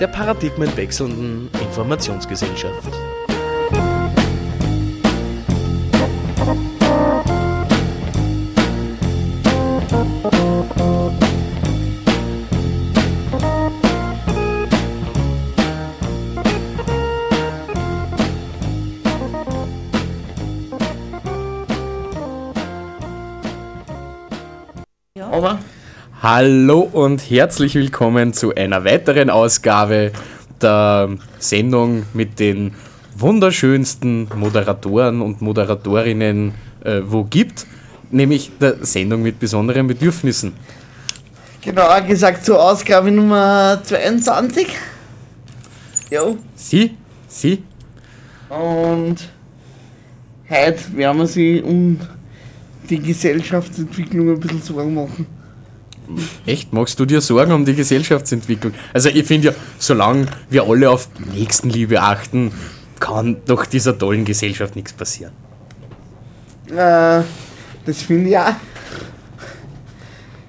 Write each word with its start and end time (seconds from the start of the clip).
der 0.00 0.08
paradigmenwechselnden 0.08 1.50
Informationsgesellschaft. 1.60 3.09
Hallo 26.32 26.82
und 26.82 27.28
herzlich 27.28 27.74
willkommen 27.74 28.32
zu 28.32 28.54
einer 28.54 28.84
weiteren 28.84 29.30
Ausgabe 29.30 30.12
der 30.62 31.08
Sendung 31.40 32.04
mit 32.14 32.38
den 32.38 32.72
wunderschönsten 33.16 34.28
Moderatoren 34.36 35.22
und 35.22 35.42
Moderatorinnen, 35.42 36.54
äh, 36.84 37.00
wo 37.04 37.24
gibt, 37.24 37.66
nämlich 38.12 38.52
der 38.60 38.76
Sendung 38.86 39.22
mit 39.22 39.40
besonderen 39.40 39.88
Bedürfnissen. 39.88 40.52
genauer 41.62 42.02
gesagt 42.02 42.44
zur 42.44 42.62
Ausgabe 42.62 43.10
Nummer 43.10 43.80
22. 43.82 44.68
Jo. 46.12 46.38
Sie, 46.54 46.96
Sie, 47.26 47.64
Und 48.48 49.16
heute 50.48 50.96
werden 50.96 51.18
wir 51.18 51.26
sie 51.26 51.60
um 51.60 51.98
die 52.88 53.00
Gesellschaftsentwicklung 53.00 54.30
ein 54.30 54.38
bisschen 54.38 54.62
Sorgen 54.62 54.94
machen. 54.94 55.39
Echt, 56.46 56.72
magst 56.72 56.98
du 56.98 57.04
dir 57.04 57.20
Sorgen 57.20 57.52
um 57.52 57.64
die 57.64 57.74
Gesellschaftsentwicklung? 57.74 58.72
Also 58.92 59.08
ich 59.08 59.24
finde 59.26 59.48
ja, 59.48 59.54
solange 59.78 60.26
wir 60.48 60.64
alle 60.64 60.90
auf 60.90 61.08
Nächstenliebe 61.34 62.00
achten, 62.00 62.52
kann 62.98 63.38
doch 63.46 63.66
dieser 63.66 63.96
tollen 63.98 64.24
Gesellschaft 64.24 64.76
nichts 64.76 64.92
passieren. 64.92 65.32
Äh, 66.68 67.22
das 67.84 68.02
finde 68.02 68.30
ich 68.30 68.38
auch. 68.38 68.54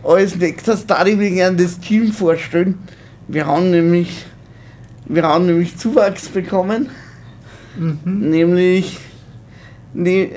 Als 0.04 0.36
nächstes 0.36 0.86
darf 0.86 1.06
ich 1.06 1.16
mir 1.16 1.30
gerne 1.30 1.58
das 1.58 1.80
Team 1.80 2.12
vorstellen. 2.12 2.80
Wir 3.28 3.46
haben 3.46 3.72
nämlich, 3.72 4.26
wir 5.06 5.24
haben 5.24 5.46
nämlich 5.46 5.78
Zuwachs 5.78 6.28
bekommen. 6.28 6.90
Nämlich 8.04 9.00
ne, 9.94 10.30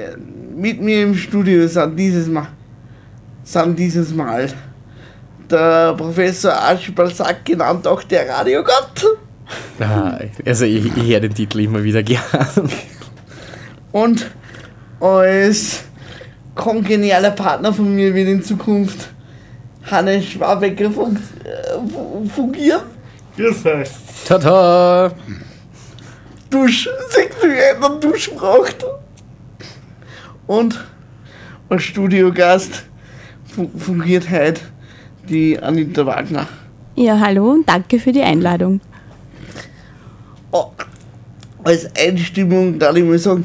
mit 0.56 0.80
mir 0.80 1.02
im 1.02 1.14
Studio 1.14 1.66
sind 1.66 1.96
dieses 1.98 2.28
Mal, 2.28 2.48
sind 3.42 3.78
dieses 3.78 4.14
Mal 4.14 4.52
der 5.50 5.94
Professor 5.94 6.52
Archibald 6.52 7.14
Sack, 7.16 7.44
genannt 7.44 7.86
auch 7.86 8.02
der 8.02 8.28
Radiogott. 8.28 9.04
Ah, 9.78 10.18
also 10.46 10.64
ich, 10.64 10.86
ich 10.96 11.08
höre 11.12 11.20
den 11.20 11.34
Titel 11.34 11.60
immer 11.60 11.82
wieder 11.82 12.02
gern. 12.02 12.22
Und 13.92 14.30
als 15.00 15.82
kongenialer 16.54 17.32
Partner 17.32 17.72
von 17.72 17.94
mir 17.94 18.14
wird 18.14 18.28
in 18.28 18.42
Zukunft 18.42 19.08
Hannes 19.90 20.24
Schwabecker 20.24 20.90
fun 20.90 21.18
äh, 21.44 21.72
fu- 21.92 22.26
fungieren. 22.34 22.82
Grüß 23.36 23.66
euch. 23.66 23.88
Tada! 24.26 25.12
Dusch, 26.48 26.88
sexueller 27.10 27.98
Dusch 28.00 28.30
braucht. 28.30 28.84
Und 30.46 30.82
als 31.68 31.82
Studiogast 31.82 32.84
fu- 33.54 33.70
fungiert 33.76 34.30
heute 34.30 34.60
die 35.28 35.58
Anita 35.58 36.04
Wagner. 36.06 36.46
Ja, 36.96 37.18
hallo 37.18 37.52
und 37.52 37.68
danke 37.68 37.98
für 37.98 38.12
die 38.12 38.22
Einladung. 38.22 38.80
Oh, 40.52 40.66
als 41.64 41.88
Einstimmung 41.96 42.78
darf 42.78 42.94
ich 42.96 43.04
mal 43.04 43.18
sagen, 43.18 43.44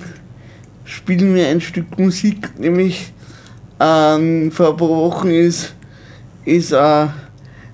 spielen 0.84 1.34
wir 1.34 1.48
ein 1.48 1.62
Stück 1.62 1.98
Musik, 1.98 2.60
nämlich 2.60 3.12
ähm, 3.80 4.52
vor 4.52 4.72
ein 4.72 4.78
paar 4.78 4.90
Wochen 4.90 5.30
ist, 5.30 5.74
ist 6.46 6.74
eine 6.74 7.14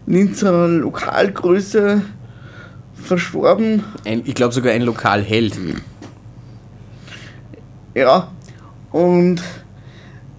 Linzer 0.05 0.67
Lokalgröße 0.67 2.01
verstorben. 2.93 3.83
Ein, 4.05 4.21
ich 4.25 4.35
glaube 4.35 4.53
sogar 4.53 4.73
ein 4.73 4.83
Lokalheld. 4.83 5.57
Ja, 7.93 8.31
und 8.91 9.41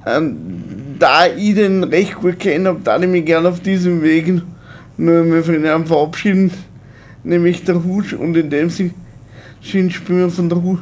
da 0.06 1.26
ich 1.36 1.54
den 1.54 1.82
recht 1.84 2.14
gut 2.14 2.38
kenne, 2.38 2.68
habe, 2.68 2.80
darf 2.82 3.02
ich 3.02 3.08
mich 3.08 3.24
gerne 3.24 3.48
auf 3.48 3.60
diesem 3.60 4.02
Weg 4.02 4.40
nur 4.96 5.24
mal 5.24 5.42
von 5.42 5.64
ihm 5.64 5.86
verabschieden, 5.86 6.52
nämlich 7.24 7.64
der 7.64 7.82
Hutsch 7.82 8.12
und 8.12 8.36
in 8.36 8.48
dem 8.48 8.70
Sinn 8.70 8.94
spielen 9.60 9.90
wir 10.08 10.30
von 10.30 10.48
der 10.48 10.62
Hu 10.62 10.78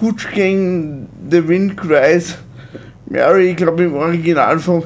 Hutsch 0.00 0.26
Gang 0.34 1.06
The 1.30 1.46
Wind 1.46 1.76
Cries 1.76 2.36
Mary, 3.06 3.50
ich 3.50 3.56
glaube 3.56 3.84
im 3.84 3.94
Original 3.94 4.58
von, 4.58 4.82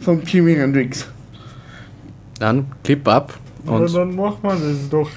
von 0.00 0.22
Jimi 0.22 0.54
Hendrix. 0.54 1.08
Dann 2.38 2.66
Clip 2.84 3.06
ab 3.08 3.38
Ja, 3.64 3.72
und 3.72 3.94
dann 3.94 4.14
machen 4.14 4.38
wir 4.42 4.50
das 4.50 4.88
doch. 4.90 5.10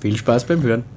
viel 0.00 0.16
Spaß 0.16 0.44
beim 0.44 0.62
Hören. 0.62 0.93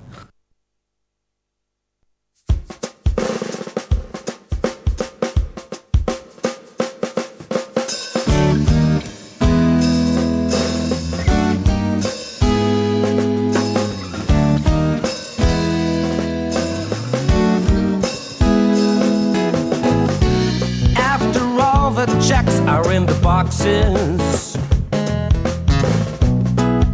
Are 22.68 22.92
in 22.92 23.06
the 23.06 23.20
boxes. 23.22 24.56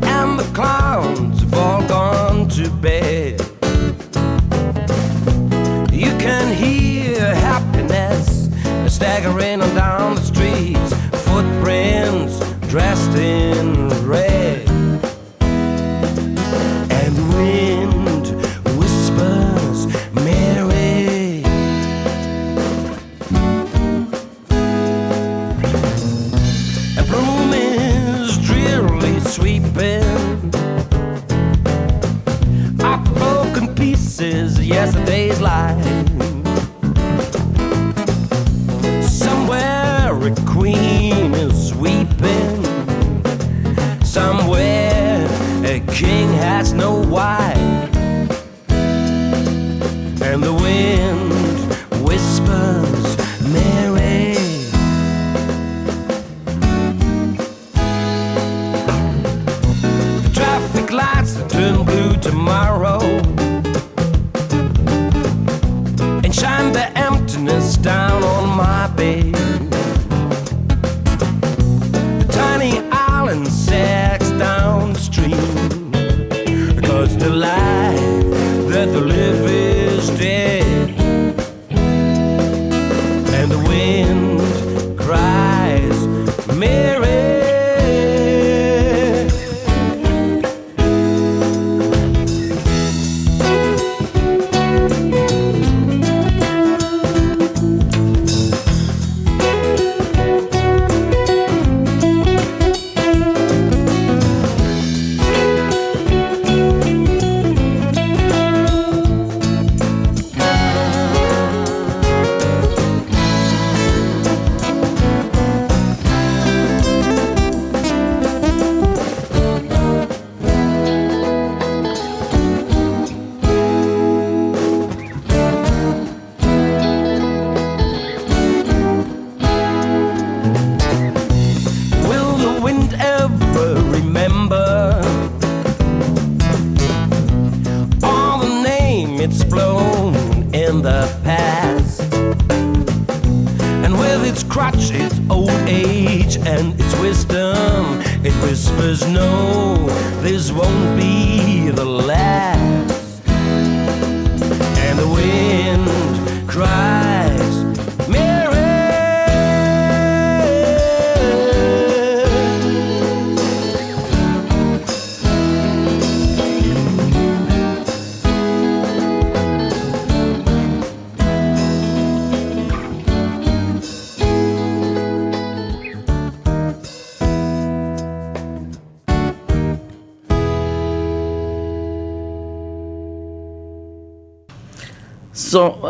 And 0.03 0.39
the 0.39 0.49
clowns 0.53 1.41
have 1.41 1.53
all 1.53 1.87
gone 1.87 2.47
to 2.49 2.69
bed. 2.69 3.41
You 5.91 6.11
can 6.17 6.53
hear 6.55 7.35
happiness 7.35 8.49
staggering 8.87 9.61
on 9.61 9.75
down 9.75 10.15
the 10.15 10.21
streets. 10.21 10.93
Footprints 11.25 12.39
dressed 12.69 13.15
in 13.17 13.52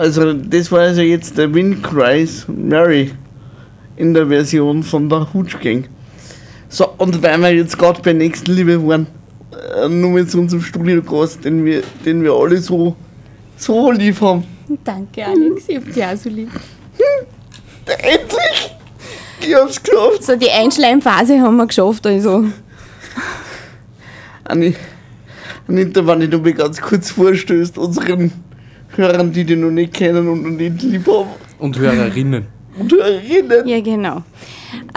also 0.04 0.34
das 0.34 0.70
war 0.70 0.82
also 0.82 1.02
jetzt 1.02 1.38
der 1.38 1.54
Wind 1.54 1.82
Cries 1.82 2.46
Mary 2.50 3.12
in 3.96 4.14
der 4.14 4.28
Version 4.28 4.84
von 4.84 5.08
der 5.08 5.34
Hooch 5.34 5.58
Gang. 5.62 5.88
So, 6.68 6.90
und 6.98 7.24
weil 7.24 7.40
wir 7.40 7.56
jetzt 7.56 7.78
gerade 7.78 8.02
bei 8.02 8.12
Nächstenliebe 8.12 8.86
waren, 8.86 9.08
äh, 9.78 9.88
nur 9.88 10.12
mit 10.12 10.36
unserem 10.36 10.62
Studiogast, 10.62 11.46
den 11.46 11.64
wir, 11.64 11.84
den 12.04 12.22
wir 12.22 12.34
alle 12.34 12.58
so, 12.58 12.98
so 13.56 13.92
lieb 13.92 14.20
haben. 14.20 14.44
Danke, 14.84 15.26
Alex. 15.26 15.70
Ich 15.70 15.78
hab 15.78 15.86
dich 15.86 16.04
auch 16.04 16.18
so 16.18 16.30
lieb. 16.30 16.50
Endlich! 17.86 18.76
Ich 19.40 19.56
hab's 19.56 19.82
geschafft! 19.82 20.24
So, 20.24 20.36
die 20.36 20.50
Einschleimphase 20.50 21.40
haben 21.40 21.56
wir 21.56 21.68
geschafft, 21.68 22.06
also. 22.06 22.44
Anni, 24.44 24.76
Anita, 25.70 26.06
wenn 26.06 26.30
du 26.30 26.40
mich 26.40 26.58
ganz 26.58 26.82
kurz 26.82 27.12
vorstößt, 27.12 27.78
unseren 27.78 28.34
Hörern, 28.95 29.31
die 29.31 29.44
dich 29.44 29.57
noch 29.57 29.72
nicht 29.72 29.94
kennen 29.94 30.28
und 30.28 30.44
noch 30.44 30.50
nicht 30.50 30.81
lieb 30.84 31.07
haben. 31.07 31.30
Und 31.60 31.78
Hörerinnen. 31.78 32.45
Und 32.78 32.92
Hörerinnen. 32.92 33.68
Ja, 33.68 33.81
genau. 33.81 34.24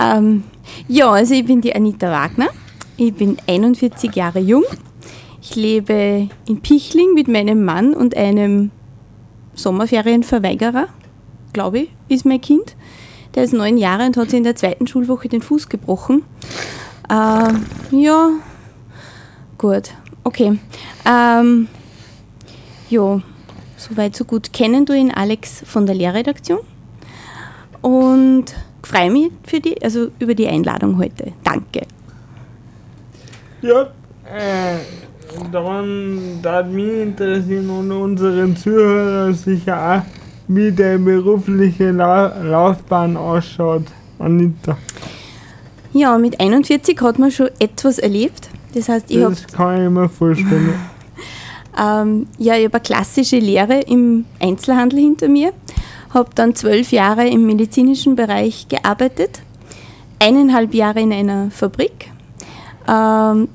Ähm, 0.00 0.42
ja, 0.88 1.10
also 1.10 1.34
ich 1.34 1.44
bin 1.44 1.60
die 1.60 1.74
Anita 1.74 2.10
Wagner. 2.10 2.48
Ich 2.96 3.14
bin 3.14 3.36
41 3.46 4.14
Jahre 4.14 4.40
jung. 4.40 4.64
Ich 5.42 5.54
lebe 5.54 6.28
in 6.48 6.60
Pichling 6.60 7.14
mit 7.14 7.28
meinem 7.28 7.64
Mann 7.64 7.94
und 7.94 8.16
einem 8.16 8.70
Sommerferienverweigerer, 9.54 10.88
glaube 11.52 11.78
ich, 11.78 11.90
ist 12.08 12.26
mein 12.26 12.40
Kind. 12.40 12.76
Der 13.34 13.44
ist 13.44 13.52
neun 13.52 13.78
Jahre 13.78 14.06
und 14.06 14.16
hat 14.16 14.30
sich 14.30 14.38
in 14.38 14.44
der 14.44 14.56
zweiten 14.56 14.86
Schulwoche 14.86 15.28
den 15.28 15.42
Fuß 15.42 15.68
gebrochen. 15.68 16.22
Ähm, 17.10 17.66
ja, 17.90 18.30
gut, 19.58 19.90
okay. 20.24 20.58
Ähm, 21.04 21.68
ja, 22.90 23.22
soweit 23.76 24.16
so 24.16 24.24
gut. 24.24 24.52
Kennen 24.52 24.86
du 24.86 24.92
ihn, 24.92 25.10
Alex, 25.10 25.62
von 25.66 25.86
der 25.86 25.94
Lehrredaktion? 25.94 26.60
Und 27.82 28.54
freue 28.82 29.10
mich 29.10 29.30
für 29.44 29.60
die, 29.60 29.80
also 29.82 30.08
über 30.18 30.34
die 30.34 30.48
Einladung 30.48 30.98
heute. 30.98 31.32
Danke. 31.44 31.82
Ja, 33.62 33.82
äh, 34.24 34.78
dann 35.52 36.40
darf 36.42 36.66
mich 36.66 37.02
interessieren 37.02 37.68
und 37.70 37.92
unseren 37.92 38.56
Zuhörer 38.56 39.32
sicher 39.32 40.02
auch, 40.02 40.02
wie 40.48 40.70
deine 40.70 40.98
berufliche 40.98 41.90
La 41.90 42.40
Laufbahn 42.42 43.16
ausschaut, 43.16 43.84
Anita. 44.18 44.76
Ja, 45.92 46.18
mit 46.18 46.38
41 46.40 47.00
hat 47.00 47.18
man 47.18 47.30
schon 47.30 47.48
etwas 47.58 47.98
erlebt. 47.98 48.50
Das 48.74 48.88
heißt, 48.88 49.10
ich 49.10 49.22
habe 49.22 49.34
Das 49.34 49.46
kann 49.46 49.84
ich 49.84 49.90
mir 49.90 50.08
vorstellen. 50.08 50.74
Ähm, 51.78 52.26
ja, 52.38 52.56
ich 52.56 52.64
hab 52.66 52.74
eine 52.74 52.82
klassische 52.82 53.38
Lehre 53.38 53.80
im 53.80 54.24
Einzelhandel 54.40 54.98
hinter 55.00 55.28
mir. 55.28 55.52
Habe 56.14 56.30
dann 56.34 56.54
zwölf 56.54 56.92
Jahre 56.92 57.28
im 57.28 57.46
medizinischen 57.46 58.16
Bereich 58.16 58.68
gearbeitet, 58.68 59.40
eineinhalb 60.18 60.72
Jahre 60.74 61.00
in 61.00 61.12
einer 61.12 61.50
Fabrik. 61.50 62.10
Ähm, 62.88 63.48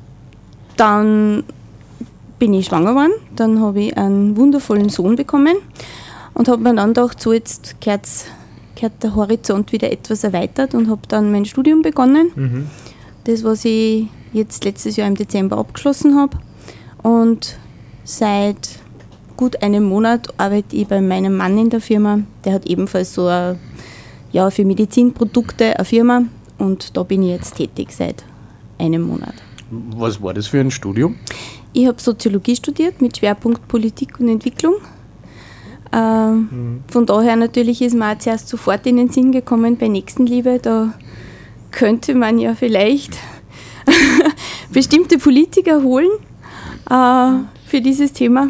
dann 0.77 1.43
bin 2.37 2.53
ich 2.53 2.65
schwanger 2.65 2.91
geworden, 2.91 3.13
dann 3.35 3.59
habe 3.61 3.81
ich 3.81 3.97
einen 3.97 4.35
wundervollen 4.35 4.89
Sohn 4.89 5.15
bekommen 5.15 5.57
und 6.33 6.47
habe 6.47 6.61
mir 6.61 6.73
dann 6.73 6.93
gedacht, 6.93 7.21
so 7.21 7.33
jetzt 7.33 7.79
gehört, 7.81 8.07
gehört 8.75 9.03
der 9.03 9.15
Horizont 9.15 9.71
wieder 9.71 9.91
etwas 9.91 10.23
erweitert 10.23 10.73
und 10.73 10.89
habe 10.89 11.01
dann 11.07 11.31
mein 11.31 11.45
Studium 11.45 11.81
begonnen. 11.81 12.31
Das, 13.25 13.43
was 13.43 13.65
ich 13.65 14.07
jetzt 14.33 14.63
letztes 14.63 14.95
Jahr 14.95 15.07
im 15.07 15.15
Dezember 15.15 15.57
abgeschlossen 15.57 16.15
habe. 16.17 16.37
Und 17.03 17.57
seit 18.17 18.79
gut 19.37 19.63
einem 19.63 19.85
Monat 19.85 20.27
arbeite 20.37 20.75
ich 20.75 20.87
bei 20.87 21.01
meinem 21.01 21.35
Mann 21.37 21.57
in 21.57 21.69
der 21.69 21.81
Firma. 21.81 22.19
Der 22.45 22.53
hat 22.53 22.65
ebenfalls 22.65 23.13
so 23.13 23.27
eine, 23.27 23.57
ja, 24.31 24.49
für 24.49 24.65
Medizinprodukte 24.65 25.75
eine 25.75 25.85
Firma 25.85 26.23
und 26.57 26.95
da 26.95 27.03
bin 27.03 27.23
ich 27.23 27.29
jetzt 27.29 27.55
tätig 27.55 27.91
seit 27.91 28.23
einem 28.77 29.03
Monat. 29.03 29.33
Was 29.71 30.21
war 30.21 30.33
das 30.33 30.47
für 30.47 30.59
ein 30.59 30.71
Studium? 30.71 31.15
Ich 31.73 31.87
habe 31.87 32.01
Soziologie 32.01 32.55
studiert 32.55 33.01
mit 33.01 33.17
Schwerpunkt 33.17 33.67
Politik 33.67 34.19
und 34.19 34.27
Entwicklung. 34.27 34.75
Ähm, 35.93 36.83
Von 36.87 37.05
daher 37.05 37.35
natürlich 37.35 37.81
ist 37.81 37.95
mir 37.95 38.11
auch 38.11 38.17
zuerst 38.17 38.47
sofort 38.47 38.85
in 38.85 38.97
den 38.97 39.09
Sinn 39.09 39.31
gekommen 39.31 39.77
bei 39.77 39.87
Nächstenliebe, 39.87 40.59
da 40.61 40.93
könnte 41.71 42.15
man 42.15 42.37
ja 42.37 42.53
vielleicht 42.55 43.17
bestimmte 44.71 45.17
Politiker 45.17 45.81
holen 45.83 46.09
äh, 46.89 47.60
für 47.71 47.79
dieses 47.79 48.11
Thema. 48.11 48.49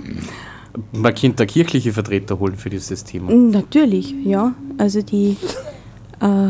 Man 0.93 1.13
könnte 1.13 1.35
da 1.37 1.45
kirchliche 1.45 1.93
Vertreter 1.93 2.39
holen 2.39 2.55
für 2.55 2.71
dieses 2.71 3.03
Thema. 3.03 3.31
Natürlich, 3.31 4.15
ja. 4.23 4.55
Also 4.79 5.03
die 5.03 5.37
äh, 6.19 6.49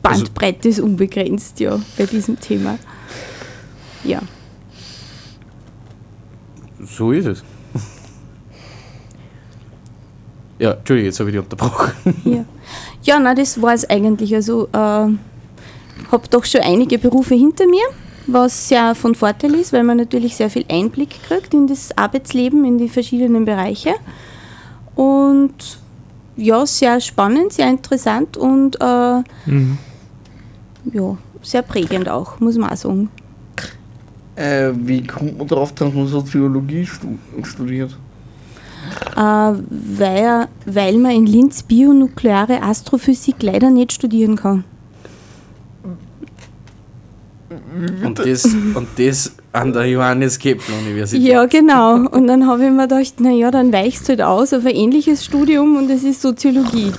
Bandbreite 0.00 0.70
ist 0.70 0.80
unbegrenzt, 0.80 1.60
ja, 1.60 1.78
bei 1.98 2.06
diesem 2.06 2.40
Thema. 2.40 2.78
Ja. 4.02 4.22
So 6.80 7.12
ist 7.12 7.26
es. 7.26 7.44
Ja, 10.58 10.70
Entschuldigung, 10.72 11.06
jetzt 11.06 11.20
habe 11.20 11.28
ich 11.28 11.36
dich 11.36 11.44
unterbrochen. 11.44 11.92
Ja, 12.24 12.46
ja 13.02 13.20
na, 13.20 13.34
das 13.34 13.60
war 13.60 13.74
es 13.74 13.84
eigentlich. 13.90 14.34
Also, 14.34 14.68
äh, 14.68 14.76
habe 14.78 16.28
doch 16.30 16.46
schon 16.46 16.62
einige 16.62 16.96
Berufe 16.98 17.34
hinter 17.34 17.66
mir, 17.66 17.84
was 18.26 18.68
sehr 18.68 18.94
von 18.94 19.14
Vorteil 19.14 19.54
ist, 19.54 19.72
weil 19.72 19.84
man 19.84 19.96
natürlich 19.96 20.36
sehr 20.36 20.50
viel 20.50 20.64
Einblick 20.68 21.22
kriegt 21.22 21.54
in 21.54 21.66
das 21.66 21.96
Arbeitsleben, 21.96 22.64
in 22.64 22.78
die 22.78 22.88
verschiedenen 22.88 23.44
Bereiche. 23.44 23.94
Und 24.94 25.78
ja, 26.36 26.66
sehr 26.66 27.00
spannend, 27.00 27.52
sehr 27.52 27.68
interessant 27.68 28.36
und 28.36 28.76
äh, 28.80 29.22
ja, 30.92 31.18
sehr 31.42 31.62
prägend 31.62 32.08
auch, 32.08 32.40
muss 32.40 32.56
man 32.56 32.70
auch 32.70 32.76
sagen. 32.76 33.10
Äh, 34.34 34.72
wie 34.74 35.02
kommt 35.06 35.38
man 35.38 35.46
darauf, 35.46 35.72
dass 35.72 35.92
man 35.92 36.06
Soziologie 36.06 36.84
stu 36.84 37.16
studiert? 37.42 37.96
Äh, 39.16 39.20
weil, 39.20 40.48
weil 40.66 40.98
man 40.98 41.12
in 41.12 41.26
Linz 41.26 41.62
bionukleare 41.62 42.62
Astrophysik 42.62 43.42
leider 43.42 43.70
nicht 43.70 43.92
studieren 43.92 44.36
kann. 44.36 44.64
Und 48.04 48.18
das, 48.18 48.44
und 48.44 48.88
das 48.96 49.32
an 49.52 49.72
der 49.72 49.86
Johannes 49.86 50.38
Kepler 50.38 50.78
Universität. 50.78 51.26
Ja, 51.26 51.46
genau. 51.46 52.06
Und 52.08 52.26
dann 52.26 52.46
habe 52.46 52.64
ich 52.64 52.70
mir 52.70 52.88
gedacht, 52.88 53.20
naja, 53.20 53.50
dann 53.50 53.72
weichst 53.72 54.04
du 54.04 54.10
halt 54.10 54.22
aus 54.22 54.52
auf 54.52 54.64
ein 54.64 54.74
ähnliches 54.74 55.24
Studium 55.24 55.76
und 55.76 55.90
es 55.90 56.04
ist 56.04 56.22
Soziologie. 56.22 56.92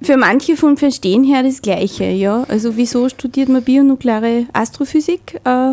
Für 0.00 0.16
manche 0.16 0.56
vom 0.56 0.76
Verstehen 0.76 1.24
her 1.24 1.42
das 1.42 1.60
Gleiche, 1.60 2.04
ja. 2.04 2.44
Also 2.48 2.76
wieso 2.76 3.08
studiert 3.08 3.48
man 3.48 3.62
bionukleare 3.62 4.46
Astrophysik? 4.52 5.40
Äh, 5.44 5.72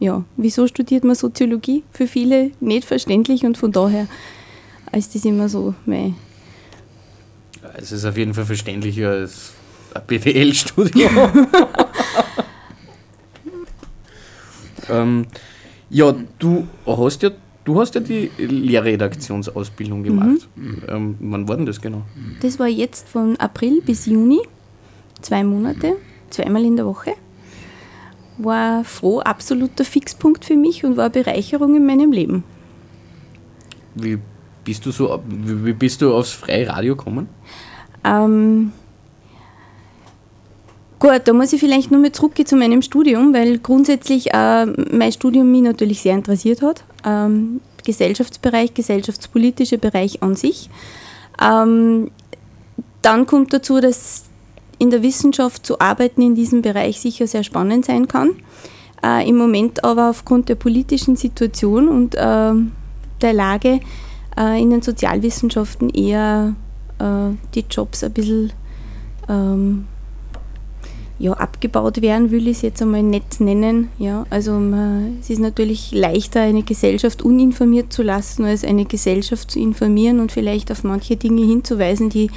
ja, 0.00 0.24
wieso 0.36 0.66
studiert 0.66 1.04
man 1.04 1.14
Soziologie? 1.14 1.84
Für 1.92 2.06
viele 2.06 2.50
nicht 2.60 2.84
verständlich 2.84 3.44
und 3.44 3.56
von 3.56 3.72
daher 3.72 4.06
ist 4.92 5.14
das 5.14 5.24
immer 5.24 5.48
so 5.48 5.74
mein 5.86 6.16
Es 7.76 7.92
ist 7.92 8.04
auf 8.04 8.16
jeden 8.16 8.34
Fall 8.34 8.44
verständlicher 8.44 9.10
als 9.10 9.52
ein 9.94 10.02
BWL-Studium. 10.06 11.10
ähm, 14.88 15.26
ja, 15.90 16.14
du 16.38 16.66
hast 16.86 17.22
ja, 17.22 17.30
du 17.64 17.80
hast 17.80 17.94
ja 17.94 18.00
die 18.00 18.30
Lehrredaktionsausbildung 18.38 20.02
gemacht. 20.02 20.48
Ähm, 20.88 21.16
wann 21.20 21.48
war 21.48 21.56
denn 21.56 21.66
das 21.66 21.80
genau? 21.80 22.02
Das 22.40 22.58
war 22.58 22.68
jetzt 22.68 23.08
von 23.08 23.36
April 23.36 23.82
bis 23.82 24.06
Juni, 24.06 24.40
zwei 25.20 25.44
Monate, 25.44 25.96
zweimal 26.30 26.64
in 26.64 26.76
der 26.76 26.86
Woche. 26.86 27.12
War 28.38 28.84
froh, 28.84 29.20
absoluter 29.20 29.84
Fixpunkt 29.84 30.44
für 30.44 30.56
mich 30.56 30.84
und 30.84 30.96
war 30.96 31.04
eine 31.04 31.22
Bereicherung 31.22 31.76
in 31.76 31.86
meinem 31.86 32.12
Leben. 32.12 32.44
Wie 33.94 34.18
bist 34.64 34.86
du 34.86 34.90
so, 34.90 35.22
wie 35.28 35.66
wie 35.66 35.72
bist 35.72 36.00
du 36.00 36.14
aufs 36.14 36.32
freie 36.32 36.66
Radio 36.68 36.96
gekommen? 36.96 37.28
Ähm, 38.04 38.72
Gut, 41.02 41.22
da 41.24 41.32
muss 41.32 41.52
ich 41.52 41.58
vielleicht 41.58 41.90
nur 41.90 42.00
mal 42.00 42.12
zurückgehen 42.12 42.46
zu 42.46 42.54
meinem 42.54 42.80
Studium, 42.80 43.34
weil 43.34 43.58
grundsätzlich 43.58 44.32
äh, 44.32 44.66
mein 44.66 45.10
Studium 45.10 45.50
mich 45.50 45.62
natürlich 45.62 46.00
sehr 46.00 46.14
interessiert 46.14 46.62
hat. 46.62 46.84
Ähm, 47.04 47.60
Gesellschaftsbereich, 47.84 48.72
gesellschaftspolitischer 48.72 49.78
Bereich 49.78 50.22
an 50.22 50.36
sich. 50.36 50.70
Ähm, 51.42 52.12
dann 53.02 53.26
kommt 53.26 53.52
dazu, 53.52 53.80
dass 53.80 54.26
in 54.78 54.90
der 54.90 55.02
Wissenschaft 55.02 55.66
zu 55.66 55.80
arbeiten 55.80 56.22
in 56.22 56.36
diesem 56.36 56.62
Bereich 56.62 57.00
sicher 57.00 57.26
sehr 57.26 57.42
spannend 57.42 57.84
sein 57.84 58.06
kann. 58.06 58.36
Äh, 59.04 59.28
Im 59.28 59.36
Moment 59.36 59.82
aber 59.82 60.08
aufgrund 60.08 60.48
der 60.50 60.54
politischen 60.54 61.16
Situation 61.16 61.88
und 61.88 62.14
äh, 62.14 62.52
der 63.22 63.32
Lage 63.32 63.80
äh, 64.38 64.62
in 64.62 64.70
den 64.70 64.82
Sozialwissenschaften 64.82 65.90
eher 65.90 66.54
äh, 67.00 67.34
die 67.56 67.64
Jobs 67.68 68.04
ein 68.04 68.12
bisschen 68.12 68.52
ähm, 69.28 69.88
ja, 71.22 71.34
abgebaut 71.34 72.02
werden, 72.02 72.32
will 72.32 72.48
ich 72.48 72.56
es 72.56 72.62
jetzt 72.62 72.82
einmal 72.82 73.04
nicht 73.04 73.40
nennen. 73.40 73.90
Ja, 73.96 74.26
also 74.28 74.54
man, 74.54 75.18
es 75.20 75.30
ist 75.30 75.38
natürlich 75.38 75.92
leichter, 75.92 76.40
eine 76.40 76.64
Gesellschaft 76.64 77.22
uninformiert 77.22 77.92
zu 77.92 78.02
lassen, 78.02 78.44
als 78.44 78.64
eine 78.64 78.86
Gesellschaft 78.86 79.52
zu 79.52 79.60
informieren 79.60 80.18
und 80.18 80.32
vielleicht 80.32 80.72
auf 80.72 80.82
manche 80.82 81.14
Dinge 81.14 81.42
hinzuweisen, 81.46 82.10
die 82.10 82.28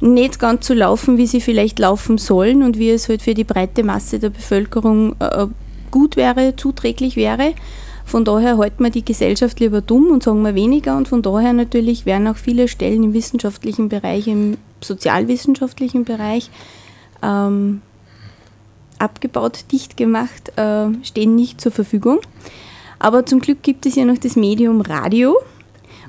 nicht 0.00 0.40
ganz 0.40 0.66
so 0.66 0.74
laufen, 0.74 1.16
wie 1.16 1.28
sie 1.28 1.40
vielleicht 1.40 1.78
laufen 1.78 2.18
sollen 2.18 2.64
und 2.64 2.76
wie 2.76 2.90
es 2.90 3.08
halt 3.08 3.22
für 3.22 3.34
die 3.34 3.44
breite 3.44 3.84
Masse 3.84 4.18
der 4.18 4.30
Bevölkerung 4.30 5.14
äh, 5.20 5.46
gut 5.92 6.16
wäre, 6.16 6.56
zuträglich 6.56 7.14
wäre. 7.14 7.54
Von 8.04 8.24
daher 8.24 8.58
halten 8.58 8.82
wir 8.82 8.90
die 8.90 9.04
Gesellschaft 9.04 9.60
lieber 9.60 9.80
dumm 9.80 10.10
und 10.10 10.24
sagen 10.24 10.42
wir 10.42 10.56
weniger 10.56 10.96
und 10.96 11.06
von 11.06 11.22
daher 11.22 11.52
natürlich 11.52 12.04
werden 12.04 12.26
auch 12.26 12.36
viele 12.36 12.66
Stellen 12.66 13.04
im 13.04 13.14
wissenschaftlichen 13.14 13.88
Bereich, 13.88 14.26
im 14.26 14.56
sozialwissenschaftlichen 14.80 16.04
Bereich 16.04 16.50
ähm, 17.22 17.80
abgebaut, 18.98 19.64
dicht 19.72 19.96
gemacht, 19.96 20.52
äh, 20.56 20.88
stehen 21.02 21.34
nicht 21.34 21.60
zur 21.60 21.72
Verfügung. 21.72 22.20
Aber 22.98 23.24
zum 23.24 23.40
Glück 23.40 23.62
gibt 23.62 23.86
es 23.86 23.94
ja 23.94 24.04
noch 24.04 24.18
das 24.18 24.36
Medium 24.36 24.80
Radio, 24.80 25.36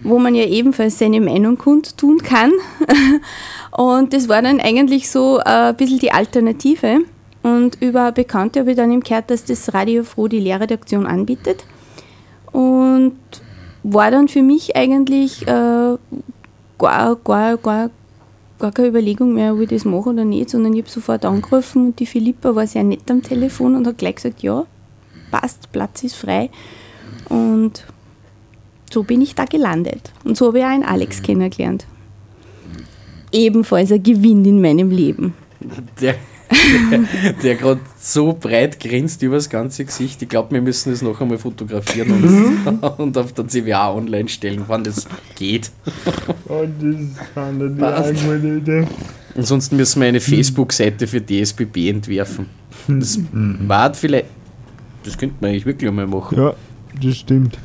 wo 0.04 0.18
man 0.18 0.34
ja 0.34 0.46
ebenfalls 0.46 0.98
seine 0.98 1.22
Meinung 1.22 1.58
kundtun 1.58 2.20
kann. 2.20 2.52
Und 3.72 4.14
das 4.14 4.28
war 4.28 4.42
dann 4.42 4.60
eigentlich 4.60 5.10
so 5.10 5.40
äh, 5.40 5.70
ein 5.70 5.76
bisschen 5.76 6.00
die 6.00 6.12
Alternative. 6.12 7.00
Und 7.44 7.82
über 7.82 8.12
Bekannte 8.12 8.62
habe 8.62 8.72
ich 8.72 8.78
dann 8.78 8.92
eben 8.92 9.02
gehört, 9.02 9.30
dass 9.30 9.46
das 9.46 9.74
Radio 9.74 10.04
Froh 10.04 10.28
die 10.28 10.40
Lehrredaktion 10.40 11.06
anbietet. 11.06 11.64
Und 12.52 13.18
war 13.84 14.12
dann 14.12 14.28
für 14.28 14.42
mich 14.42 14.76
eigentlich 14.76 15.44
äh, 15.44 15.98
gar, 16.78 17.16
gar, 17.24 17.58
gar 17.58 17.90
gar 18.60 18.72
keine 18.72 18.90
Überlegung 18.90 19.34
mehr, 19.34 19.54
ob 19.54 19.62
ich 19.62 19.70
das 19.70 19.86
mache 19.86 20.10
oder 20.10 20.26
nicht, 20.26 20.50
sondern 20.50 20.74
ich 20.74 20.82
habe 20.82 20.90
sofort 20.90 21.26
angerufen 21.26 21.88
und 21.88 22.00
die 22.00 22.06
Philippa 22.06 22.56
war 22.56 22.68
sehr 22.68 22.84
nett 22.84 23.10
am 23.10 23.24
Telefon 23.24 23.76
und 23.76 23.88
hat 23.88 23.98
gleich 23.98 24.16
gesagt, 24.16 24.44
ja, 24.44 24.66
passt, 25.32 25.72
Platz 25.72 26.04
ist 26.04 26.16
frei. 26.16 26.50
Und 27.30 27.86
so 28.92 29.04
bin 29.04 29.22
ich 29.22 29.36
da 29.36 29.46
gelandet. 29.46 30.12
Und 30.24 30.38
so 30.38 30.48
habe 30.48 30.60
ich 30.60 30.66
auch 30.66 30.70
einen 30.70 30.84
Alex 30.84 31.22
kennengelernt. 31.22 31.86
Ebenfalls 33.32 33.92
ein 33.92 34.04
Gewinn 34.04 34.44
in 34.46 34.62
meinem 34.62 34.90
Leben. 34.90 35.34
Der, 36.02 36.16
der, 36.92 37.34
der 37.44 37.56
gerade 37.56 37.82
so 38.00 38.34
breit 38.34 38.80
grinst 38.80 39.22
über 39.22 39.36
das 39.36 39.50
ganze 39.50 39.86
Gesicht. 39.86 40.22
Ich 40.22 40.30
glaube, 40.30 40.54
wir 40.54 40.62
müssen 40.62 40.92
das 40.92 41.02
noch 41.02 41.22
einmal 41.22 41.38
fotografieren 41.38 42.12
und, 42.12 42.84
und 42.98 43.18
auf 43.18 43.34
der 43.34 43.48
CWA 43.48 43.94
online 43.94 44.30
stellen, 44.30 44.64
wann 44.68 44.84
das 44.84 45.08
geht. 45.36 45.72
Oh, 46.48 46.66
das 46.80 48.12
ich 48.12 48.24
eine 48.24 48.58
Idee. 48.58 48.88
Ansonsten 49.36 49.78
müssen 49.78 50.02
wir 50.02 50.08
eine 50.08 50.20
Facebook-Seite 50.20 51.08
für 51.08 51.22
DSBB 51.22 51.90
entwerfen. 51.90 52.48
Das 52.88 53.20
war 53.32 53.94
vielleicht. 53.94 54.26
Das 55.04 55.18
könnte 55.18 55.36
man 55.40 55.52
eigentlich 55.52 55.66
wirklich 55.66 55.90
einmal 55.90 56.08
machen. 56.08 56.38
Ja, 56.38 56.54
das 57.02 57.18
stimmt. 57.18 57.58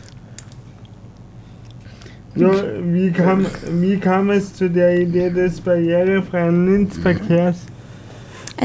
Ja, 2.36 2.50
wie 2.82 3.12
kam, 3.12 3.46
wie 3.80 3.96
kam 3.96 4.30
es 4.30 4.54
zu 4.54 4.68
der 4.68 5.00
Idee 5.00 5.30
des 5.30 5.60
barrierefreien 5.60 6.66
Linzverkehrs? 6.66 7.56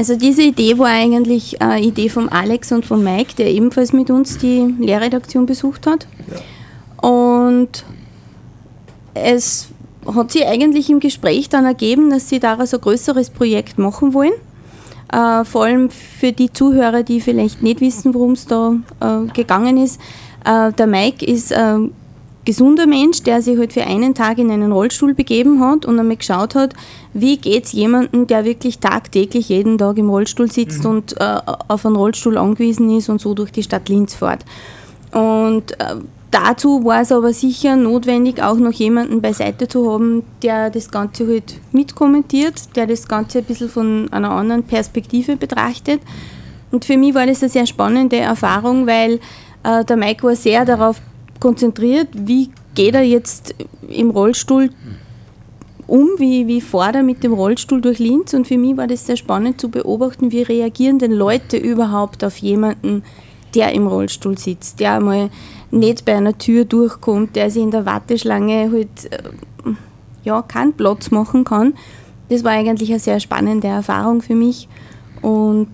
Also 0.00 0.16
diese 0.16 0.40
Idee 0.40 0.78
war 0.78 0.86
eigentlich 0.86 1.60
eine 1.60 1.82
Idee 1.82 2.08
von 2.08 2.30
Alex 2.30 2.72
und 2.72 2.86
von 2.86 3.04
Mike, 3.04 3.34
der 3.36 3.50
ebenfalls 3.50 3.92
mit 3.92 4.08
uns 4.08 4.38
die 4.38 4.74
Lehrredaktion 4.78 5.44
besucht 5.44 5.86
hat. 5.86 6.06
Und 7.06 7.84
es 9.12 9.68
hat 10.06 10.32
sich 10.32 10.46
eigentlich 10.46 10.88
im 10.88 11.00
Gespräch 11.00 11.50
dann 11.50 11.66
ergeben, 11.66 12.08
dass 12.08 12.30
sie 12.30 12.40
daraus 12.40 12.72
ein 12.72 12.80
größeres 12.80 13.28
Projekt 13.28 13.76
machen 13.76 14.14
wollen. 14.14 14.32
Äh, 15.12 15.44
vor 15.44 15.64
allem 15.64 15.90
für 15.90 16.32
die 16.32 16.50
Zuhörer, 16.50 17.02
die 17.02 17.20
vielleicht 17.20 17.62
nicht 17.62 17.82
wissen, 17.82 18.14
worum 18.14 18.32
es 18.32 18.46
da 18.46 18.76
äh, 19.00 19.30
gegangen 19.34 19.76
ist. 19.76 20.00
Äh, 20.46 20.72
der 20.72 20.86
Mike 20.86 21.26
ist 21.26 21.52
ein 21.52 21.90
gesunder 22.44 22.86
Mensch, 22.86 23.22
der 23.22 23.42
sich 23.42 23.58
halt 23.58 23.72
für 23.72 23.84
einen 23.84 24.14
Tag 24.14 24.38
in 24.38 24.50
einen 24.50 24.72
Rollstuhl 24.72 25.14
begeben 25.14 25.60
hat 25.60 25.84
und 25.84 25.98
einmal 25.98 26.16
geschaut 26.16 26.54
hat, 26.54 26.74
wie 27.12 27.36
geht 27.36 27.66
es 27.66 27.72
jemandem, 27.72 28.26
der 28.26 28.44
wirklich 28.44 28.78
tagtäglich 28.78 29.48
jeden 29.48 29.78
Tag 29.78 29.98
im 29.98 30.08
Rollstuhl 30.08 30.50
sitzt 30.50 30.84
Mhm. 30.84 30.90
und 30.90 31.20
äh, 31.20 31.36
auf 31.68 31.84
einen 31.84 31.96
Rollstuhl 31.96 32.38
angewiesen 32.38 32.96
ist 32.96 33.08
und 33.08 33.20
so 33.20 33.34
durch 33.34 33.52
die 33.52 33.62
Stadt 33.62 33.88
Linz 33.88 34.14
fährt. 34.14 34.44
Und 35.12 35.72
äh, 35.80 35.96
dazu 36.30 36.84
war 36.84 37.02
es 37.02 37.12
aber 37.12 37.32
sicher 37.32 37.76
notwendig, 37.76 38.42
auch 38.42 38.56
noch 38.56 38.72
jemanden 38.72 39.20
beiseite 39.20 39.68
zu 39.68 39.90
haben, 39.92 40.22
der 40.42 40.70
das 40.70 40.90
Ganze 40.90 41.26
halt 41.26 41.54
mitkommentiert, 41.72 42.74
der 42.76 42.86
das 42.86 43.06
Ganze 43.06 43.38
ein 43.38 43.44
bisschen 43.44 43.68
von 43.68 44.08
einer 44.12 44.30
anderen 44.30 44.62
Perspektive 44.62 45.36
betrachtet. 45.36 46.00
Und 46.70 46.84
für 46.84 46.96
mich 46.96 47.14
war 47.14 47.26
das 47.26 47.42
eine 47.42 47.50
sehr 47.50 47.66
spannende 47.66 48.16
Erfahrung, 48.16 48.86
weil 48.86 49.18
äh, 49.64 49.84
der 49.84 49.96
Mike 49.96 50.22
war 50.22 50.36
sehr 50.36 50.64
darauf 50.64 51.02
konzentriert, 51.40 52.08
wie 52.14 52.50
geht 52.74 52.94
er 52.94 53.02
jetzt 53.02 53.54
im 53.88 54.10
Rollstuhl 54.10 54.70
um, 55.86 56.08
wie, 56.18 56.46
wie 56.46 56.60
fährt 56.60 56.94
er 56.94 57.02
mit 57.02 57.24
dem 57.24 57.32
Rollstuhl 57.32 57.80
durch 57.80 57.98
Linz. 57.98 58.32
Und 58.32 58.46
für 58.46 58.58
mich 58.58 58.76
war 58.76 58.86
das 58.86 59.06
sehr 59.06 59.16
spannend 59.16 59.60
zu 59.60 59.70
beobachten, 59.70 60.30
wie 60.30 60.42
reagieren 60.42 61.00
denn 61.00 61.10
Leute 61.10 61.56
überhaupt 61.56 62.22
auf 62.22 62.36
jemanden, 62.36 63.02
der 63.56 63.72
im 63.72 63.88
Rollstuhl 63.88 64.38
sitzt, 64.38 64.78
der 64.78 65.00
mal 65.00 65.30
nicht 65.72 66.04
bei 66.04 66.14
einer 66.14 66.38
Tür 66.38 66.64
durchkommt, 66.64 67.34
der 67.34 67.50
sich 67.50 67.62
in 67.62 67.72
der 67.72 67.86
Warteschlange 67.86 68.70
halt 68.70 69.12
äh, 69.12 69.30
ja, 70.22 70.42
keinen 70.42 70.74
Platz 70.74 71.10
machen 71.10 71.42
kann. 71.42 71.74
Das 72.28 72.44
war 72.44 72.52
eigentlich 72.52 72.90
eine 72.90 73.00
sehr 73.00 73.18
spannende 73.18 73.66
Erfahrung 73.66 74.22
für 74.22 74.36
mich. 74.36 74.68
Und 75.22 75.68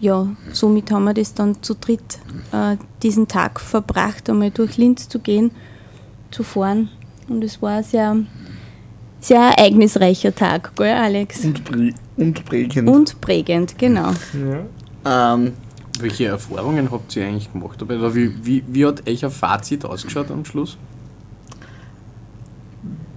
ja, 0.00 0.28
somit 0.52 0.90
haben 0.90 1.04
wir 1.04 1.14
das 1.14 1.34
dann 1.34 1.62
zu 1.62 1.74
dritt 1.74 2.18
äh, 2.52 2.76
diesen 3.02 3.28
Tag 3.28 3.60
verbracht, 3.60 4.28
einmal 4.28 4.50
durch 4.50 4.76
Linz 4.76 5.08
zu 5.08 5.18
gehen, 5.18 5.50
zu 6.30 6.42
fahren. 6.42 6.90
Und 7.28 7.42
es 7.42 7.60
war 7.62 7.78
ein 7.78 7.84
sehr, 7.84 8.16
sehr 9.20 9.40
ereignisreicher 9.40 10.34
Tag, 10.34 10.74
gell, 10.76 10.92
Alex? 10.92 11.44
Und, 11.44 11.64
prä 11.64 11.94
und 12.16 12.44
prägend. 12.44 12.88
Und 12.88 13.20
prägend, 13.20 13.78
genau. 13.78 14.12
Ja. 15.04 15.34
ähm, 15.34 15.52
Welche 15.98 16.26
Erfahrungen 16.26 16.90
habt 16.90 17.16
ihr 17.16 17.26
eigentlich 17.26 17.52
gemacht 17.52 17.80
dabei? 17.80 17.98
Oder 17.98 18.14
wie, 18.14 18.32
wie, 18.44 18.62
wie 18.68 18.86
hat 18.86 19.08
euch 19.08 19.24
ein 19.24 19.30
Fazit 19.30 19.84
ausgeschaut 19.84 20.30
am 20.30 20.44
Schluss? 20.44 20.76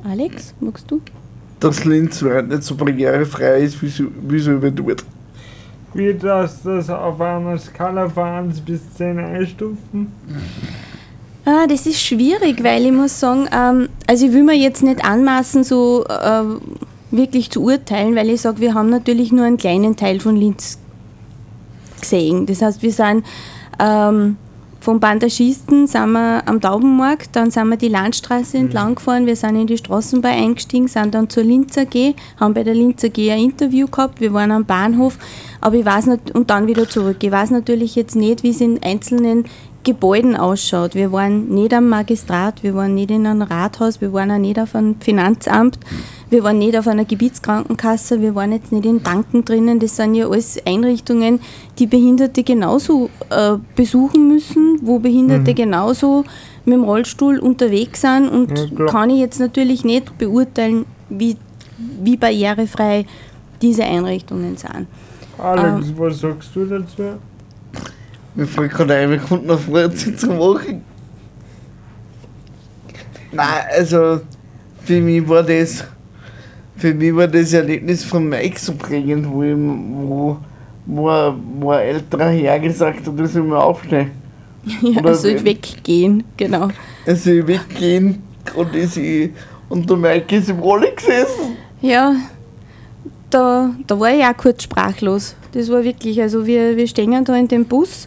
Alex, 0.03 0.55
magst 0.59 0.89
du? 0.89 1.01
dass 1.59 1.85
Linz 1.85 2.23
weit 2.23 2.47
nicht 2.47 2.63
so 2.63 2.75
barrierefrei 2.75 3.61
ist, 3.61 3.81
wie 3.81 3.89
so, 3.89 4.05
wie 4.27 4.39
so 4.39 4.51
über 4.51 4.71
dort. 4.71 5.03
Wie 5.93 6.13
das 6.13 6.63
das 6.63 6.89
auf 6.89 7.19
einer 7.19 7.57
Skala 7.57 8.07
von 8.09 8.23
1 8.23 8.61
bis 8.61 8.93
10 8.95 9.19
einstufen? 9.19 10.11
Ah, 11.45 11.65
das 11.67 11.87
ist 11.87 12.01
schwierig, 12.01 12.63
weil 12.63 12.85
ich 12.85 12.91
muss 12.91 13.19
sagen, 13.19 13.47
ähm, 13.51 13.89
also 14.05 14.27
ich 14.27 14.33
will 14.33 14.43
mir 14.43 14.55
jetzt 14.55 14.83
nicht 14.83 15.03
anmaßen, 15.03 15.63
so 15.63 16.05
äh, 16.05 16.43
wirklich 17.11 17.49
zu 17.49 17.63
urteilen, 17.63 18.15
weil 18.15 18.29
ich 18.29 18.41
sage, 18.41 18.59
wir 18.59 18.75
haben 18.75 18.89
natürlich 18.89 19.31
nur 19.31 19.45
einen 19.45 19.57
kleinen 19.57 19.95
Teil 19.95 20.19
von 20.19 20.35
Linz 20.35 20.77
gesehen. 21.99 22.45
Das 22.45 22.61
heißt, 22.61 22.83
wir 22.83 22.91
sind 22.91 23.25
ähm, 23.79 24.37
vom 24.79 24.99
Bandaschisten 24.99 25.87
sind 25.87 26.11
wir 26.13 26.47
am 26.47 26.61
Taubenmarkt, 26.61 27.35
dann 27.35 27.51
sind 27.51 27.67
wir 27.69 27.77
die 27.77 27.89
Landstraße 27.89 28.57
entlang 28.57 28.95
gefahren, 28.95 29.25
wir 29.25 29.35
sind 29.35 29.55
in 29.55 29.67
die 29.67 29.77
Straßenbahn 29.77 30.31
eingestiegen, 30.31 30.87
sind 30.87 31.13
dann 31.13 31.29
zur 31.29 31.43
Linz 31.43 31.77
AG, 31.77 32.15
haben 32.39 32.53
bei 32.53 32.63
der 32.63 32.75
Linz 32.75 33.03
AG 33.03 33.17
ein 33.17 33.43
Interview 33.43 33.87
gehabt, 33.87 34.21
wir 34.21 34.33
waren 34.33 34.51
am 34.51 34.65
Bahnhof, 34.65 35.17
aber 35.61 35.75
ich 35.75 35.85
weiß 35.85 36.07
nicht, 36.07 36.31
und 36.31 36.49
dann 36.49 36.67
wieder 36.67 36.87
zurück. 36.87 37.17
Ich 37.21 37.31
weiß 37.31 37.51
natürlich 37.51 37.95
jetzt 37.95 38.15
nicht, 38.15 38.43
wie 38.43 38.51
es 38.51 38.61
in 38.61 38.81
einzelnen 38.81 39.45
Gebäuden 39.83 40.35
ausschaut. 40.35 40.93
Wir 40.93 41.11
waren 41.11 41.49
nicht 41.49 41.73
am 41.73 41.89
Magistrat, 41.89 42.63
wir 42.63 42.75
waren 42.75 42.95
nicht 42.95 43.11
in 43.11 43.25
einem 43.25 43.41
Rathaus, 43.41 44.01
wir 44.01 44.13
waren 44.13 44.31
auch 44.31 44.37
nicht 44.37 44.59
auf 44.59 44.75
einem 44.75 44.99
Finanzamt, 44.99 45.79
wir 46.29 46.43
waren 46.43 46.59
nicht 46.59 46.77
auf 46.77 46.87
einer 46.87 47.05
Gebietskrankenkasse, 47.05 48.21
wir 48.21 48.35
waren 48.35 48.51
jetzt 48.51 48.71
nicht 48.71 48.85
in 48.85 49.01
Banken 49.01 49.43
drinnen. 49.45 49.79
Das 49.79 49.95
sind 49.95 50.13
ja 50.13 50.27
alles 50.27 50.57
Einrichtungen, 50.65 51.39
die 51.79 51.87
Behinderte 51.87 52.43
genauso 52.43 53.09
äh, 53.29 53.57
besuchen 53.75 54.27
müssen, 54.27 54.79
wo 54.81 54.99
Behinderte 54.99 55.53
genauso 55.53 56.23
mit 56.65 56.75
dem 56.75 56.83
Rollstuhl 56.83 57.39
unterwegs 57.39 58.01
sind. 58.01 58.29
Und 58.29 58.51
Ja, 58.77 58.85
kann 58.85 59.09
ich 59.09 59.19
jetzt 59.19 59.39
natürlich 59.39 59.83
nicht 59.83 60.17
beurteilen, 60.17 60.85
wie, 61.09 61.35
wie 62.03 62.15
barrierefrei 62.15 63.05
diese 63.61 63.83
Einrichtungen 63.83 64.55
sind. 64.55 64.87
Alex, 65.37 65.87
was 65.97 66.19
sagst 66.19 66.49
du 66.53 66.65
dazu? 66.65 67.03
Mir 68.35 68.45
fällt 68.45 68.71
gerade 68.71 68.95
ein, 68.95 69.09
wir 69.09 69.17
konnten 69.17 69.47
noch 69.47 69.59
Vorsitzung 69.59 70.37
machen. 70.37 70.83
Nein, 73.31 73.63
also 73.75 74.21
für 74.83 75.01
mich 75.01 75.27
war 75.27 75.43
das 75.43 75.85
für 76.79 76.93
mich 76.93 77.15
war 77.15 77.27
das 77.27 77.53
Erlebnis 77.53 78.03
von 78.03 78.27
Mike 78.27 78.59
so 78.59 78.73
prägend, 78.73 79.27
wo, 79.31 79.43
ich, 79.43 79.55
wo, 79.55 80.37
wo, 80.85 81.09
er- 81.09 81.35
wo 81.59 81.71
ein 81.71 81.81
älterer 81.81 82.29
Herr 82.29 82.59
gesagt 82.59 83.05
hat, 83.05 83.19
ich 83.19 83.31
soll 83.31 83.43
mal 83.43 83.59
aufstehen. 83.59 84.11
Ja, 84.81 84.99
Oder 84.99 85.09
er 85.09 85.15
soll 85.15 85.43
weggehen, 85.45 86.23
genau. 86.35 86.69
Er 87.05 87.15
soll 87.15 87.47
weggehen 87.47 88.21
und, 88.55 88.75
ist 88.75 88.97
ich, 88.97 89.29
und 89.69 89.89
der 89.89 89.97
Mike 89.97 90.35
ist 90.35 90.49
im 90.49 90.59
Rolle 90.59 90.91
gesessen. 90.93 91.55
Ja, 91.81 92.15
da, 93.29 93.69
da 93.87 93.99
war 93.99 94.11
ich 94.13 94.23
auch 94.23 94.35
kurz 94.35 94.63
sprachlos. 94.63 95.35
Das 95.53 95.69
war 95.71 95.83
wirklich, 95.83 96.21
also 96.21 96.45
wir, 96.45 96.75
wir 96.77 96.87
stehen 96.87 97.23
da 97.23 97.35
in 97.35 97.47
dem 97.47 97.65
Bus 97.65 98.05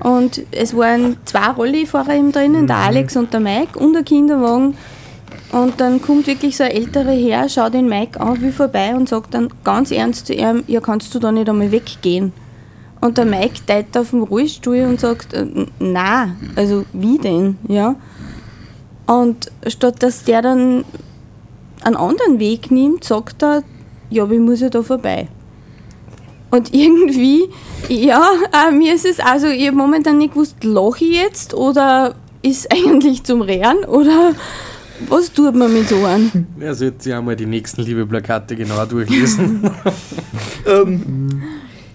und 0.00 0.42
es 0.50 0.76
waren 0.76 1.16
zwei 1.24 1.48
Rollifahrer 1.52 2.14
eben 2.16 2.32
drinnen, 2.32 2.66
der 2.66 2.76
Alex 2.76 3.16
und 3.16 3.32
der 3.32 3.40
Mike 3.40 3.78
und 3.78 3.92
der 3.94 4.02
Kinderwagen. 4.02 4.74
Und 5.52 5.80
dann 5.80 6.00
kommt 6.00 6.26
wirklich 6.26 6.56
so 6.56 6.64
ein 6.64 6.70
älterer 6.70 7.12
Herr, 7.12 7.46
schaut 7.46 7.74
den 7.74 7.86
Mike 7.86 8.18
an, 8.18 8.40
wie 8.40 8.50
vorbei 8.50 8.94
und 8.96 9.08
sagt 9.08 9.34
dann 9.34 9.48
ganz 9.64 9.90
ernst 9.90 10.26
zu 10.26 10.32
ihm, 10.32 10.64
ja 10.66 10.80
kannst 10.80 11.14
du 11.14 11.18
da 11.18 11.30
nicht 11.30 11.48
einmal 11.48 11.70
weggehen? 11.70 12.32
Und 13.02 13.18
der 13.18 13.26
Mike 13.26 13.66
teilt 13.66 13.96
auf 13.98 14.10
dem 14.10 14.22
Rollstuhl 14.22 14.86
und 14.88 14.98
sagt, 14.98 15.34
äh, 15.34 15.46
na, 15.78 16.36
also 16.56 16.86
wie 16.94 17.18
denn, 17.18 17.58
ja? 17.68 17.96
Und 19.06 19.50
statt 19.66 20.02
dass 20.02 20.24
der 20.24 20.40
dann 20.40 20.84
einen 21.82 21.96
anderen 21.96 22.38
Weg 22.38 22.70
nimmt, 22.70 23.04
sagt 23.04 23.42
er, 23.42 23.62
ja, 24.08 24.24
ich 24.30 24.38
muss 24.38 24.60
ja 24.60 24.70
da 24.70 24.82
vorbei. 24.82 25.28
Und 26.50 26.72
irgendwie, 26.74 27.50
ja, 27.88 28.22
äh, 28.52 28.72
mir 28.72 28.94
ist 28.94 29.04
es, 29.04 29.20
also 29.20 29.48
ich 29.48 29.66
habe 29.66 29.76
momentan 29.76 30.16
nicht 30.16 30.32
gewusst, 30.32 30.64
lache 30.64 31.04
ich 31.04 31.16
jetzt 31.16 31.52
oder 31.52 32.14
ist 32.40 32.72
eigentlich 32.72 33.24
zum 33.24 33.42
Rehren 33.42 33.84
oder 33.84 34.34
was 35.08 35.32
tut 35.32 35.54
man 35.54 35.72
mit 35.72 35.88
so 35.88 36.04
einem? 36.04 36.46
Wer 36.56 36.74
sollte 36.74 37.02
sich 37.02 37.14
einmal 37.14 37.36
die 37.36 37.46
nächsten 37.46 37.82
Liebe-Plakate 37.82 38.56
genau 38.56 38.84
durchlesen? 38.86 39.70
Ähm, 40.64 41.42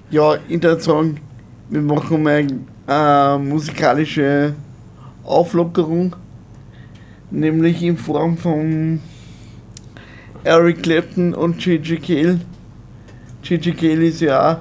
ja, 0.10 0.36
ich 0.50 0.62
würde 0.62 0.82
sagen, 0.82 1.22
wir 1.70 1.82
machen 1.82 2.22
mal 2.22 2.46
eine 2.86 3.40
musikalische 3.42 4.54
Auflockerung, 5.24 6.16
nämlich 7.32 7.82
in 7.82 7.98
Form 7.98 8.38
von 8.38 9.00
Eric 10.44 10.84
Clapton 10.84 11.34
und 11.34 11.60
Gigi 11.60 11.98
Cale. 11.98 12.42
Gigi 13.42 13.74
Cale 13.74 14.06
ist 14.06 14.20
ja 14.20 14.52
auch 14.52 14.58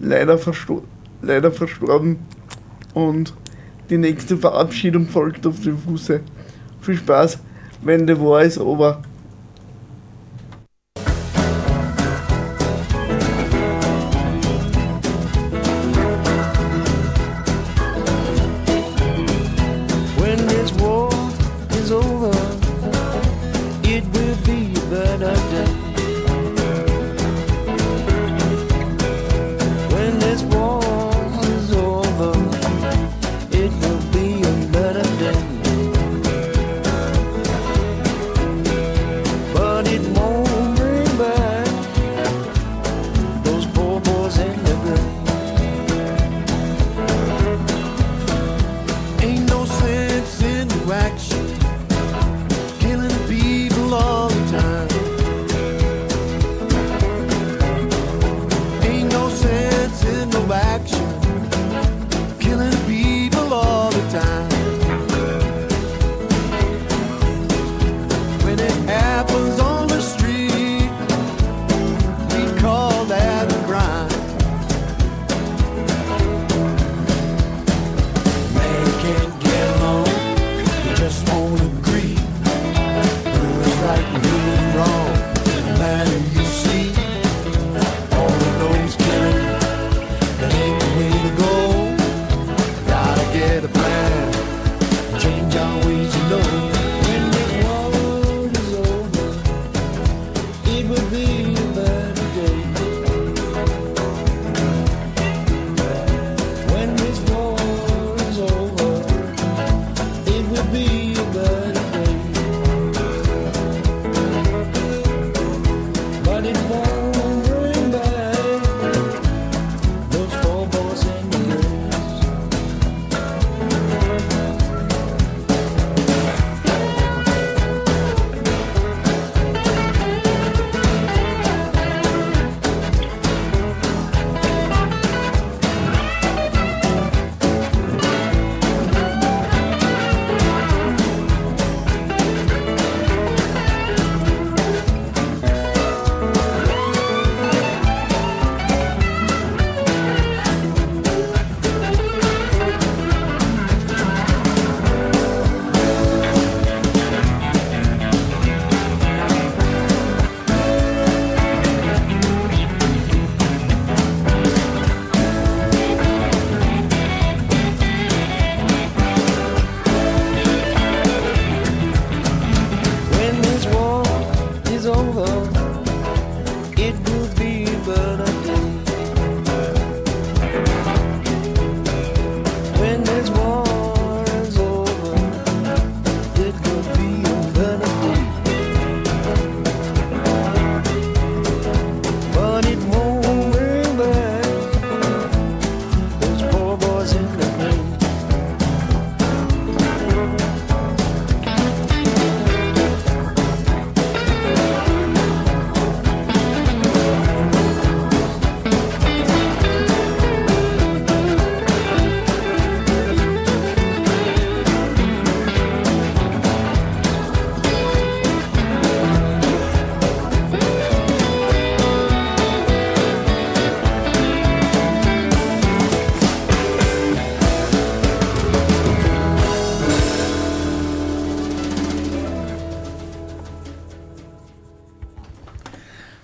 leider, 0.00 0.36
versto 0.36 0.82
leider 1.22 1.52
verstorben 1.52 2.18
und 2.94 3.32
die 3.90 3.98
nächste 3.98 4.36
Verabschiedung 4.36 5.06
folgt 5.06 5.46
auf 5.46 5.60
dem 5.60 5.78
Fuße. 5.78 6.20
Viel 6.80 6.96
Spaß, 6.96 7.38
wenn 7.82 8.06
der 8.06 8.20
war 8.20 8.42
ist, 8.42 8.58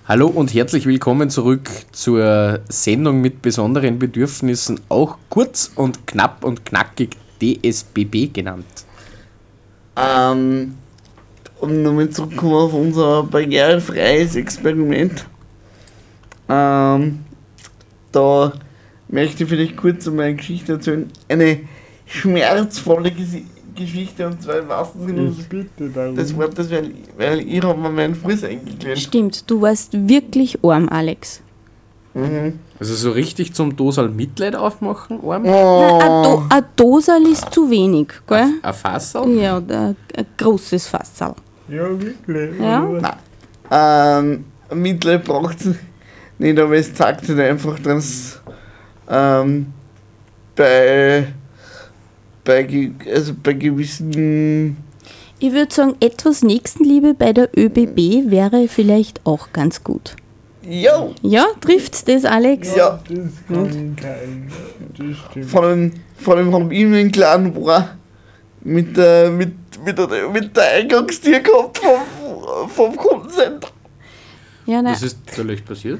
Hallo 0.09 0.25
und 0.25 0.55
herzlich 0.55 0.87
willkommen 0.87 1.29
zurück 1.29 1.69
zur 1.91 2.61
Sendung 2.67 3.21
mit 3.21 3.43
besonderen 3.43 3.99
Bedürfnissen, 3.99 4.79
auch 4.89 5.19
kurz 5.29 5.71
und 5.75 6.07
knapp 6.07 6.43
und 6.43 6.65
knackig 6.65 7.11
DSBB 7.39 8.33
genannt. 8.33 8.65
Ähm, 9.95 10.73
um 11.59 11.83
nochmal 11.83 12.09
zurückzukommen 12.09 12.55
auf 12.55 12.73
unser 12.73 13.21
barrierefreies 13.21 14.35
Experiment. 14.35 15.27
Ähm, 16.49 17.19
da 18.11 18.53
möchte 19.09 19.43
ich 19.43 19.49
vielleicht 19.49 19.77
kurz 19.77 20.07
einmal 20.07 20.25
eine 20.25 20.37
Geschichte 20.37 20.73
erzählen. 20.73 21.11
Eine 21.27 21.59
schmerzvolle 22.07 23.11
Geschichte 23.79 24.27
und 24.27 24.41
zwar 24.41 24.59
im 24.59 24.67
wahrsten 24.69 25.07
Sinne 25.07 25.33
Ich 25.37 25.47
bitte 25.47 25.89
darum. 25.89 26.15
des 26.15 26.35
Wortes, 26.35 26.69
weil, 26.69 26.91
weil 27.17 27.39
ich 27.41 27.63
habe 27.63 27.79
mir 27.79 27.89
meinen 27.89 28.15
Fuß 28.15 28.43
eingeklemmt. 28.43 28.99
Stimmt, 28.99 29.49
du 29.49 29.61
warst 29.61 29.93
wirklich 30.07 30.63
arm, 30.63 30.89
Alex. 30.89 31.41
Mhm. 32.13 32.59
Also 32.79 32.95
so 32.95 33.11
richtig 33.11 33.53
zum 33.53 33.75
Dosal 33.75 34.09
Mitleid 34.09 34.55
aufmachen, 34.55 35.19
arm? 35.23 35.45
Oh. 35.45 36.43
ein, 36.49 36.63
Do 36.75 36.93
Dosal 36.97 37.21
ist 37.23 37.51
zu 37.53 37.69
wenig, 37.69 38.07
gell? 38.27 38.49
Ein 38.61 38.73
Fassel? 38.73 39.29
Ja, 39.37 39.57
ein, 39.57 39.95
ein 40.15 40.25
großes 40.37 40.87
Fassal. 40.87 41.35
Ja, 41.67 41.87
wirklich. 42.01 42.59
Ja? 42.59 43.17
Ähm, 44.19 44.45
Mitleid 44.73 45.23
braucht 45.23 45.61
es 45.61 45.75
nicht, 46.39 46.59
aber 46.59 46.75
es 46.75 46.93
zeigt 46.93 47.27
halt 47.27 47.39
einfach, 47.39 47.77
dass 47.79 48.41
ähm, 49.09 49.67
bei, 50.55 51.27
bei, 52.49 52.91
also 53.13 53.33
bei 53.43 53.53
gewissen 53.53 54.77
Ich 55.39 55.53
würde 55.53 55.73
sagen, 55.73 55.95
etwas 55.99 56.41
Nächstenliebe 56.41 57.13
bei 57.13 57.31
der 57.31 57.49
ÖBB 57.55 58.31
wäre 58.31 58.67
vielleicht 58.67 59.23
auch 59.23 59.53
ganz 59.53 59.83
gut. 59.83 60.15
Jo, 60.63 61.13
Ja, 61.21 61.45
trifft's 61.61 62.03
das, 62.03 62.25
Alex? 62.25 62.75
Ja. 62.75 62.99
Das 63.07 63.17
kann. 63.47 64.47
Das 64.97 65.17
stimmt. 65.29 65.45
vor 65.45 65.63
allem, 65.63 65.91
vor 66.17 66.37
allem 66.37 66.53
haben 66.53 66.69
wir 66.69 66.79
einen 66.97 67.11
kleinen 67.11 67.53
Bohrer 67.53 67.91
mit 68.61 68.97
der, 68.97 69.29
mit, 69.29 69.53
mit 69.85 69.97
der, 69.97 70.29
mit 70.29 70.57
der 70.57 70.71
Eingangstür 70.73 71.39
gehabt 71.39 71.77
vom, 71.77 72.69
vom 72.69 72.95
Kundencenter. 72.95 73.69
Ja, 74.65 74.81
nein. 74.81 74.93
Das 74.93 75.03
ist 75.03 75.17
vielleicht 75.27 75.65
passiert. 75.65 75.99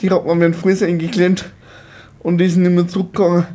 Die 0.00 0.10
hat 0.10 0.24
mir 0.24 0.34
meinen 0.34 0.54
Fuß 0.54 0.82
eingeklemmt 0.82 1.50
und 2.20 2.40
ist 2.40 2.56
nicht 2.56 2.70
mehr 2.70 2.86
zurückgegangen, 2.86 3.46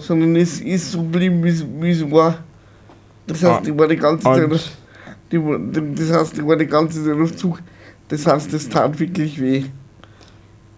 sondern 0.00 0.36
es 0.36 0.60
ist 0.60 0.92
so 0.92 1.02
geblieben, 1.02 1.42
wie 1.44 1.90
es- 1.90 2.10
war. 2.10 2.38
Das 3.26 3.42
heißt, 3.42 3.68
ich 3.68 3.78
war 3.78 3.88
die 3.88 3.96
ganze 3.96 4.24
Zeit, 4.24 4.70
die- 5.32 5.94
das 5.94 6.10
heißt, 6.12 6.38
ich 6.38 6.46
war 6.46 6.56
die 6.56 6.66
ganze 6.66 7.04
Zeit 7.04 7.16
auf 7.18 7.36
Zug. 7.36 7.60
Das 8.08 8.26
heißt, 8.26 8.52
das 8.52 8.68
tat 8.68 8.98
wirklich 8.98 9.40
weh. 9.40 9.64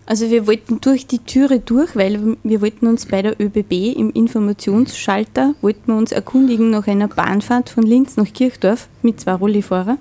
Also 0.04 0.30
wir 0.30 0.46
wollten 0.46 0.80
durch 0.80 1.06
die 1.06 1.20
Türe 1.20 1.60
durch, 1.60 1.94
weil 1.96 2.36
wir 2.42 2.60
wollten 2.60 2.86
uns 2.88 3.06
bei 3.06 3.22
der 3.22 3.40
ÖBB 3.40 3.92
im 3.96 4.10
Informationsschalter, 4.10 5.54
wollten 5.62 5.92
wir 5.92 5.96
uns 5.96 6.12
erkundigen 6.12 6.70
nach 6.70 6.86
einer 6.88 7.08
Bahnfahrt 7.08 7.70
von 7.70 7.84
Linz 7.84 8.16
nach 8.16 8.30
Kirchdorf 8.32 8.88
mit 9.02 9.20
zwei 9.20 9.32
Rollifahrern. 9.34 9.98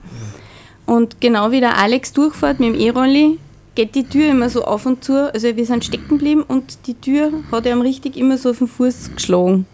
Und 0.85 1.21
genau 1.21 1.51
wie 1.51 1.59
der 1.61 1.77
Alex 1.77 2.11
durchfährt 2.13 2.59
mit 2.59 2.73
dem 2.73 2.79
E-Rolli, 2.81 3.37
geht 3.75 3.95
die 3.95 4.03
Tür 4.03 4.31
immer 4.31 4.49
so 4.49 4.63
auf 4.63 4.86
und 4.86 5.03
zu. 5.03 5.34
Also 5.34 5.55
wir 5.55 5.65
sind 5.65 5.86
stecken 5.86 6.10
geblieben 6.10 6.43
und 6.47 6.86
die 6.88 6.95
Tür 6.95 7.31
hat 7.51 7.65
ihm 7.65 7.81
richtig 7.81 8.17
immer 8.17 8.38
so 8.38 8.51
auf 8.51 8.60
den 8.60 8.67
Fuß 8.67 9.12
geschlagen. 9.15 9.65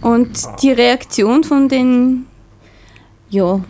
Und 0.00 0.30
die 0.62 0.72
Reaktion 0.72 1.44
von 1.44 1.68
den, 1.68 2.24
ja, 3.30 3.60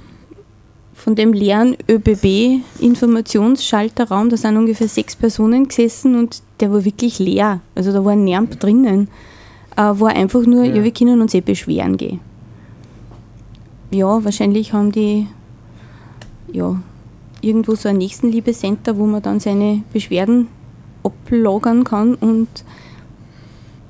von 0.94 1.14
dem 1.14 1.32
leeren 1.32 1.76
ÖBB-Informationsschalterraum, 1.88 4.28
da 4.30 4.36
sind 4.36 4.56
ungefähr 4.56 4.88
sechs 4.88 5.16
Personen 5.16 5.68
gesessen 5.68 6.16
und 6.16 6.42
der 6.60 6.72
war 6.72 6.84
wirklich 6.84 7.18
leer. 7.18 7.60
Also 7.74 7.92
da 7.92 8.04
war 8.04 8.14
niemand 8.14 8.62
drinnen. 8.62 9.08
Äh, 9.76 9.82
war 9.82 10.10
einfach 10.10 10.46
nur, 10.46 10.62
ja. 10.64 10.76
Ja. 10.76 10.84
wir 10.84 10.92
können 10.92 11.20
uns 11.20 11.34
eh 11.34 11.40
beschweren 11.40 11.96
gehen. 11.96 12.20
Ja, 13.90 14.24
wahrscheinlich 14.24 14.72
haben 14.72 14.92
die 14.92 15.26
ja, 16.52 16.76
irgendwo 17.42 17.74
so 17.74 17.88
ein 17.88 17.98
Nächstenliebe-Center, 17.98 18.96
wo 18.96 19.04
man 19.06 19.20
dann 19.20 19.40
seine 19.40 19.82
Beschwerden 19.92 20.48
ablagern 21.04 21.84
kann 21.84 22.14
und 22.14 22.48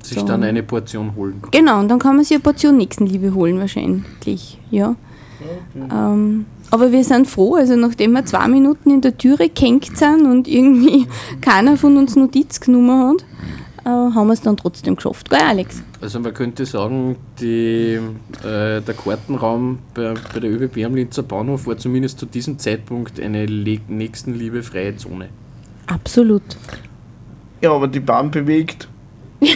Sich 0.01 0.19
So. 0.19 0.25
dann 0.25 0.43
eine 0.43 0.63
Portion 0.63 1.15
holen. 1.15 1.41
Genau, 1.51 1.79
und 1.79 1.87
dann 1.87 1.99
kann 1.99 2.15
man 2.17 2.25
sich 2.25 2.35
eine 2.35 2.43
Portion 2.43 2.75
Nächstenliebe 2.77 3.33
holen 3.33 3.59
wahrscheinlich, 3.59 4.59
ja. 4.69 4.95
Ähm, 5.91 6.45
aber 6.71 6.91
wir 6.91 7.03
sind 7.03 7.27
froh, 7.27 7.55
also 7.55 7.75
nachdem 7.75 8.13
wir 8.13 8.25
zwei 8.25 8.47
Minuten 8.47 8.89
in 8.89 9.01
der 9.01 9.17
Türe 9.17 9.49
gehängt 9.49 9.95
sind 9.97 10.25
und 10.25 10.47
irgendwie 10.47 11.05
keiner 11.41 11.77
von 11.77 11.97
uns 11.97 12.15
Notiz 12.15 12.59
genommen 12.59 13.09
hat, 13.09 13.25
äh, 13.85 13.89
haben 13.89 14.27
wir 14.27 14.33
es 14.33 14.41
dann 14.41 14.57
trotzdem 14.57 14.95
geschafft. 14.95 15.29
Gell, 15.29 15.39
Alex? 15.41 15.81
Also 16.01 16.19
man 16.19 16.33
könnte 16.33 16.65
sagen, 16.65 17.17
die, 17.39 17.99
äh, 18.43 18.81
der 18.81 18.95
Kartenraum 18.95 19.79
bei, 19.93 20.13
bei 20.33 20.39
der 20.39 20.51
ÖBB 20.51 20.85
am 20.85 20.95
Linzer 20.95 21.23
Bahnhof 21.23 21.67
war 21.67 21.77
zumindest 21.77 22.19
zu 22.19 22.25
diesem 22.25 22.59
Zeitpunkt 22.59 23.19
eine 23.19 23.45
nächstenliebefreie 23.45 24.95
Zone. 24.97 25.29
Absolut. 25.87 26.43
Ja, 27.61 27.71
aber 27.71 27.87
die 27.87 27.99
Bahn 27.99 28.31
bewegt. 28.31 28.87
ja, 29.41 29.55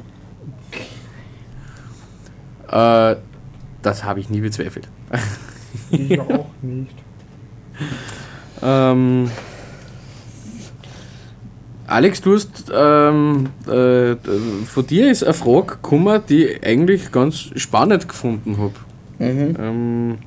Äh, 2.71 3.15
das 3.81 4.03
habe 4.03 4.19
ich 4.19 4.29
nie 4.29 4.41
bezweifelt. 4.41 4.87
ich 5.91 6.19
auch 6.19 6.47
nicht. 6.61 6.95
Ähm, 8.63 9.29
Alex, 11.87 12.21
du 12.21 12.33
hast 12.33 12.71
ähm, 12.73 13.49
äh, 13.67 14.15
von 14.65 14.87
dir 14.87 15.11
ist 15.11 15.23
eine 15.23 15.33
Frage 15.33 15.67
gekommen, 15.75 16.19
die 16.27 16.45
ich 16.45 16.65
eigentlich 16.65 17.11
ganz 17.11 17.51
spannend 17.55 18.07
gefunden 18.07 18.57
habe. 18.57 18.73
Mhm. 19.19 19.55
Ähm, 19.59 20.17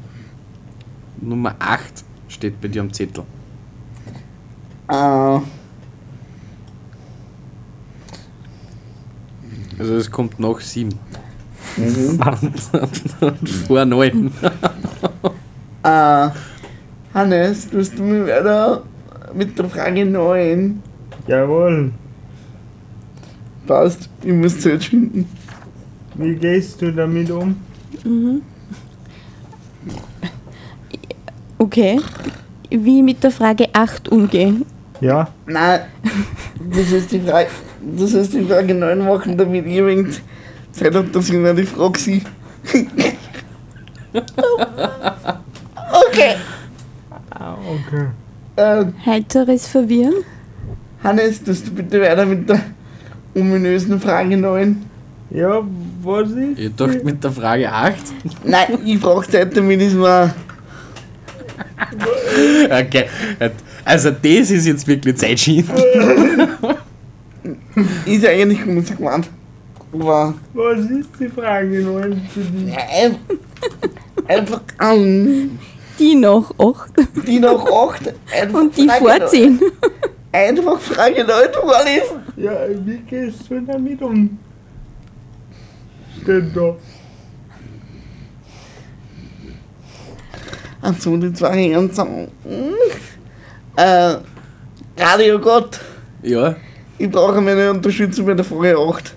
Nummer 1.20 1.56
8 1.58 1.82
steht 2.28 2.60
bei 2.60 2.68
dir 2.68 2.82
am 2.82 2.92
Zettel. 2.92 3.24
Äh, 4.88 5.40
Also 9.78 9.94
es 9.94 10.10
kommt 10.10 10.40
nach 10.40 10.60
7. 10.60 10.92
mhm. 11.76 12.18
Vor 13.66 13.84
9. 13.84 14.32
äh, 15.84 16.28
Hannes, 17.14 17.70
tust 17.70 17.98
du 17.98 18.02
mir 18.02 18.26
weiter 18.26 18.82
mit 19.34 19.56
der 19.58 19.68
Frage 19.68 20.04
9. 20.04 20.82
Jawohl. 21.28 21.92
Passt, 23.66 24.08
ich 24.22 24.32
muss 24.32 24.58
Zeit 24.60 24.82
finden. 24.82 25.28
Wie 26.14 26.34
gehst 26.34 26.80
du 26.80 26.90
damit 26.90 27.30
um? 27.30 27.54
Okay. 31.58 32.00
Wie 32.70 33.02
mit 33.02 33.22
der 33.22 33.30
Frage 33.30 33.68
8 33.74 34.08
umgehen? 34.08 34.64
Ja, 35.00 35.28
Nein, 35.46 35.82
das 36.74 36.90
ist 36.90 37.12
die 37.12 37.20
Frage, 37.20 37.48
das 37.96 38.12
ist 38.14 38.32
die 38.32 38.44
Frage 38.44 38.74
9 38.74 38.98
machen, 38.98 39.36
damit 39.38 39.64
ein 39.64 39.86
wenig 39.86 40.20
Zeit 40.72 40.94
habe, 40.94 41.08
dass 41.08 41.28
ich 41.28 41.34
mir 41.34 41.54
die 41.54 41.62
Frage 41.64 41.98
sehe. 41.98 42.22
okay. 45.92 46.34
okay. 47.30 48.06
Äh, 48.56 48.86
Heiteres 49.06 49.68
Verwirren? 49.68 50.24
Hannes, 51.02 51.42
dass 51.44 51.62
du 51.64 51.70
bitte 51.70 52.00
weiter 52.00 52.26
mit 52.26 52.48
der 52.48 52.60
ominösen 53.34 54.00
Frage 54.00 54.36
9. 54.36 54.84
Ja, 55.30 55.62
was 56.02 56.30
ist? 56.30 56.58
Ihr 56.58 56.70
dacht 56.70 57.04
mit 57.04 57.22
der 57.22 57.30
Frage 57.32 57.70
8? 57.70 57.94
Nein, 58.44 58.78
ich 58.84 59.00
brauche 59.00 59.28
Zeit, 59.30 59.56
damit 59.56 59.80
ich 59.82 59.94
mir. 59.94 60.34
Okay. 62.70 63.04
Also 63.84 64.10
das 64.10 64.50
ist 64.50 64.66
jetzt 64.66 64.86
wirklich 64.86 65.16
Zeitschienen. 65.16 65.68
Ist 68.06 68.22
ja 68.22 68.30
eigentlich 68.30 68.62
gemeint. 68.64 69.28
Aber. 69.92 70.34
Was 70.54 70.78
ist 70.80 71.08
die 71.20 71.28
Frage 71.28 71.80
9 71.82 72.20
für 72.32 72.40
dich? 72.40 72.74
Ja, 72.74 72.80
ein- 73.04 73.16
einfach. 74.26 74.60
Ähm, 74.82 75.58
Die 75.98 76.14
noch 76.14 76.50
8 76.58 76.92
die 77.26 77.38
noch 77.40 77.66
8. 77.90 78.14
Einfach 78.40 78.60
und 78.60 78.76
die 78.76 78.86
Frage 78.86 79.00
vor 79.00 79.18
neun- 79.18 79.28
10. 79.28 79.60
Einfach 80.46 80.78
Frage 80.80 81.24
9 81.24 81.52
vorlesen. 81.52 82.22
Ja, 82.36 82.52
wie 82.84 82.98
gehst 82.98 83.50
du 83.50 83.60
damit 83.60 84.00
um? 84.02 84.38
Steht 86.22 86.54
da. 86.56 86.76
Achso, 90.80 91.16
die 91.16 91.32
zwei 91.32 91.56
Herren 91.70 91.90
sagen. 91.90 92.28
Äh, 93.76 94.14
Radio 94.96 95.38
Gott, 95.40 95.80
Ja. 96.22 96.54
ich 96.98 97.10
brauche 97.10 97.40
meine 97.40 97.70
Unterstützung 97.72 98.26
bei 98.26 98.34
der 98.34 98.44
Frage 98.44 98.76
8. 98.78 99.14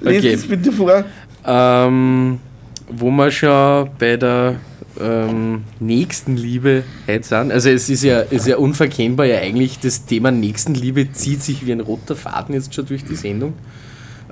Lest 0.00 0.18
Okay. 0.18 0.32
es 0.34 0.46
bitte 0.46 0.70
vor. 0.70 1.04
Ähm, 1.44 2.38
wo 2.88 3.10
wir 3.10 3.30
schon 3.32 3.90
bei 3.98 4.16
der 4.16 4.56
ähm, 5.00 5.64
Nächstenliebe 5.80 6.84
sind. 7.06 7.52
Also 7.52 7.70
es 7.70 7.88
ist 7.88 8.02
ja, 8.02 8.20
ist 8.20 8.46
ja 8.46 8.56
unverkennbar 8.56 9.26
ja 9.26 9.38
eigentlich, 9.38 9.78
das 9.78 10.06
Thema 10.06 10.30
Nächstenliebe 10.30 11.12
zieht 11.12 11.42
sich 11.42 11.66
wie 11.66 11.72
ein 11.72 11.80
roter 11.80 12.16
Faden 12.16 12.54
jetzt 12.54 12.74
schon 12.74 12.86
durch 12.86 13.04
die 13.04 13.16
Sendung. 13.16 13.54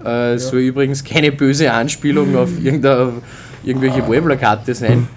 Äh, 0.04 0.38
Soll 0.38 0.60
übrigens 0.60 1.04
keine 1.04 1.32
böse 1.32 1.72
Anspielung 1.72 2.36
auf 2.36 2.50
irgendwelche 2.62 4.06
Wahlplakate 4.08 4.74
sein. 4.74 5.08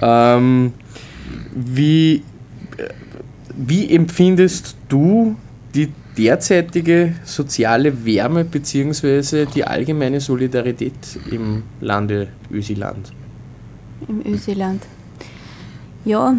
Ähm, 0.00 0.72
wie, 1.54 2.22
äh, 2.76 2.88
wie 3.56 3.94
empfindest 3.94 4.76
du 4.88 5.36
die 5.74 5.88
derzeitige 6.16 7.14
soziale 7.24 8.04
Wärme 8.04 8.44
bzw. 8.44 9.46
die 9.46 9.64
allgemeine 9.64 10.20
Solidarität 10.20 10.92
im 11.30 11.62
Lande 11.80 12.28
Ösiland? 12.50 13.12
Im 14.08 14.26
Öseland. 14.26 14.82
Ja, 16.04 16.34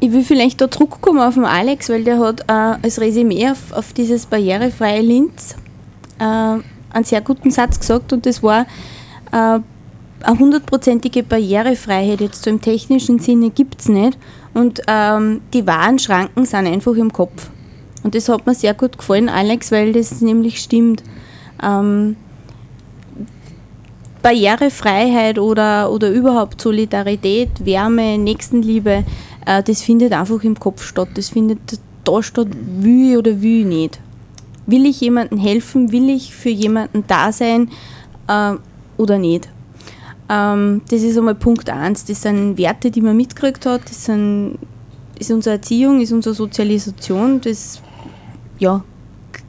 ich 0.00 0.12
will 0.12 0.22
vielleicht 0.22 0.60
da 0.60 0.70
zurückkommen 0.70 1.20
auf 1.20 1.34
den 1.34 1.44
Alex, 1.44 1.88
weil 1.88 2.04
der 2.04 2.18
hat 2.18 2.42
äh, 2.42 2.52
als 2.52 3.00
Resümee 3.00 3.48
auf, 3.48 3.72
auf 3.72 3.92
dieses 3.92 4.26
barrierefreie 4.26 5.00
Linz 5.00 5.56
äh, 6.18 6.22
einen 6.22 7.04
sehr 7.04 7.20
guten 7.22 7.50
Satz 7.50 7.80
gesagt 7.80 8.12
und 8.12 8.26
das 8.26 8.42
war, 8.42 8.66
äh, 9.32 9.60
eine 10.22 10.38
hundertprozentige 10.38 11.22
Barrierefreiheit 11.22 12.20
jetzt 12.20 12.44
so 12.44 12.50
im 12.50 12.60
technischen 12.60 13.18
Sinne 13.18 13.50
gibt 13.50 13.80
es 13.80 13.88
nicht 13.88 14.18
und 14.54 14.80
ähm, 14.86 15.40
die 15.52 15.66
wahren 15.66 15.98
Schranken 15.98 16.46
sind 16.46 16.66
einfach 16.66 16.94
im 16.94 17.12
Kopf. 17.12 17.50
Und 18.02 18.14
das 18.14 18.28
hat 18.28 18.46
mir 18.46 18.54
sehr 18.54 18.74
gut 18.74 18.98
gefallen, 18.98 19.28
Alex, 19.28 19.72
weil 19.72 19.92
das 19.92 20.20
nämlich 20.20 20.60
stimmt. 20.60 21.02
Ähm, 21.62 22.16
Barrierefreiheit 24.26 25.38
oder, 25.38 25.88
oder 25.92 26.10
überhaupt 26.10 26.60
Solidarität, 26.60 27.64
Wärme, 27.64 28.18
Nächstenliebe, 28.18 29.04
äh, 29.46 29.62
das 29.62 29.82
findet 29.82 30.12
einfach 30.12 30.42
im 30.42 30.58
Kopf 30.58 30.84
statt. 30.84 31.10
Das 31.14 31.28
findet 31.28 31.60
da 32.02 32.20
statt, 32.24 32.48
ich 32.82 33.16
oder 33.16 33.30
ich 33.30 33.64
nicht. 33.64 34.00
Will 34.66 34.84
ich 34.84 35.00
jemandem 35.00 35.38
helfen, 35.38 35.92
will 35.92 36.10
ich 36.10 36.34
für 36.34 36.48
jemanden 36.48 37.04
da 37.06 37.30
sein 37.30 37.70
äh, 38.26 38.54
oder 38.96 39.18
nicht? 39.18 39.48
Ähm, 40.28 40.82
das 40.90 41.02
ist 41.02 41.16
einmal 41.16 41.36
Punkt 41.36 41.70
1. 41.70 42.06
Das 42.06 42.22
sind 42.22 42.58
Werte, 42.58 42.90
die 42.90 43.02
man 43.02 43.16
mitgekriegt 43.16 43.64
hat, 43.64 43.82
das 43.84 44.06
sind, 44.06 44.58
ist 45.20 45.30
unsere 45.30 45.54
Erziehung, 45.54 46.00
ist 46.00 46.10
unsere 46.10 46.34
Sozialisation, 46.34 47.40
das 47.42 47.80
ja, 48.58 48.82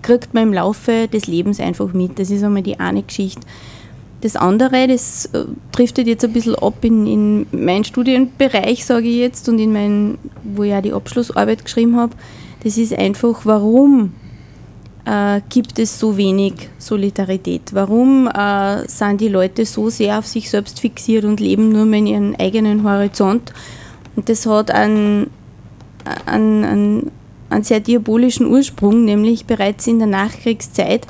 kriegt 0.04 0.36
man 0.36 0.44
im 0.44 0.54
Laufe 0.54 1.08
des 1.08 1.26
Lebens 1.26 1.60
einfach 1.60 1.94
mit. 1.94 2.20
Das 2.20 2.30
ist 2.30 2.44
einmal 2.44 2.62
die 2.62 2.80
eine 2.80 3.02
Geschichte. 3.02 3.42
Das 4.21 4.36
andere, 4.36 4.88
das 4.88 5.27
äh, 5.27 5.45
driftet 5.71 6.08
jetzt 6.08 6.25
ein 6.25 6.34
bisschen 6.34 6.56
ab 6.56 6.84
in, 6.84 7.06
in 7.06 7.47
meinen 7.51 7.84
Studienbereich, 7.84 8.84
sage 8.84 9.08
ich 9.08 9.17
jetzt, 9.17 9.47
und 9.47 9.60
in 9.60 9.71
meinen, 9.71 10.17
wo 10.43 10.63
ich 10.63 10.73
auch 10.73 10.82
die 10.82 10.93
Abschlussarbeit 10.93 11.63
geschrieben 11.63 11.95
habe. 11.97 12.15
Das 12.63 12.77
ist 12.77 12.97
einfach, 12.97 13.45
warum 13.45 14.13
äh, 15.06 15.41
gibt 15.49 15.77
es 15.80 15.99
so 15.99 16.17
wenig 16.17 16.69
Solidarität? 16.80 17.73
Warum 17.73 18.27
äh, 18.27 18.88
sind 18.88 19.21
die 19.21 19.30
Leute 19.30 19.65
so 19.65 19.89
sehr 19.89 20.17
auf 20.19 20.25
sich 20.27 20.49
selbst 20.49 20.80
fixiert 20.80 21.23
und 21.23 21.39
leben 21.39 21.69
nur 21.69 21.86
mehr 21.86 21.99
in 21.99 22.08
ihren 22.08 22.36
eigenen 22.39 22.84
Horizont? 22.84 23.53
Und 24.15 24.30
das 24.30 24.47
hat 24.47 24.71
einen, 24.71 25.30
einen, 26.25 26.65
einen, 26.65 27.12
einen 27.51 27.63
sehr 27.63 27.80
diabolischen 27.80 28.47
Ursprung, 28.47 29.06
nämlich 29.06 29.45
bereits 29.45 29.86
in 29.86 29.99
der 29.99 30.08
Nachkriegszeit 30.08 31.06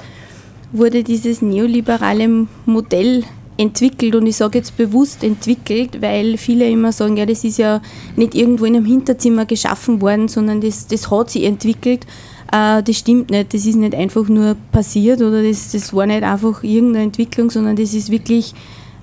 wurde 0.78 1.04
dieses 1.04 1.42
neoliberale 1.42 2.48
Modell 2.66 3.24
entwickelt 3.58 4.16
und 4.16 4.28
ich 4.28 4.36
sage 4.38 4.60
jetzt 4.60 4.78
bewusst 4.78 5.24
entwickelt, 5.24 6.02
weil 6.02 6.38
viele 6.38 6.70
immer 6.70 6.92
sagen, 6.92 7.18
ja, 7.18 7.26
das 7.26 7.44
ist 7.44 7.58
ja 7.58 7.82
nicht 8.16 8.36
irgendwo 8.36 8.66
in 8.66 8.76
einem 8.76 8.86
Hinterzimmer 8.86 9.46
geschaffen 9.46 10.02
worden, 10.02 10.28
sondern 10.28 10.62
das, 10.62 10.88
das 10.88 11.10
hat 11.10 11.32
sich 11.32 11.44
entwickelt. 11.44 12.06
Äh, 12.52 12.84
das 12.84 12.98
stimmt 12.98 13.32
nicht, 13.32 13.54
das 13.54 13.66
ist 13.66 13.76
nicht 13.76 13.96
einfach 13.96 14.28
nur 14.28 14.56
passiert 14.72 15.22
oder 15.22 15.42
das, 15.44 15.72
das 15.72 15.94
war 15.94 16.06
nicht 16.06 16.24
einfach 16.24 16.63
irgendeine 16.63 17.06
Entwicklung, 17.06 17.50
sondern 17.50 17.76
das 17.76 17.94
ist 17.94 18.12
wirklich, 18.12 18.54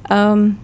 ähm, 0.09 0.57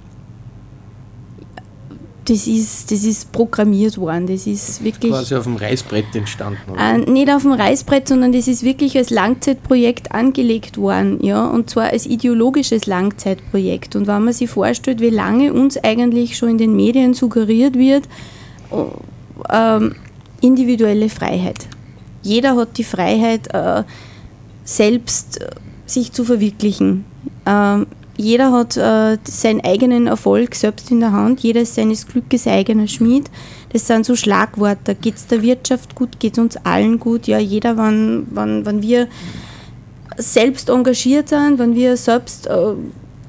das, 2.30 2.46
ist, 2.46 2.92
das 2.92 3.02
ist 3.02 3.32
programmiert 3.32 3.98
worden, 3.98 4.28
das 4.28 4.46
ist 4.46 4.84
wirklich... 4.84 5.10
Quasi 5.10 5.34
auf 5.34 5.44
dem 5.44 5.56
Reißbrett 5.56 6.14
entstanden. 6.14 6.70
Oder? 6.70 6.80
Äh, 6.80 6.98
nicht 6.98 7.28
auf 7.28 7.42
dem 7.42 7.52
Reißbrett, 7.52 8.06
sondern 8.06 8.32
das 8.32 8.46
ist 8.46 8.62
wirklich 8.62 8.96
als 8.96 9.10
Langzeitprojekt 9.10 10.12
angelegt 10.12 10.78
worden, 10.78 11.18
ja, 11.24 11.44
und 11.44 11.68
zwar 11.68 11.90
als 11.90 12.06
ideologisches 12.06 12.86
Langzeitprojekt. 12.86 13.96
Und 13.96 14.06
wenn 14.06 14.22
man 14.22 14.32
sich 14.32 14.48
vorstellt, 14.48 15.00
wie 15.00 15.10
lange 15.10 15.52
uns 15.52 15.76
eigentlich 15.76 16.36
schon 16.36 16.50
in 16.50 16.58
den 16.58 16.76
Medien 16.76 17.14
suggeriert 17.14 17.76
wird, 17.76 18.04
oh, 18.70 18.92
ähm, 19.48 19.96
individuelle 20.40 21.08
Freiheit. 21.08 21.66
Jeder 22.22 22.54
hat 22.54 22.78
die 22.78 22.84
Freiheit, 22.84 23.52
äh, 23.52 23.82
selbst 24.62 25.40
äh, 25.40 25.50
sich 25.84 26.12
zu 26.12 26.24
verwirklichen. 26.24 27.04
Ähm, 27.44 27.86
jeder 28.20 28.52
hat 28.52 28.76
äh, 28.76 29.18
seinen 29.24 29.62
eigenen 29.62 30.06
Erfolg 30.06 30.54
selbst 30.54 30.90
in 30.90 31.00
der 31.00 31.12
Hand, 31.12 31.40
jeder 31.40 31.62
ist 31.62 31.74
seines 31.74 32.06
Glückes 32.06 32.46
eigener 32.46 32.86
Schmied. 32.86 33.30
Das 33.72 33.86
sind 33.86 34.04
so 34.04 34.14
Schlagworte. 34.14 34.94
Geht 34.94 35.16
es 35.16 35.26
der 35.26 35.42
Wirtschaft 35.42 35.94
gut, 35.94 36.20
geht 36.20 36.34
es 36.34 36.38
uns 36.38 36.56
allen 36.58 37.00
gut? 37.00 37.26
Ja, 37.26 37.38
jeder, 37.38 37.76
wenn, 37.76 38.26
wenn, 38.30 38.66
wenn 38.66 38.82
wir 38.82 39.08
selbst 40.18 40.68
engagiert 40.68 41.30
sind, 41.30 41.58
wenn 41.58 41.74
wir 41.74 41.96
selbst 41.96 42.46
äh, 42.46 42.74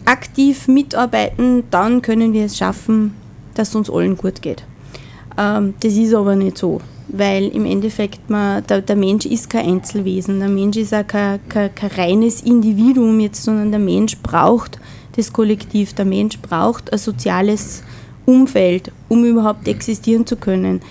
aktiv 0.06 0.68
mitarbeiten, 0.68 1.64
dann 1.72 2.02
können 2.02 2.34
wir 2.34 2.46
es 2.46 2.58
schaffen, 2.58 3.16
dass 3.54 3.70
es 3.70 3.76
uns 3.76 3.90
allen 3.90 4.18
gut 4.18 4.42
geht. 4.42 4.64
Ähm, 5.38 5.74
das 5.80 5.94
ist 5.94 6.14
aber 6.14 6.36
nicht 6.36 6.58
so, 6.58 6.82
weil 7.14 7.48
im 7.48 7.66
Endeffekt 7.66 8.30
man, 8.30 8.66
der, 8.68 8.82
der 8.82 8.96
Mensch 8.96 9.26
ist 9.26 9.50
kein 9.50 9.68
Einzelwesen, 9.68 10.40
der 10.40 10.50
Mensch 10.50 10.78
ist 10.78 10.94
auch 10.94 11.06
kein, 11.06 11.40
kein, 11.50 11.74
kein 11.76 11.92
reines 11.92 12.42
Individuum 12.42 13.20
jetzt, 13.20 13.44
sondern 13.44 13.72
der 13.72 13.80
Mensch 13.80 14.18
braucht 14.18 14.80
das 15.16 15.34
Kollektiv, 15.34 15.94
der 15.94 16.06
Mensch 16.06 16.40
braucht 16.40 16.92
ein 16.92 17.00
soziales 17.00 17.84
Umfeld, 18.26 18.92
um 19.10 19.26
überhaupt 19.26 19.68
existieren 19.68 20.26
zu 20.26 20.38
können. 20.38 20.82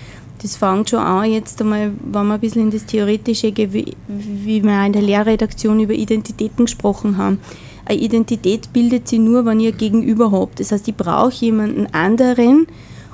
Das 0.41 0.55
fängt 0.55 0.89
schon 0.89 0.99
an, 0.99 1.31
jetzt 1.31 1.61
einmal, 1.61 1.91
wenn 2.03 2.27
wir 2.27 2.33
ein 2.33 2.39
bisschen 2.39 2.63
in 2.63 2.71
das 2.71 2.85
Theoretische, 2.85 3.51
geht, 3.51 3.73
wie, 3.73 3.93
wie 4.07 4.63
wir 4.63 4.85
in 4.85 4.93
der 4.93 5.01
Lehrredaktion 5.01 5.79
über 5.79 5.93
Identitäten 5.93 6.65
gesprochen 6.65 7.17
haben. 7.17 7.39
Eine 7.85 7.99
Identität 7.99 8.73
bildet 8.73 9.07
sie 9.07 9.19
nur, 9.19 9.45
wenn 9.45 9.59
ihr 9.59 9.71
Gegenüber 9.71 10.31
habt. 10.31 10.59
Das 10.59 10.71
heißt, 10.71 10.87
ich 10.87 10.95
brauche 10.95 11.33
jemanden 11.33 11.87
anderen, 11.87 12.67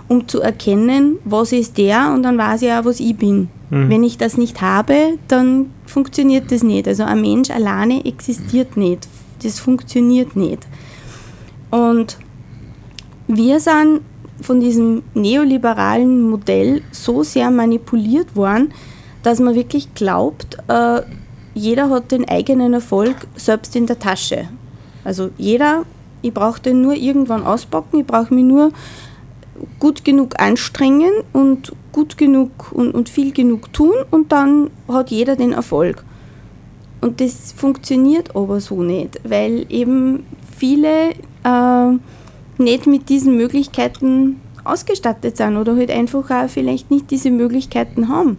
um 0.08 0.28
zu 0.28 0.42
erkennen, 0.42 1.18
was 1.26 1.52
ist 1.52 1.78
der 1.78 2.12
und 2.14 2.24
dann 2.24 2.38
weiß 2.38 2.62
ich 2.62 2.72
auch, 2.72 2.86
was 2.86 3.00
ich 3.00 3.16
bin. 3.16 3.50
Wenn 3.70 4.04
ich 4.04 4.18
das 4.18 4.38
nicht 4.38 4.62
habe, 4.62 5.18
dann 5.28 5.72
funktioniert 5.86 6.52
das 6.54 6.64
nicht. 6.64 6.88
Also 6.88 7.04
ein 7.04 7.20
Mensch 7.20 7.50
alleine 7.50 8.06
existiert 8.06 8.78
nicht. 8.78 9.10
Das 9.44 9.60
funktioniert 9.60 10.38
nicht. 10.38 10.66
Und 11.70 12.18
wir 13.28 13.60
sind 13.60 14.02
von 14.42 14.62
diesem 14.62 15.04
neoliberalen 15.14 16.30
Modell 16.30 16.82
so 16.92 17.24
sehr 17.24 17.52
manipuliert 17.52 18.38
worden, 18.38 18.74
dass 19.24 19.40
man 19.40 19.56
wirklich 19.56 19.94
glaubt, 19.96 20.58
äh, 20.70 21.02
jeder 21.54 21.90
hat 21.90 22.12
den 22.12 22.30
eigenen 22.30 22.74
Erfolg 22.74 23.16
selbst 23.36 23.76
in 23.76 23.86
der 23.86 24.00
Tasche. 24.00 24.48
Also 25.04 25.32
jeder, 25.38 25.84
ich 26.22 26.34
brauche 26.34 26.62
den 26.62 26.82
nur 26.82 26.94
irgendwann 26.94 27.44
auspacken, 27.44 28.00
ich 28.00 28.06
brauche 28.06 28.34
mich 28.34 28.46
nur 28.46 28.72
gut 29.80 30.04
genug 30.04 30.40
anstrengen 30.40 31.12
und 31.34 31.74
gut 31.92 32.18
genug 32.18 32.72
und, 32.72 32.94
und 32.94 33.10
viel 33.10 33.32
genug 33.32 33.72
tun 33.74 33.96
und 34.12 34.32
dann 34.32 34.70
hat 34.88 35.12
jeder 35.12 35.36
den 35.36 35.54
Erfolg. 35.54 36.04
Und 37.02 37.22
das 37.22 37.52
funktioniert 37.52 38.36
aber 38.36 38.60
so 38.60 38.82
nicht, 38.82 39.20
weil 39.24 39.66
eben 39.70 40.26
viele 40.58 41.12
äh, 41.44 41.98
nicht 42.58 42.88
mit 42.88 43.10
diesen 43.10 43.38
Möglichkeiten 43.38 44.42
ausgestattet 44.64 45.38
sind 45.38 45.58
oder 45.58 45.76
halt 45.76 45.92
einfach 45.92 46.30
auch 46.30 46.50
vielleicht 46.50 46.92
nicht 46.92 47.10
diese 47.12 47.32
Möglichkeiten 47.32 48.10
haben. 48.10 48.38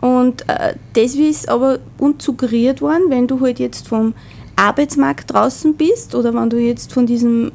Und 0.00 0.48
äh, 0.48 0.74
das 0.92 1.14
ist 1.14 1.48
aber 1.48 1.78
uns 1.98 2.24
suggeriert 2.24 2.82
worden, 2.82 3.04
wenn 3.08 3.26
du 3.26 3.40
halt 3.40 3.58
jetzt 3.58 3.88
vom 3.88 4.14
Arbeitsmarkt 4.56 5.32
draußen 5.32 5.74
bist 5.74 6.14
oder 6.14 6.34
wenn 6.34 6.50
du 6.50 6.58
jetzt 6.58 6.92
von, 6.92 7.06
diesem, 7.06 7.52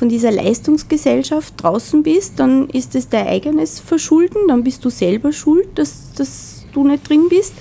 von 0.00 0.08
dieser 0.08 0.32
Leistungsgesellschaft 0.32 1.62
draußen 1.62 2.02
bist, 2.02 2.40
dann 2.40 2.70
ist 2.70 2.94
es 2.94 3.10
dein 3.10 3.26
eigenes 3.26 3.80
Verschulden, 3.80 4.48
dann 4.48 4.64
bist 4.64 4.82
du 4.82 4.88
selber 4.88 5.30
schuld, 5.30 5.68
dass, 5.74 6.14
dass 6.14 6.64
du 6.72 6.86
nicht 6.86 7.06
drin 7.06 7.26
bist. 7.28 7.52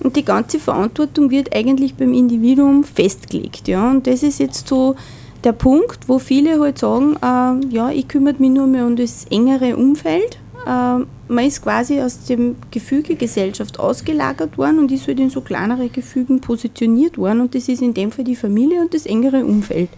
Und 0.00 0.16
die 0.16 0.24
ganze 0.24 0.58
Verantwortung 0.58 1.30
wird 1.30 1.56
eigentlich 1.56 1.94
beim 1.94 2.12
Individuum 2.12 2.84
festgelegt. 2.84 3.68
Ja? 3.68 3.90
Und 3.90 4.06
das 4.06 4.22
ist 4.22 4.38
jetzt 4.38 4.68
so 4.68 4.96
der 5.44 5.52
Punkt, 5.52 6.10
wo 6.10 6.18
viele 6.18 6.60
halt 6.60 6.76
sagen, 6.76 7.16
äh, 7.22 7.74
ja, 7.74 7.90
ich 7.90 8.06
kümmere 8.06 8.34
mich 8.38 8.50
nur 8.50 8.66
mehr 8.66 8.84
um 8.84 8.94
das 8.94 9.24
engere 9.30 9.74
Umfeld. 9.74 10.38
Äh, 10.66 11.06
man 11.28 11.46
ist 11.46 11.62
quasi 11.62 12.02
aus 12.02 12.26
dem 12.26 12.56
Gefüge 12.70 13.16
Gesellschaft 13.16 13.80
ausgelagert 13.80 14.58
worden 14.58 14.78
und 14.78 14.92
ist 14.92 15.08
halt 15.08 15.20
in 15.20 15.30
so 15.30 15.40
kleinere 15.40 15.88
Gefügen 15.88 16.42
positioniert 16.42 17.16
worden 17.16 17.40
und 17.40 17.54
das 17.54 17.66
ist 17.70 17.80
in 17.80 17.94
dem 17.94 18.12
Fall 18.12 18.26
die 18.26 18.36
Familie 18.36 18.82
und 18.82 18.92
das 18.92 19.06
engere 19.06 19.46
Umfeld. 19.46 19.88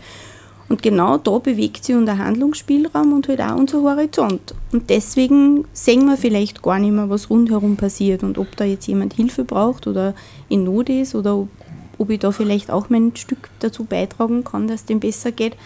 Und 0.68 0.82
genau 0.82 1.18
da 1.18 1.38
bewegt 1.38 1.84
sich 1.84 1.94
unser 1.94 2.18
Handlungsspielraum 2.18 3.12
und 3.12 3.28
halt 3.28 3.40
auch 3.40 3.56
unser 3.56 3.82
Horizont. 3.82 4.54
Und 4.72 4.88
deswegen 4.88 5.66
sehen 5.72 6.06
wir 6.06 6.16
vielleicht 6.16 6.62
gar 6.62 6.78
nicht 6.78 6.92
mehr, 6.92 7.10
was 7.10 7.28
rundherum 7.28 7.76
passiert 7.76 8.22
und 8.22 8.38
ob 8.38 8.56
da 8.56 8.64
jetzt 8.64 8.86
jemand 8.86 9.12
Hilfe 9.14 9.44
braucht 9.44 9.86
oder 9.86 10.14
in 10.48 10.64
Not 10.64 10.88
ist 10.88 11.14
oder 11.14 11.36
ob, 11.36 11.48
ob 11.98 12.10
ich 12.10 12.18
da 12.18 12.32
vielleicht 12.32 12.70
auch 12.70 12.88
mein 12.88 13.14
Stück 13.14 13.50
dazu 13.60 13.84
beitragen 13.84 14.42
kann, 14.42 14.66
dass 14.66 14.80
es 14.80 14.86
dem 14.86 15.00
besser 15.00 15.32
geht, 15.32 15.56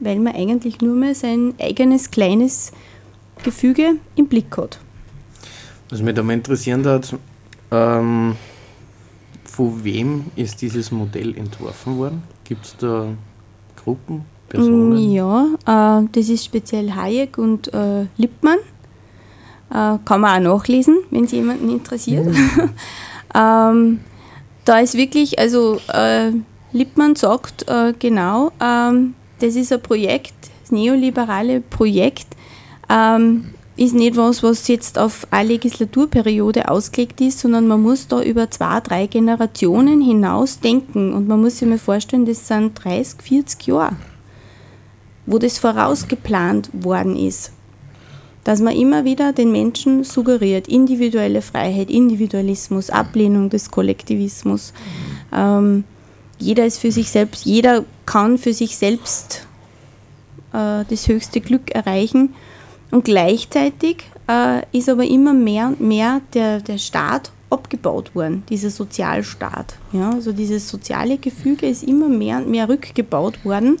weil 0.00 0.18
man 0.18 0.34
eigentlich 0.34 0.80
nur 0.80 0.96
mehr 0.96 1.14
sein 1.14 1.54
eigenes 1.60 2.10
kleines 2.10 2.72
Gefüge 3.44 3.94
im 4.16 4.26
Blick 4.26 4.56
hat. 4.56 4.80
Was 5.90 6.02
mich 6.02 6.14
da 6.14 6.22
mal 6.22 6.34
interessieren 6.34 6.84
hat, 6.86 7.14
ähm, 7.70 8.36
von 9.44 9.84
wem 9.84 10.26
ist 10.36 10.60
dieses 10.60 10.90
Modell 10.90 11.36
entworfen 11.36 11.98
worden? 11.98 12.22
Gibt 12.44 12.64
es 12.64 12.76
da 12.76 13.08
Gruppen, 13.76 14.24
Personen? 14.50 15.10
Ja, 15.10 15.46
äh, 15.66 16.06
das 16.12 16.28
ist 16.28 16.44
speziell 16.44 16.92
Hayek 16.94 17.38
und 17.38 17.72
äh, 17.72 18.06
Lippmann. 18.16 18.58
Äh, 19.70 19.98
kann 20.04 20.20
man 20.20 20.46
auch 20.46 20.58
nachlesen, 20.58 20.98
wenn 21.10 21.24
es 21.24 21.32
jemanden 21.32 21.70
interessiert. 21.70 22.26
ähm, 23.34 24.00
da 24.64 24.78
ist 24.80 24.94
wirklich, 24.96 25.38
also 25.38 25.80
äh, 25.92 26.32
Lippmann 26.72 27.16
sagt 27.16 27.68
äh, 27.68 27.94
genau, 27.98 28.52
ähm, 28.60 29.14
das 29.38 29.56
ist 29.56 29.72
ein 29.72 29.80
Projekt, 29.80 30.34
das 30.62 30.72
neoliberale 30.72 31.60
Projekt, 31.60 32.26
ähm, 32.88 33.54
ist 33.76 33.94
nicht 33.94 34.16
was, 34.16 34.42
was 34.42 34.68
jetzt 34.68 34.98
auf 34.98 35.26
eine 35.30 35.48
Legislaturperiode 35.48 36.68
ausgelegt 36.68 37.20
ist, 37.22 37.38
sondern 37.38 37.66
man 37.66 37.80
muss 37.80 38.08
da 38.08 38.20
über 38.22 38.50
zwei, 38.50 38.80
drei 38.80 39.06
Generationen 39.06 40.02
hinaus 40.02 40.60
denken. 40.60 41.14
Und 41.14 41.26
man 41.28 41.40
muss 41.40 41.58
sich 41.58 41.68
mal 41.68 41.78
vorstellen, 41.78 42.26
das 42.26 42.46
sind 42.46 42.72
30, 42.84 43.22
40 43.22 43.66
Jahre, 43.68 43.96
wo 45.26 45.38
das 45.38 45.58
vorausgeplant 45.58 46.70
worden 46.72 47.16
ist. 47.16 47.52
Dass 48.44 48.60
man 48.60 48.74
immer 48.74 49.04
wieder 49.04 49.32
den 49.32 49.52
Menschen 49.52 50.04
suggeriert, 50.04 50.66
individuelle 50.66 51.42
Freiheit, 51.42 51.90
Individualismus, 51.90 52.90
Ablehnung 52.90 53.50
des 53.50 53.70
Kollektivismus. 53.70 54.72
Ähm, 55.32 55.84
jeder 56.38 56.64
ist 56.64 56.78
für 56.78 56.90
sich 56.90 57.10
selbst, 57.10 57.44
jeder 57.44 57.84
kann 58.06 58.38
für 58.38 58.54
sich 58.54 58.76
selbst 58.76 59.46
äh, 60.52 60.84
das 60.88 61.06
höchste 61.06 61.40
Glück 61.40 61.74
erreichen. 61.74 62.34
Und 62.90 63.04
gleichzeitig 63.04 64.04
äh, 64.28 64.62
ist 64.72 64.88
aber 64.88 65.04
immer 65.04 65.34
mehr 65.34 65.68
und 65.68 65.80
mehr 65.80 66.20
der, 66.34 66.60
der 66.60 66.78
Staat 66.78 67.30
abgebaut 67.50 68.14
worden, 68.14 68.44
dieser 68.48 68.70
Sozialstaat. 68.70 69.74
Ja, 69.92 70.10
also 70.10 70.32
dieses 70.32 70.68
soziale 70.68 71.18
Gefüge 71.18 71.66
ist 71.66 71.82
immer 71.82 72.08
mehr 72.08 72.38
und 72.38 72.48
mehr 72.48 72.68
rückgebaut 72.68 73.44
worden. 73.44 73.76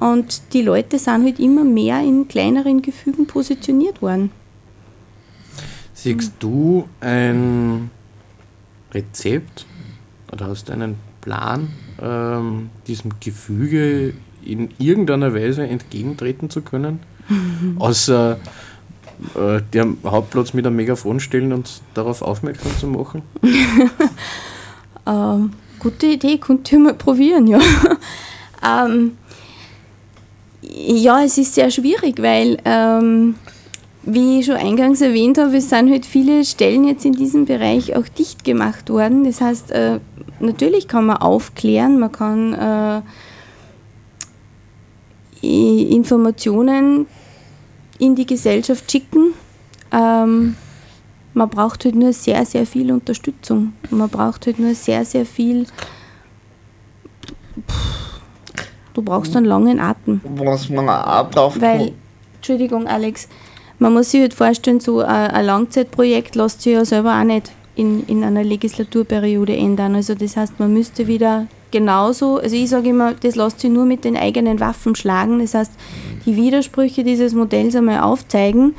Und 0.00 0.54
die 0.54 0.62
Leute 0.62 0.98
sind 0.98 1.24
halt 1.24 1.38
immer 1.38 1.62
mehr 1.62 2.00
in 2.00 2.26
kleineren 2.26 2.82
Gefügen 2.82 3.26
positioniert 3.26 4.02
worden. 4.02 4.30
Siehst 5.94 6.32
du 6.38 6.88
ein 7.00 7.90
Rezept 8.92 9.66
oder 10.32 10.46
hast 10.46 10.68
du 10.68 10.72
einen 10.72 10.96
Plan, 11.20 11.68
ähm, 12.00 12.70
diesem 12.86 13.12
Gefüge 13.20 14.14
in 14.42 14.70
irgendeiner 14.78 15.34
Weise 15.34 15.66
entgegentreten 15.66 16.48
zu 16.48 16.62
können? 16.62 17.00
Außer 17.78 18.38
äh, 19.34 19.60
den 19.74 19.98
Hauptplatz 20.02 20.54
mit 20.54 20.66
einem 20.66 20.76
Megafon 20.76 21.20
stellen 21.20 21.52
und 21.52 21.82
darauf 21.92 22.22
aufmerksam 22.22 22.72
zu 22.78 22.86
machen? 22.86 23.22
Ähm, 25.06 25.52
gute 25.78 26.06
Idee, 26.06 26.38
könnt 26.38 26.70
ihr 26.72 26.78
mal 26.78 26.94
probieren, 26.94 27.46
ja. 27.46 27.58
ähm, 28.86 29.16
ja, 30.72 31.22
es 31.24 31.38
ist 31.38 31.54
sehr 31.54 31.70
schwierig, 31.70 32.22
weil, 32.22 32.58
ähm, 32.64 33.34
wie 34.02 34.40
ich 34.40 34.46
schon 34.46 34.56
eingangs 34.56 35.00
erwähnt 35.00 35.38
habe, 35.38 35.56
es 35.56 35.68
sind 35.68 35.90
halt 35.90 36.06
viele 36.06 36.44
Stellen 36.44 36.86
jetzt 36.86 37.04
in 37.04 37.12
diesem 37.12 37.44
Bereich 37.44 37.96
auch 37.96 38.08
dicht 38.08 38.44
gemacht 38.44 38.88
worden. 38.90 39.24
Das 39.24 39.40
heißt, 39.40 39.70
äh, 39.72 40.00
natürlich 40.38 40.88
kann 40.88 41.06
man 41.06 41.18
aufklären, 41.18 41.98
man 41.98 42.12
kann 42.12 42.54
äh, 42.54 43.02
Informationen 45.42 47.06
in 47.98 48.14
die 48.14 48.26
Gesellschaft 48.26 48.90
schicken. 48.90 49.34
Ähm, 49.90 50.56
man 51.34 51.48
braucht 51.48 51.84
halt 51.84 51.94
nur 51.94 52.12
sehr, 52.12 52.44
sehr 52.44 52.66
viel 52.66 52.92
Unterstützung. 52.92 53.72
Man 53.90 54.08
braucht 54.08 54.46
halt 54.46 54.58
nur 54.58 54.74
sehr, 54.74 55.04
sehr 55.04 55.26
viel. 55.26 55.66
Pff, 57.68 57.89
Du 59.00 59.06
brauchst 59.06 59.34
einen 59.34 59.46
langen 59.46 59.80
Atem. 59.80 60.20
Was 60.36 60.68
man 60.68 60.86
auch 60.86 61.30
braucht. 61.30 61.58
Weil, 61.62 61.92
Entschuldigung, 62.36 62.86
Alex, 62.86 63.28
man 63.78 63.94
muss 63.94 64.10
sich 64.10 64.20
halt 64.20 64.34
vorstellen, 64.34 64.78
so 64.78 65.00
ein, 65.00 65.30
ein 65.30 65.46
Langzeitprojekt 65.46 66.34
lässt 66.34 66.60
sich 66.60 66.74
ja 66.74 66.84
selber 66.84 67.18
auch 67.18 67.24
nicht 67.24 67.50
in, 67.76 68.04
in 68.08 68.22
einer 68.22 68.44
Legislaturperiode 68.44 69.56
ändern. 69.56 69.94
Also 69.94 70.14
das 70.14 70.36
heißt, 70.36 70.60
man 70.60 70.74
müsste 70.74 71.06
wieder 71.06 71.46
genauso, 71.70 72.36
also 72.36 72.54
ich 72.54 72.68
sage 72.68 72.90
immer, 72.90 73.14
das 73.14 73.36
lässt 73.36 73.60
sich 73.60 73.70
nur 73.70 73.86
mit 73.86 74.04
den 74.04 74.18
eigenen 74.18 74.60
Waffen 74.60 74.94
schlagen. 74.94 75.38
Das 75.38 75.54
heißt, 75.54 75.72
die 76.26 76.36
Widersprüche 76.36 77.02
dieses 77.02 77.32
Modells 77.32 77.74
einmal 77.74 78.00
aufzeigen 78.00 78.74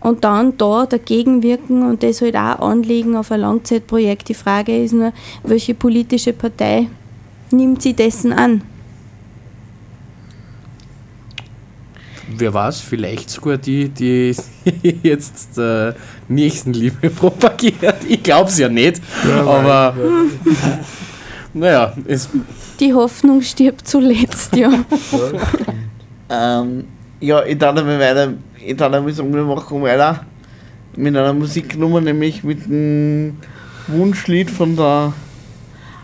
und 0.00 0.24
dann 0.24 0.58
da 0.58 0.84
dagegen 0.84 1.44
wirken 1.44 1.88
und 1.88 2.02
das 2.02 2.22
halt 2.22 2.34
auch 2.34 2.58
anlegen 2.58 3.14
auf 3.14 3.30
ein 3.30 3.42
Langzeitprojekt. 3.42 4.30
Die 4.30 4.34
Frage 4.34 4.82
ist 4.82 4.94
nur, 4.94 5.12
welche 5.44 5.74
politische 5.74 6.32
Partei 6.32 6.88
nimmt 7.52 7.82
sie 7.82 7.94
dessen 7.94 8.32
an? 8.32 8.62
Wer 12.36 12.54
weiß, 12.54 12.80
vielleicht 12.80 13.28
sogar 13.30 13.58
die, 13.58 13.88
die 13.88 14.34
jetzt 15.02 15.58
äh, 15.58 15.92
Nächstenliebe 16.28 17.10
propagiert. 17.20 17.96
Ich 18.08 18.22
glaube 18.22 18.48
es 18.50 18.58
ja 18.58 18.68
nicht, 18.68 19.00
aber 19.44 19.94
naja, 21.54 21.92
es, 22.06 22.28
Die 22.78 22.94
Hoffnung 22.94 23.42
stirbt 23.42 23.86
zuletzt, 23.86 24.54
ja. 24.56 24.70
Ähm, 26.28 26.84
ja, 27.20 27.44
ich 27.44 27.58
darf 27.58 27.76
aber 27.76 27.98
weiter, 27.98 28.32
ich 28.64 28.76
darf 28.76 28.92
aber 28.92 29.12
sagen, 29.12 29.34
wir 29.34 29.42
machen 29.44 29.82
weiter 29.82 30.24
mit 30.96 31.16
einer 31.16 31.32
Musiknummer, 31.32 32.00
nämlich 32.00 32.42
mit 32.44 32.64
dem 32.66 33.36
Wunschlied 33.88 34.50
von 34.50 34.76
der 34.76 35.12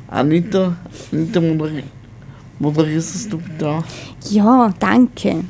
Anita. 0.08 0.76
Anita, 1.12 1.40
moderi- 1.40 1.82
moderierst 2.58 3.32
du 3.32 3.38
bitte 3.38 3.68
auch? 3.68 3.84
Ja, 4.30 4.72
danke. 4.78 5.44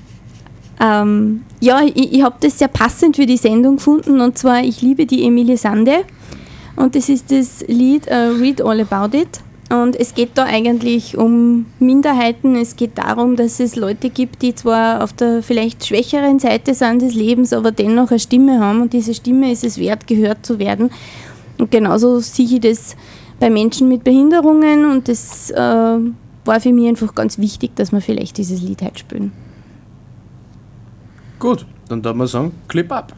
Ähm, 0.81 1.43
ja, 1.61 1.83
ich, 1.83 2.13
ich 2.13 2.23
habe 2.23 2.37
das 2.41 2.59
sehr 2.59 2.69
passend 2.69 3.17
für 3.17 3.27
die 3.27 3.39
Sendung 3.39 3.77
gefunden 3.77 4.21
und 4.21 4.37
zwar 4.37 4.63
Ich 4.63 4.83
liebe 4.83 5.07
die 5.07 5.25
Emilie 5.25 5.57
Sande 5.57 6.05
und 6.77 6.95
das 6.95 7.09
ist 7.09 7.33
das 7.33 7.65
Lied 7.67 8.07
äh, 8.07 8.15
Read 8.15 8.63
All 8.63 8.81
About 8.81 9.17
It. 9.17 9.41
Und 9.69 9.97
es 9.97 10.15
geht 10.15 10.31
da 10.35 10.45
eigentlich 10.45 11.17
um 11.17 11.67
Minderheiten. 11.81 12.55
Es 12.55 12.77
geht 12.77 12.99
darum, 12.99 13.35
dass 13.35 13.59
es 13.59 13.75
Leute 13.75 14.11
gibt, 14.11 14.43
die 14.43 14.55
zwar 14.55 15.03
auf 15.03 15.13
der 15.13 15.43
vielleicht 15.43 15.85
schwächeren 15.85 16.39
Seite 16.39 16.73
sind 16.73 17.03
des 17.03 17.15
Lebens, 17.15 17.53
aber 17.53 17.73
dennoch 17.73 18.11
eine 18.11 18.21
Stimme 18.21 18.61
haben. 18.61 18.83
Und 18.83 18.93
diese 18.93 19.13
Stimme 19.13 19.51
ist 19.51 19.65
es 19.65 19.79
wert, 19.79 20.07
gehört 20.07 20.47
zu 20.47 20.61
werden. 20.61 20.91
Und 21.59 21.73
genauso 21.73 22.21
sehe 22.21 22.47
ich 22.47 22.61
das 22.61 22.95
bei 23.41 23.51
Menschen 23.51 23.89
mit 23.89 24.05
Behinderungen. 24.05 24.85
Und 24.85 25.09
das 25.09 25.51
äh, 25.51 25.57
war 25.57 26.61
für 26.61 26.73
mich 26.73 26.87
einfach 26.87 27.15
ganz 27.17 27.39
wichtig, 27.39 27.75
dass 27.75 27.91
wir 27.91 28.01
vielleicht 28.01 28.39
dieses 28.39 28.63
Lied 28.63 28.83
heute 28.83 28.99
spielen. 29.01 29.33
Gut, 31.39 31.67
dann 31.89 32.01
darf 32.01 32.17
man 32.17 32.27
sagen, 32.27 32.53
Clip 32.67 32.91
ab. 32.91 33.13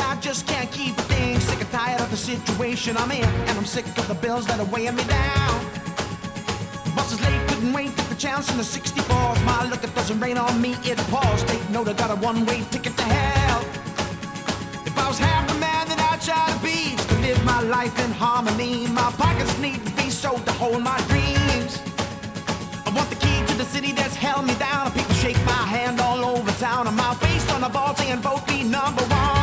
I 0.00 0.16
just 0.20 0.46
can't 0.46 0.70
keep 0.70 0.96
a 0.98 1.02
thing. 1.02 1.40
Sick 1.40 1.60
and 1.60 1.70
tired 1.70 2.00
of 2.00 2.10
the 2.10 2.16
situation 2.16 2.96
I'm 2.96 3.10
in, 3.10 3.24
and 3.24 3.58
I'm 3.58 3.64
sick 3.64 3.86
of 3.98 4.08
the 4.08 4.14
bills 4.14 4.46
that 4.46 4.58
are 4.60 4.66
weighing 4.66 4.94
me 4.94 5.04
down. 5.04 5.54
Bus 6.94 7.12
is 7.12 7.20
late, 7.22 7.40
couldn't 7.48 7.72
wait, 7.72 7.96
took 7.96 8.08
the 8.08 8.14
chance 8.14 8.50
in 8.50 8.58
the 8.58 8.64
64. 8.64 9.16
My 9.44 9.68
look, 9.68 9.82
it 9.82 9.94
doesn't 9.94 10.20
rain 10.20 10.38
on 10.38 10.60
me, 10.60 10.76
it 10.84 10.98
pours. 11.10 11.42
Take 11.44 11.68
note, 11.70 11.88
I 11.88 11.94
got 11.94 12.10
a 12.10 12.16
one-way 12.16 12.64
ticket 12.70 12.96
to 12.96 13.02
hell. 13.02 13.60
If 14.86 14.96
I 14.98 15.08
was 15.08 15.18
half 15.18 15.48
the 15.48 15.58
man 15.58 15.88
that 15.88 16.00
I 16.00 16.16
try 16.18 16.44
to 16.52 16.58
be, 16.62 16.96
to 16.96 17.14
live 17.26 17.42
my 17.44 17.60
life 17.62 17.98
in 18.04 18.10
harmony, 18.12 18.86
my 18.88 19.10
pockets 19.18 19.58
need 19.58 19.84
to 19.86 19.92
be 19.92 20.10
sold 20.10 20.44
to 20.46 20.52
hold 20.52 20.82
my 20.82 20.98
dreams. 21.08 21.80
I 22.86 22.90
want 22.94 23.08
the 23.10 23.16
key 23.16 23.38
to 23.46 23.54
the 23.56 23.64
city 23.64 23.92
that's 23.92 24.14
held 24.14 24.46
me 24.46 24.54
down. 24.54 24.92
People 24.92 25.14
shake 25.14 25.42
my 25.44 25.64
hand 25.74 26.00
all 26.00 26.24
over 26.24 26.50
town. 26.52 26.86
And 26.86 26.96
my 26.96 27.14
face 27.14 27.50
on 27.52 27.62
the 27.62 27.68
ball 27.68 27.94
saying 27.96 28.18
vote 28.18 28.46
me 28.48 28.64
number 28.64 29.02
one. 29.02 29.41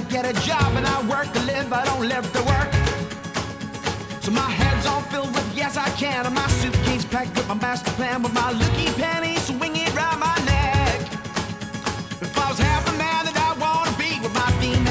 Yes 0.00 0.36
I 0.36 0.40
can, 0.40 0.76
and 0.76 0.86
I 0.86 1.08
work 1.08 1.32
to 1.32 1.40
live. 1.40 1.72
I 1.72 1.84
don't 1.84 2.08
let 2.08 2.24
the 2.32 2.42
work. 2.42 2.72
So 4.22 4.30
my 4.30 4.50
suitcase 6.48 7.04
packed 7.04 7.36
with 7.36 7.48
my 7.48 7.54
master 7.54 7.90
plan, 7.92 8.22
with 8.22 8.34
my 8.34 8.52
looking 8.52 8.92
pennies 8.94 9.42
swinging 9.42 9.89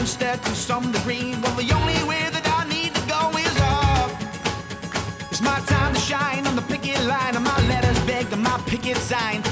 my 0.10 0.16
theme 0.16 0.40
to 0.44 0.56
some 0.56 0.92
degree, 0.92 1.36
well 1.42 1.56
the 1.56 1.72
only 1.74 2.02
way 2.08 2.24
that 2.32 2.46
I 2.60 2.68
need 2.68 2.96
to 2.96 3.02
go 3.08 3.30
is 3.38 3.56
up. 3.62 4.10
It's 5.30 5.42
my 5.42 5.60
time 5.68 5.94
to 5.94 6.00
shine 6.00 6.48
on 6.48 6.56
the 6.56 6.64
picket 6.64 7.04
line, 7.06 7.36
and 7.36 7.44
my 7.44 7.60
letters 7.68 8.00
beg 8.06 8.30
my 8.38 8.58
picket 8.66 8.98
sign. 8.98 9.44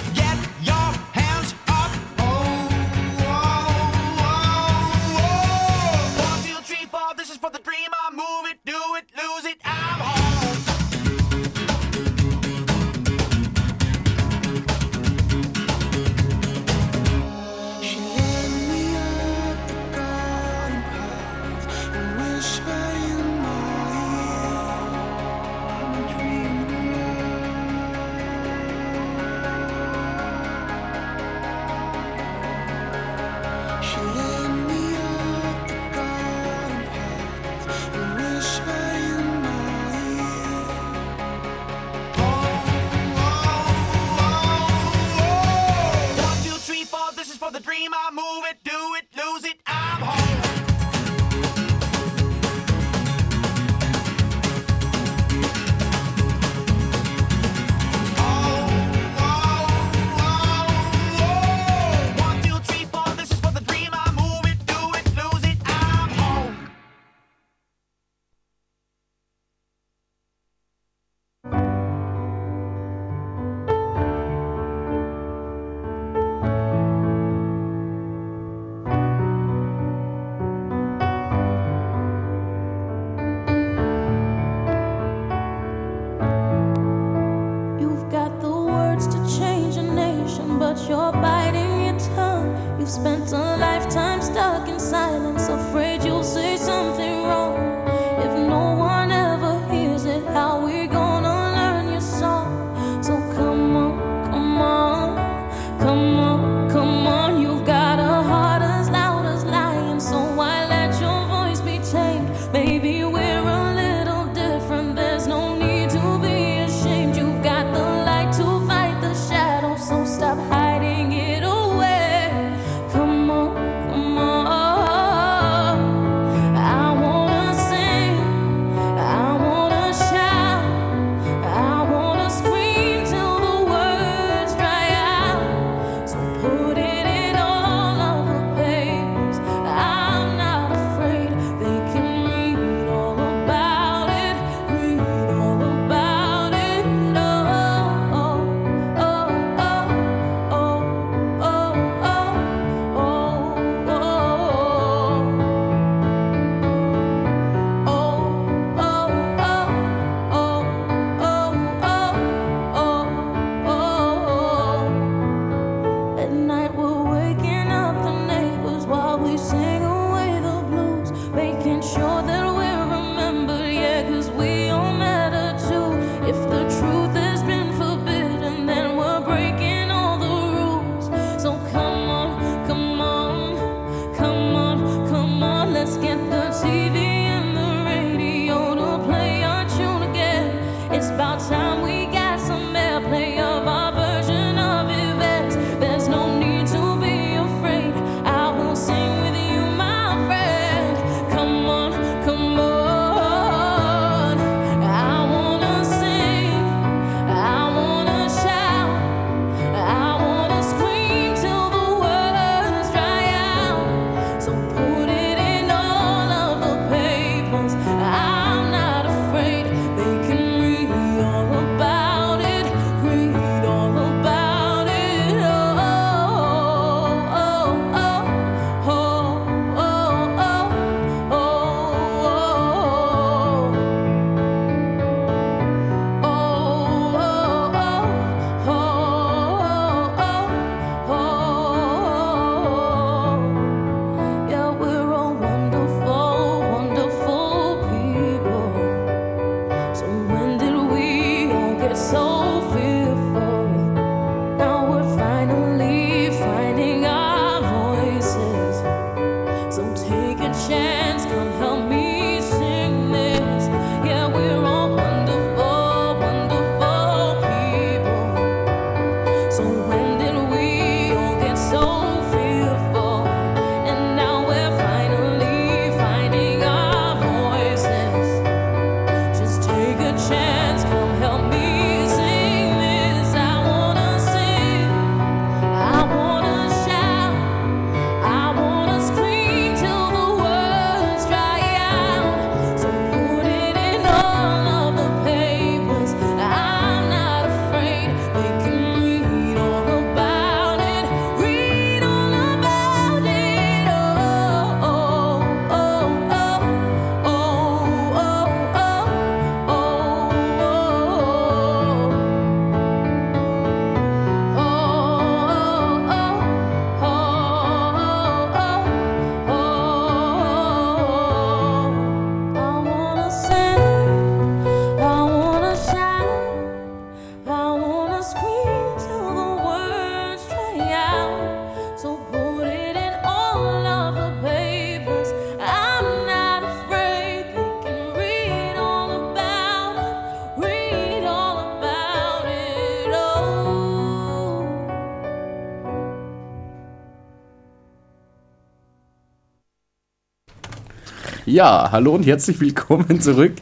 Ja, 351.48 351.88
hallo 351.94 352.14
und 352.16 352.26
herzlich 352.26 352.60
willkommen 352.60 353.22
zurück. 353.22 353.54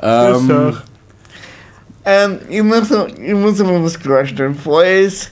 Ähm. 0.00 0.76
Ähm, 2.04 2.38
ich 2.48 2.62
muss, 2.62 2.90
noch- 2.90 3.08
ich 3.08 3.34
muss 3.34 3.60
aber 3.60 3.82
was 3.82 3.98
klarstellen. 3.98 4.54
Falls 4.54 5.30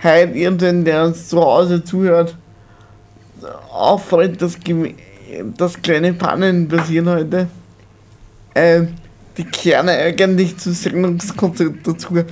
heute 0.00 0.32
irgendwann, 0.32 0.84
der 0.84 1.04
uns 1.06 1.28
zu 1.28 1.40
Hause 1.40 1.82
zuhört, 1.82 2.36
auffällt, 3.72 4.40
dass, 4.40 4.56
dass 5.56 5.82
kleine 5.82 6.12
Pannen 6.12 6.68
passieren 6.68 7.08
heute, 7.08 7.48
ähm, 8.54 8.94
die 9.36 9.44
kehren 9.44 9.88
eigentlich 9.88 10.56
zu 10.56 10.72
Sendungskonzept 10.72 11.84
dazu. 11.84 12.22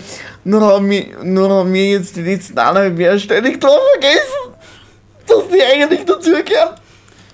Nur 0.45 0.61
haben, 0.61 0.91
wir, 0.91 1.07
nur 1.25 1.49
haben 1.51 1.73
wir 1.73 1.91
jetzt 1.91 2.15
die 2.15 2.23
letzten 2.23 2.57
eineinhalb 2.59 2.99
Jahre 3.01 3.19
ständig 3.19 3.61
drauf 3.61 3.81
vergessen, 3.95 4.55
dass 5.27 5.49
die 5.49 5.63
eigentlich 5.63 6.05
dazugehören. 6.05 6.75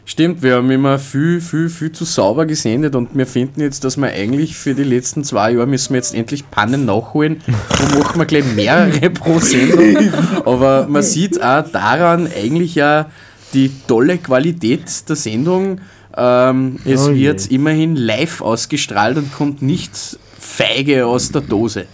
Stimmt, 0.07 0.43
wir 0.43 0.57
haben 0.57 0.71
immer 0.71 0.99
viel, 0.99 1.41
viel, 1.41 1.71
viel 1.71 1.91
zu 1.91 2.05
sauber 2.05 2.45
gesendet 2.45 2.95
und 2.95 3.17
wir 3.17 3.27
finden 3.27 3.63
jetzt, 3.63 3.85
dass 3.85 3.97
wir 3.97 4.09
eigentlich 4.09 4.55
für 4.55 4.75
die 4.75 4.85
letzten 4.85 5.25
zwei 5.25 5.53
Jahre 5.53 5.67
müssen 5.67 5.95
wir 5.95 5.97
jetzt 5.97 6.15
endlich 6.15 6.51
Pannen 6.51 6.85
nachholen 6.85 7.41
und 7.47 7.99
machen 7.99 8.19
wir 8.21 8.27
gleich 8.27 8.45
mehrere 8.55 9.09
pro 9.09 9.39
Sendung. 9.39 10.13
Aber 10.45 10.87
man 10.89 11.03
sieht 11.03 11.43
auch 11.43 11.65
daran 11.71 12.29
eigentlich 12.37 12.75
ja 12.75 13.11
die 13.55 13.71
tolle 13.87 14.19
Qualität 14.19 15.09
der 15.09 15.17
Sendung. 15.17 15.81
Ähm, 16.17 16.79
es 16.85 17.07
Oh 17.07 17.11
je. 17.11 17.29
wird 17.29 17.47
immerhin 17.51 17.97
live 17.97 18.43
ausgestrahlt 18.43 19.17
und 19.17 19.33
kommt 19.33 19.63
nicht 19.63 19.97
feige 20.39 21.07
aus 21.07 21.33
der 21.33 21.41
Dose. 21.41 21.87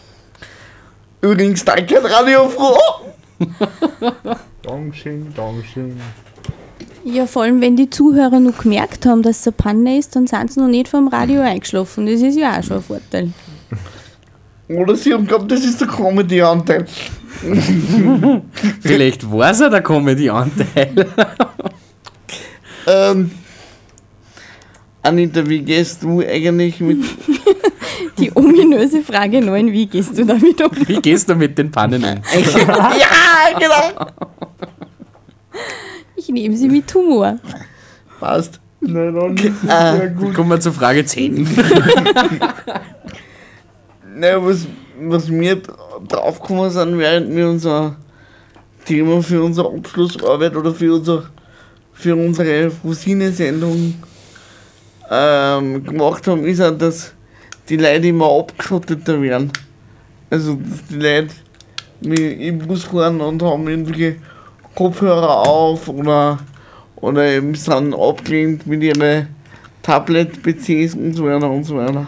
Übrigens, 1.21 1.65
danke 1.65 1.99
an 1.99 2.07
Radio 2.07 2.49
Froh. 2.49 2.77
Dankeschön, 4.63 5.33
Dankeschön. 5.35 5.97
Ja, 7.05 7.26
vor 7.26 7.42
allem, 7.42 7.61
wenn 7.61 7.76
die 7.76 7.88
Zuhörer 7.88 8.40
noch 8.40 8.59
gemerkt 8.59 9.07
haben, 9.07 9.22
dass 9.22 9.40
es 9.40 9.46
eine 9.46 9.53
Panne 9.53 9.98
ist, 9.98 10.14
dann 10.16 10.26
sind 10.26 10.53
sie 10.53 10.61
noch 10.61 10.68
nicht 10.68 10.88
vom 10.88 11.09
Radio 11.09 11.40
eingeschlafen. 11.40 12.07
Das 12.07 12.20
ist 12.20 12.36
ja 12.36 12.59
auch 12.59 12.62
schon 12.62 12.76
ein 12.76 12.82
Vorteil. 12.82 13.32
Oder 14.68 14.94
sie 14.96 15.12
haben 15.12 15.26
geglaubt, 15.26 15.51
das 15.51 15.64
ist 15.64 15.80
der 15.80 15.88
Comedy-Anteil. 15.88 16.86
Vielleicht 18.80 19.30
war 19.30 19.51
es 19.51 19.61
ja 19.61 19.68
der 19.68 19.82
Comedy-Anteil. 19.82 21.07
Ähm, 22.86 23.30
Anita, 25.03 25.46
wie 25.46 25.61
gehst 25.61 26.03
du 26.03 26.20
eigentlich 26.20 26.80
mit. 26.80 27.05
Die 28.18 28.34
ominöse 28.34 29.03
Frage 29.03 29.40
9, 29.40 29.72
wie 29.72 29.86
gehst 29.86 30.18
du 30.18 30.24
damit 30.24 30.62
um? 30.62 30.70
Wie 30.86 31.01
gehst 31.01 31.28
du 31.28 31.34
mit 31.34 31.57
den 31.57 31.70
Pannen 31.70 32.03
um? 32.03 32.22
ja, 32.34 33.59
genau! 33.59 34.07
Ich 36.21 36.29
nehme 36.29 36.55
sie 36.55 36.68
mit 36.68 36.93
Humor. 36.95 37.39
Passt. 38.18 38.61
Dann 38.83 39.35
ist 39.37 39.45
es 39.64 39.71
Ah. 39.71 40.05
gut. 40.07 40.35
Kommen 40.35 40.51
wir 40.51 40.61
zur 40.61 40.73
Frage 40.75 41.03
10. 41.03 41.49
Naja, 44.16 44.45
was, 44.45 44.66
was 45.01 45.31
wir 45.31 45.62
draufgekommen 46.09 46.71
sind, 46.71 46.99
während 46.99 47.35
wir 47.35 47.49
unser 47.49 47.97
Thema 48.85 49.23
für 49.23 49.43
unsere 49.43 49.68
Abschlussarbeit 49.73 50.55
oder 50.57 50.75
für, 50.75 50.93
unser, 50.95 51.31
für 51.95 52.14
unsere 52.16 52.71
Fusine-Sendung 52.71 53.95
ähm, 55.11 55.85
gemacht 55.85 56.27
haben, 56.27 56.45
ist 56.45 56.61
auch, 56.61 56.77
dass 56.77 57.14
die 57.68 57.77
Leute 57.79 58.09
immer 58.09 58.31
abgeschotteter 58.31 59.23
werden. 59.23 59.51
Also, 60.29 60.55
dass 60.57 60.87
die 60.91 60.97
Leute 60.97 61.31
mit 62.03 62.41
im 62.41 62.59
Bus 62.59 62.85
fahren 62.85 63.21
und 63.23 63.43
haben 63.43 63.68
irgendwelche 63.68 64.16
Kopfhörer 64.81 65.47
auf 65.47 65.91
oder, 65.91 66.39
oder 66.97 67.22
eben 67.26 67.55
sind 67.55 67.93
abgelehnt 67.93 68.66
mit 68.66 68.83
ihren 68.83 69.26
Tablet-PCs 69.83 70.95
und 70.95 71.12
so 71.12 71.26
weiter 71.26 71.51
und 71.51 71.64
so 71.64 71.76
weiter. 71.76 72.07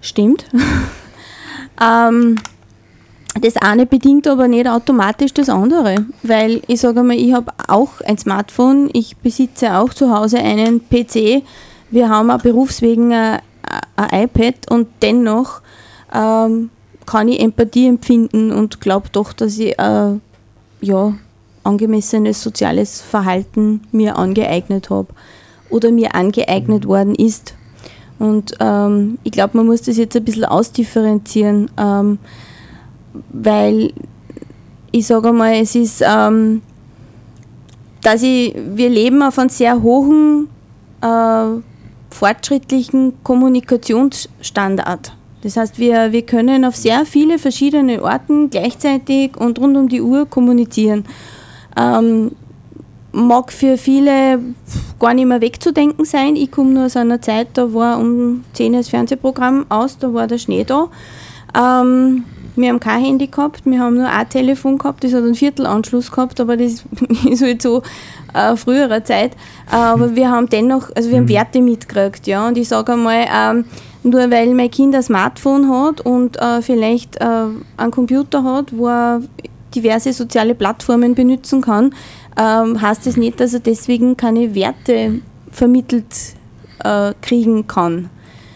Stimmt. 0.00 0.46
ähm, 1.80 2.40
das 3.40 3.56
eine 3.58 3.86
bedingt 3.86 4.26
aber 4.26 4.48
nicht 4.48 4.66
automatisch 4.66 5.32
das 5.32 5.48
andere, 5.48 6.04
weil 6.24 6.60
ich 6.66 6.80
sage 6.80 7.04
mal, 7.04 7.16
ich 7.16 7.32
habe 7.32 7.52
auch 7.68 8.00
ein 8.00 8.18
Smartphone, 8.18 8.90
ich 8.94 9.16
besitze 9.18 9.76
auch 9.76 9.94
zu 9.94 10.10
Hause 10.10 10.38
einen 10.38 10.80
PC, 10.88 11.44
wir 11.92 12.08
haben 12.08 12.32
auch 12.32 12.42
berufswegen 12.42 13.12
ein, 13.12 13.38
ein 13.94 14.24
iPad 14.24 14.68
und 14.72 14.88
dennoch 15.02 15.60
ähm, 16.12 16.70
kann 17.08 17.28
ich 17.28 17.40
Empathie 17.40 17.86
empfinden 17.86 18.52
und 18.52 18.82
glaube 18.82 19.08
doch, 19.10 19.32
dass 19.32 19.58
ich 19.58 19.78
äh, 19.78 20.12
ja, 20.82 21.14
angemessenes 21.64 22.42
soziales 22.42 23.00
Verhalten 23.00 23.80
mir 23.92 24.16
angeeignet 24.16 24.90
habe 24.90 25.08
oder 25.70 25.90
mir 25.90 26.14
angeeignet 26.14 26.86
worden 26.86 27.14
ist. 27.14 27.54
Und 28.18 28.52
ähm, 28.60 29.16
ich 29.24 29.32
glaube, 29.32 29.56
man 29.56 29.66
muss 29.66 29.80
das 29.82 29.96
jetzt 29.96 30.16
ein 30.16 30.24
bisschen 30.24 30.44
ausdifferenzieren, 30.44 31.70
ähm, 31.78 32.18
weil 33.30 33.94
ich 34.92 35.06
sage 35.06 35.32
mal, 35.32 35.54
es 35.54 35.74
ist, 35.74 36.04
ähm, 36.06 36.60
dass 38.02 38.22
ich, 38.22 38.54
wir 38.54 38.90
leben 38.90 39.22
auf 39.22 39.38
einem 39.38 39.48
sehr 39.48 39.80
hohen, 39.80 40.48
äh, 41.00 41.46
fortschrittlichen 42.10 43.14
Kommunikationsstandard. 43.22 45.12
Das 45.42 45.56
heißt, 45.56 45.78
wir, 45.78 46.12
wir 46.12 46.22
können 46.22 46.64
auf 46.64 46.76
sehr 46.76 47.04
viele 47.04 47.38
verschiedene 47.38 48.02
Orten 48.02 48.50
gleichzeitig 48.50 49.36
und 49.36 49.58
rund 49.60 49.76
um 49.76 49.88
die 49.88 50.02
Uhr 50.02 50.26
kommunizieren. 50.26 51.04
Ähm, 51.76 52.32
mag 53.12 53.52
für 53.52 53.78
viele 53.78 54.40
gar 54.98 55.14
nicht 55.14 55.26
mehr 55.26 55.40
wegzudenken 55.40 56.04
sein. 56.04 56.36
Ich 56.36 56.50
komme 56.50 56.70
nur 56.70 56.86
aus 56.86 56.96
einer 56.96 57.20
Zeit, 57.20 57.48
da 57.54 57.72
war 57.72 57.98
um 57.98 58.44
10 58.54 58.72
Uhr 58.72 58.78
das 58.78 58.88
Fernsehprogramm 58.88 59.66
aus, 59.68 59.98
da 59.98 60.12
war 60.12 60.26
der 60.26 60.38
Schnee 60.38 60.64
da. 60.64 60.88
Ähm, 61.56 62.24
wir 62.56 62.70
haben 62.70 62.80
kein 62.80 63.04
Handy 63.04 63.28
gehabt, 63.28 63.62
wir 63.64 63.78
haben 63.78 63.96
nur 63.96 64.08
ein 64.08 64.28
Telefon 64.28 64.78
gehabt, 64.78 65.04
das 65.04 65.12
hat 65.12 65.22
einen 65.22 65.36
Viertelanschluss 65.36 66.10
gehabt, 66.10 66.40
aber 66.40 66.56
das 66.56 66.84
ist 67.30 67.42
halt 67.42 67.62
so 67.62 67.82
äh, 68.34 68.56
früherer 68.56 69.04
Zeit. 69.04 69.34
Äh, 69.70 69.76
aber 69.76 70.16
wir 70.16 70.30
haben 70.30 70.48
dennoch, 70.48 70.90
also 70.94 71.10
wir 71.10 71.18
haben 71.18 71.28
Werte 71.28 71.60
mitgekriegt, 71.60 72.26
ja. 72.26 72.48
Und 72.48 72.58
ich 72.58 72.68
sage 72.68 72.92
einmal, 72.92 73.26
ähm, 73.32 73.64
nur 74.02 74.30
weil 74.30 74.54
mein 74.54 74.70
Kind 74.70 74.94
ein 74.94 75.02
Smartphone 75.02 75.68
hat 75.68 76.00
und 76.00 76.40
äh, 76.40 76.62
vielleicht 76.62 77.16
äh, 77.16 77.46
einen 77.76 77.90
Computer 77.90 78.44
hat, 78.44 78.76
wo 78.76 78.88
er 78.88 79.22
diverse 79.74 80.12
soziale 80.12 80.54
Plattformen 80.54 81.14
benutzen 81.14 81.60
kann, 81.60 81.94
ähm, 82.38 82.80
heißt 82.80 83.06
das 83.06 83.16
nicht, 83.16 83.40
dass 83.40 83.54
er 83.54 83.60
deswegen 83.60 84.16
keine 84.16 84.54
Werte 84.54 85.20
vermittelt 85.50 86.14
äh, 86.84 87.12
kriegen 87.20 87.66
kann. 87.66 88.10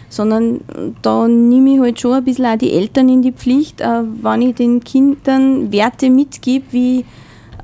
Sondern 0.08 0.60
da 1.00 1.26
nehme 1.26 1.74
ich 1.74 1.80
halt 1.80 2.00
schon 2.00 2.12
ein 2.12 2.24
bisschen 2.24 2.46
auch 2.46 2.58
die 2.58 2.72
Eltern 2.72 3.08
in 3.08 3.22
die 3.22 3.32
Pflicht, 3.32 3.80
äh, 3.80 4.02
wenn 4.22 4.42
ich 4.42 4.54
den 4.54 4.80
Kindern 4.84 5.72
Werte 5.72 6.10
mitgebe, 6.10 6.66
wie 6.70 7.04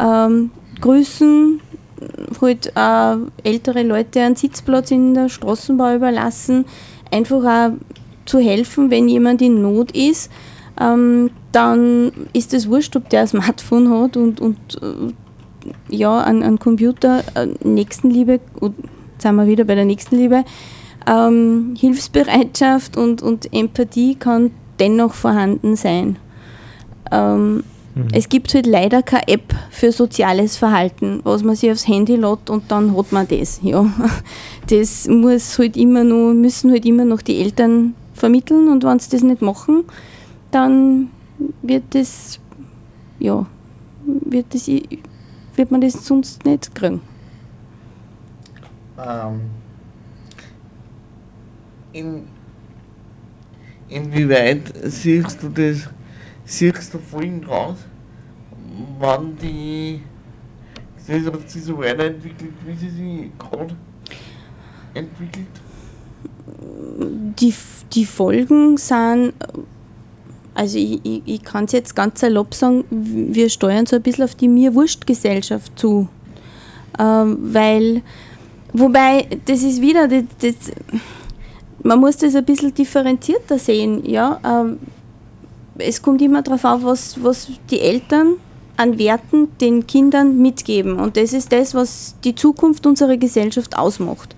ähm, 0.00 0.50
Grüßen, 0.80 1.60
halt 2.40 2.72
äh, 2.74 3.16
ältere 3.48 3.82
Leute 3.82 4.20
einen 4.20 4.36
Sitzplatz 4.36 4.90
in 4.90 5.14
der 5.14 5.28
Straßenbahn 5.28 5.96
überlassen, 5.96 6.64
einfach 7.10 7.44
auch 7.44 7.72
zu 8.24 8.38
helfen, 8.38 8.90
wenn 8.90 9.08
jemand 9.08 9.42
in 9.42 9.62
Not 9.62 9.92
ist, 9.92 10.30
ähm, 10.80 11.30
dann 11.52 12.12
ist 12.32 12.54
es 12.54 12.68
wurscht, 12.68 12.94
ob 12.96 13.08
der 13.08 13.22
ein 13.22 13.26
Smartphone 13.26 13.90
hat 13.90 14.16
und, 14.16 14.40
und 14.40 14.58
äh, 14.82 15.12
ja, 15.94 16.20
an, 16.20 16.42
an 16.42 16.58
Computer, 16.58 17.24
äh, 17.34 17.46
Nächstenliebe, 17.64 18.40
und 18.60 18.74
sind 19.18 19.34
wir 19.34 19.46
wieder 19.46 19.64
bei 19.64 19.74
der 19.74 19.84
Nächstenliebe, 19.84 20.44
ähm, 21.06 21.74
Hilfsbereitschaft 21.76 22.96
und, 22.96 23.22
und 23.22 23.52
Empathie 23.52 24.14
kann 24.14 24.52
dennoch 24.78 25.14
vorhanden 25.14 25.74
sein. 25.74 26.16
Ähm, 27.10 27.64
Es 28.12 28.28
gibt 28.28 28.52
halt 28.54 28.66
leider 28.66 29.02
keine 29.02 29.28
App 29.28 29.54
für 29.70 29.92
soziales 29.92 30.56
Verhalten, 30.56 31.20
was 31.24 31.42
man 31.42 31.56
sich 31.56 31.70
aufs 31.70 31.88
Handy 31.88 32.16
lädt 32.16 32.50
und 32.50 32.70
dann 32.70 32.96
hat 32.96 33.12
man 33.12 33.26
das. 33.28 33.60
Ja. 33.62 33.86
Das 34.68 35.08
muss 35.08 35.58
halt 35.58 35.78
immer 35.78 36.04
noch, 36.04 36.34
müssen 36.34 36.70
halt 36.70 36.84
immer 36.84 37.06
noch 37.06 37.22
die 37.22 37.40
Eltern 37.40 37.94
vermitteln 38.12 38.68
und 38.68 38.84
wenn 38.84 38.98
sie 38.98 39.08
das 39.10 39.22
nicht 39.22 39.40
machen, 39.40 39.84
dann 40.50 41.08
wird 41.62 41.84
das, 41.94 42.38
ja, 43.18 43.46
wird, 44.04 44.52
das, 44.52 44.68
wird 44.68 45.70
man 45.70 45.80
das 45.80 46.04
sonst 46.04 46.44
nicht 46.44 46.74
kriegen. 46.74 47.00
Ähm, 48.98 49.40
in, 51.92 52.24
inwieweit 53.88 54.72
siehst 54.82 55.42
du 55.42 55.48
das, 55.48 55.88
siehst 56.44 56.92
du 56.92 56.98
vorhin 56.98 57.44
raus, 57.44 57.78
wann 58.98 59.36
die 59.36 60.02
sich 60.96 61.64
so 61.64 61.78
weiterentwickelt, 61.78 62.52
wie 62.66 62.74
sie 62.74 62.90
sich 62.90 63.38
gerade 63.38 63.74
entwickelt? 64.94 65.48
die, 67.40 67.54
die 67.92 68.04
Folgen 68.04 68.76
sind, 68.76 69.32
also 70.54 70.78
ich, 70.78 71.00
ich, 71.04 71.22
ich 71.24 71.42
kann 71.42 71.64
es 71.64 71.72
jetzt 71.72 71.94
ganz 71.94 72.20
salopp 72.20 72.54
sagen, 72.54 72.84
wir 72.90 73.48
steuern 73.48 73.86
so 73.86 73.96
ein 73.96 74.02
bisschen 74.02 74.24
auf 74.24 74.34
die 74.34 74.48
Mir-Wurscht-Gesellschaft 74.48 75.78
zu. 75.78 76.08
Ähm, 76.98 77.38
weil, 77.40 78.02
wobei, 78.72 79.28
das 79.46 79.62
ist 79.62 79.80
wieder, 79.80 80.08
das, 80.08 80.24
das, 80.40 80.54
man 81.82 82.00
muss 82.00 82.16
das 82.16 82.34
ein 82.34 82.44
bisschen 82.44 82.74
differenzierter 82.74 83.58
sehen, 83.58 84.04
ja. 84.04 84.40
Ähm, 84.44 84.78
es 85.80 86.02
kommt 86.02 86.20
immer 86.22 86.42
darauf 86.42 86.64
an, 86.64 86.82
was, 86.82 87.22
was 87.22 87.48
die 87.70 87.78
Eltern 87.78 88.34
an 88.78 88.98
Werten 88.98 89.48
den 89.60 89.86
Kindern 89.86 90.38
mitgeben. 90.38 90.98
Und 90.98 91.16
das 91.16 91.32
ist 91.32 91.52
das, 91.52 91.74
was 91.74 92.16
die 92.24 92.34
Zukunft 92.34 92.86
unserer 92.86 93.16
Gesellschaft 93.16 93.76
ausmacht. 93.76 94.34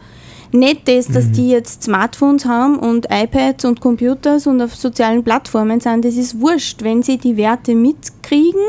Nicht 0.53 0.89
das, 0.89 1.07
dass 1.07 1.31
die 1.31 1.51
jetzt 1.51 1.85
Smartphones 1.85 2.45
haben 2.45 2.77
und 2.79 3.07
iPads 3.09 3.65
und 3.67 3.81
Computers 3.81 4.49
und 4.49 4.61
auf 4.61 4.75
sozialen 4.75 5.23
Plattformen 5.23 5.79
sind, 5.79 6.05
das 6.05 6.17
ist 6.17 6.41
wurscht. 6.41 6.83
Wenn 6.83 7.05
sie 7.05 7.19
die 7.19 7.37
Werte 7.37 7.77
mitkriegen, 7.77 8.65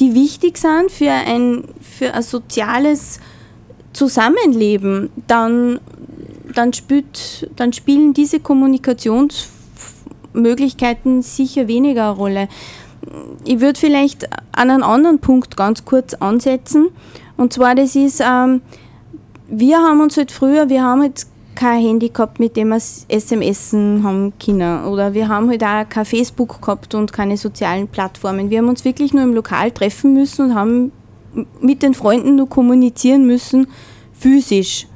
die 0.00 0.14
wichtig 0.14 0.56
sind 0.56 0.90
für 0.90 1.10
ein, 1.10 1.64
für 1.80 2.14
ein 2.14 2.22
soziales 2.22 3.20
Zusammenleben, 3.92 5.10
dann, 5.26 5.78
dann, 6.54 6.72
spielt, 6.72 7.50
dann 7.56 7.74
spielen 7.74 8.14
diese 8.14 8.40
Kommunikationsmöglichkeiten 8.40 11.20
sicher 11.20 11.68
weniger 11.68 12.10
eine 12.10 12.16
Rolle. 12.16 12.48
Ich 13.44 13.60
würde 13.60 13.78
vielleicht 13.78 14.28
an 14.52 14.70
einen 14.70 14.82
anderen 14.82 15.18
Punkt 15.18 15.56
ganz 15.56 15.84
kurz 15.84 16.14
ansetzen. 16.14 16.88
Und 17.36 17.52
zwar, 17.52 17.74
das 17.74 17.94
ist, 17.94 18.20
ähm, 18.20 18.62
wir 19.48 19.78
haben 19.78 20.00
uns 20.00 20.16
halt 20.16 20.32
früher, 20.32 20.68
wir 20.68 20.82
haben 20.82 21.02
halt 21.02 21.26
kein 21.54 21.80
Handy 21.80 22.08
gehabt, 22.08 22.40
mit 22.40 22.56
dem 22.56 22.70
wir 22.70 22.76
SMS 23.08 23.72
haben 23.72 24.32
können. 24.44 24.84
Oder 24.86 25.14
wir 25.14 25.28
haben 25.28 25.48
halt 25.48 25.62
auch 25.62 25.88
kein 25.88 26.04
Facebook 26.04 26.60
gehabt 26.60 26.94
und 26.94 27.12
keine 27.12 27.36
sozialen 27.36 27.88
Plattformen. 27.88 28.50
Wir 28.50 28.58
haben 28.58 28.68
uns 28.68 28.84
wirklich 28.84 29.12
nur 29.12 29.22
im 29.22 29.34
Lokal 29.34 29.70
treffen 29.70 30.14
müssen 30.14 30.46
und 30.46 30.54
haben 30.54 30.92
mit 31.60 31.82
den 31.82 31.94
Freunden 31.94 32.36
nur 32.36 32.48
kommunizieren 32.48 33.26
müssen, 33.26 33.66
physisch. 34.12 34.86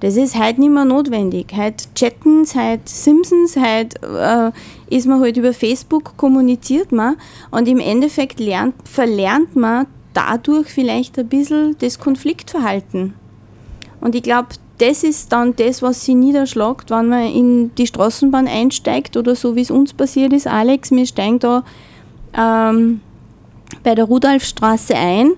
Das 0.00 0.16
ist 0.16 0.38
heute 0.38 0.60
nicht 0.60 0.70
mehr 0.72 0.84
notwendig. 0.84 1.46
Heute 1.56 1.86
chatten, 1.94 2.44
heute 2.54 2.82
Simpsons, 2.84 3.56
heute 3.56 4.52
äh, 4.90 4.94
ist 4.94 5.06
man 5.06 5.20
halt 5.20 5.38
über 5.38 5.54
Facebook, 5.54 6.18
kommuniziert 6.18 6.92
man 6.92 7.16
und 7.50 7.66
im 7.66 7.80
Endeffekt 7.80 8.38
lernt, 8.38 8.74
verlernt 8.86 9.56
man 9.56 9.86
dadurch 10.12 10.68
vielleicht 10.68 11.18
ein 11.18 11.28
bisschen 11.28 11.76
das 11.78 11.98
Konfliktverhalten. 11.98 13.14
Und 14.00 14.14
ich 14.14 14.22
glaube, 14.22 14.48
das 14.78 15.02
ist 15.02 15.32
dann 15.32 15.56
das, 15.56 15.80
was 15.80 16.04
sie 16.04 16.14
niederschlägt, 16.14 16.90
wenn 16.90 17.08
man 17.08 17.32
in 17.32 17.74
die 17.76 17.86
Straßenbahn 17.86 18.46
einsteigt 18.46 19.16
oder 19.16 19.34
so 19.34 19.56
wie 19.56 19.62
es 19.62 19.70
uns 19.70 19.94
passiert 19.94 20.34
ist, 20.34 20.46
Alex, 20.46 20.90
wir 20.90 21.06
steigen 21.06 21.38
da 21.38 21.64
ähm, 22.36 23.00
bei 23.82 23.94
der 23.94 24.04
Rudolfstraße 24.04 24.94
ein. 24.94 25.32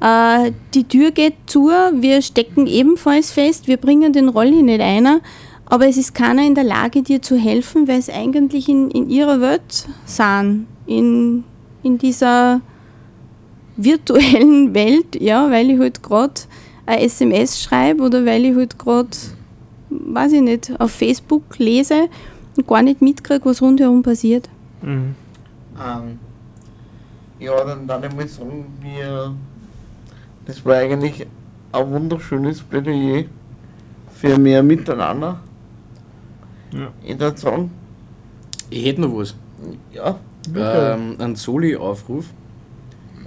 Äh, 0.00 0.52
die 0.74 0.84
Tür 0.84 1.10
geht 1.10 1.34
zu, 1.46 1.68
wir 1.68 2.22
stecken 2.22 2.66
ebenfalls 2.66 3.30
fest, 3.30 3.66
wir 3.66 3.76
bringen 3.76 4.12
den 4.12 4.28
Rolli 4.28 4.62
nicht 4.62 4.80
ein, 4.80 5.20
aber 5.64 5.88
es 5.88 5.96
ist 5.96 6.14
keiner 6.14 6.46
in 6.46 6.54
der 6.54 6.64
Lage, 6.64 7.02
dir 7.02 7.22
zu 7.22 7.36
helfen, 7.36 7.88
weil 7.88 7.98
es 7.98 8.10
eigentlich 8.10 8.68
in, 8.68 8.90
in 8.90 9.08
ihrer 9.08 9.40
Welt 9.40 9.86
sind, 10.04 10.66
in, 10.86 11.44
in 11.82 11.98
dieser 11.98 12.60
virtuellen 13.76 14.74
Welt, 14.74 15.20
ja, 15.20 15.50
weil 15.50 15.70
ich 15.70 15.78
halt 15.78 16.02
gerade 16.02 16.34
ein 16.84 17.00
SMS 17.00 17.60
schreibe 17.60 18.02
oder 18.04 18.24
weil 18.24 18.44
ich 18.44 18.54
halt 18.54 18.78
gerade, 18.78 19.10
weiß 19.90 20.32
ich 20.32 20.42
nicht, 20.42 20.72
auf 20.78 20.92
Facebook 20.92 21.58
lese 21.58 22.08
und 22.56 22.66
gar 22.66 22.82
nicht 22.82 23.02
mitkriege, 23.02 23.44
was 23.44 23.60
rundherum 23.60 24.02
passiert. 24.02 24.48
Mhm. 24.82 25.14
Ähm, 25.78 26.18
ja, 27.38 27.64
dann 27.64 27.86
darf 27.86 28.04
ich 28.04 28.14
mal 28.14 28.28
sagen, 28.28 28.66
wir, 28.80 29.34
das 30.46 30.64
war 30.64 30.76
eigentlich 30.76 31.26
ein 31.72 31.90
wunderschönes 31.90 32.62
Plädoyer 32.62 33.24
für 34.14 34.38
mehr 34.38 34.62
Miteinander. 34.62 35.40
Ja. 36.72 36.88
Ich 37.02 37.18
würde 37.18 37.38
sagen, 37.38 37.70
Ich 38.70 38.84
hätte 38.84 39.00
noch 39.02 39.16
was. 39.16 39.34
ja, 39.92 40.18
Ähm, 40.94 41.16
ein 41.18 41.36
Soli-Aufruf, 41.36 42.26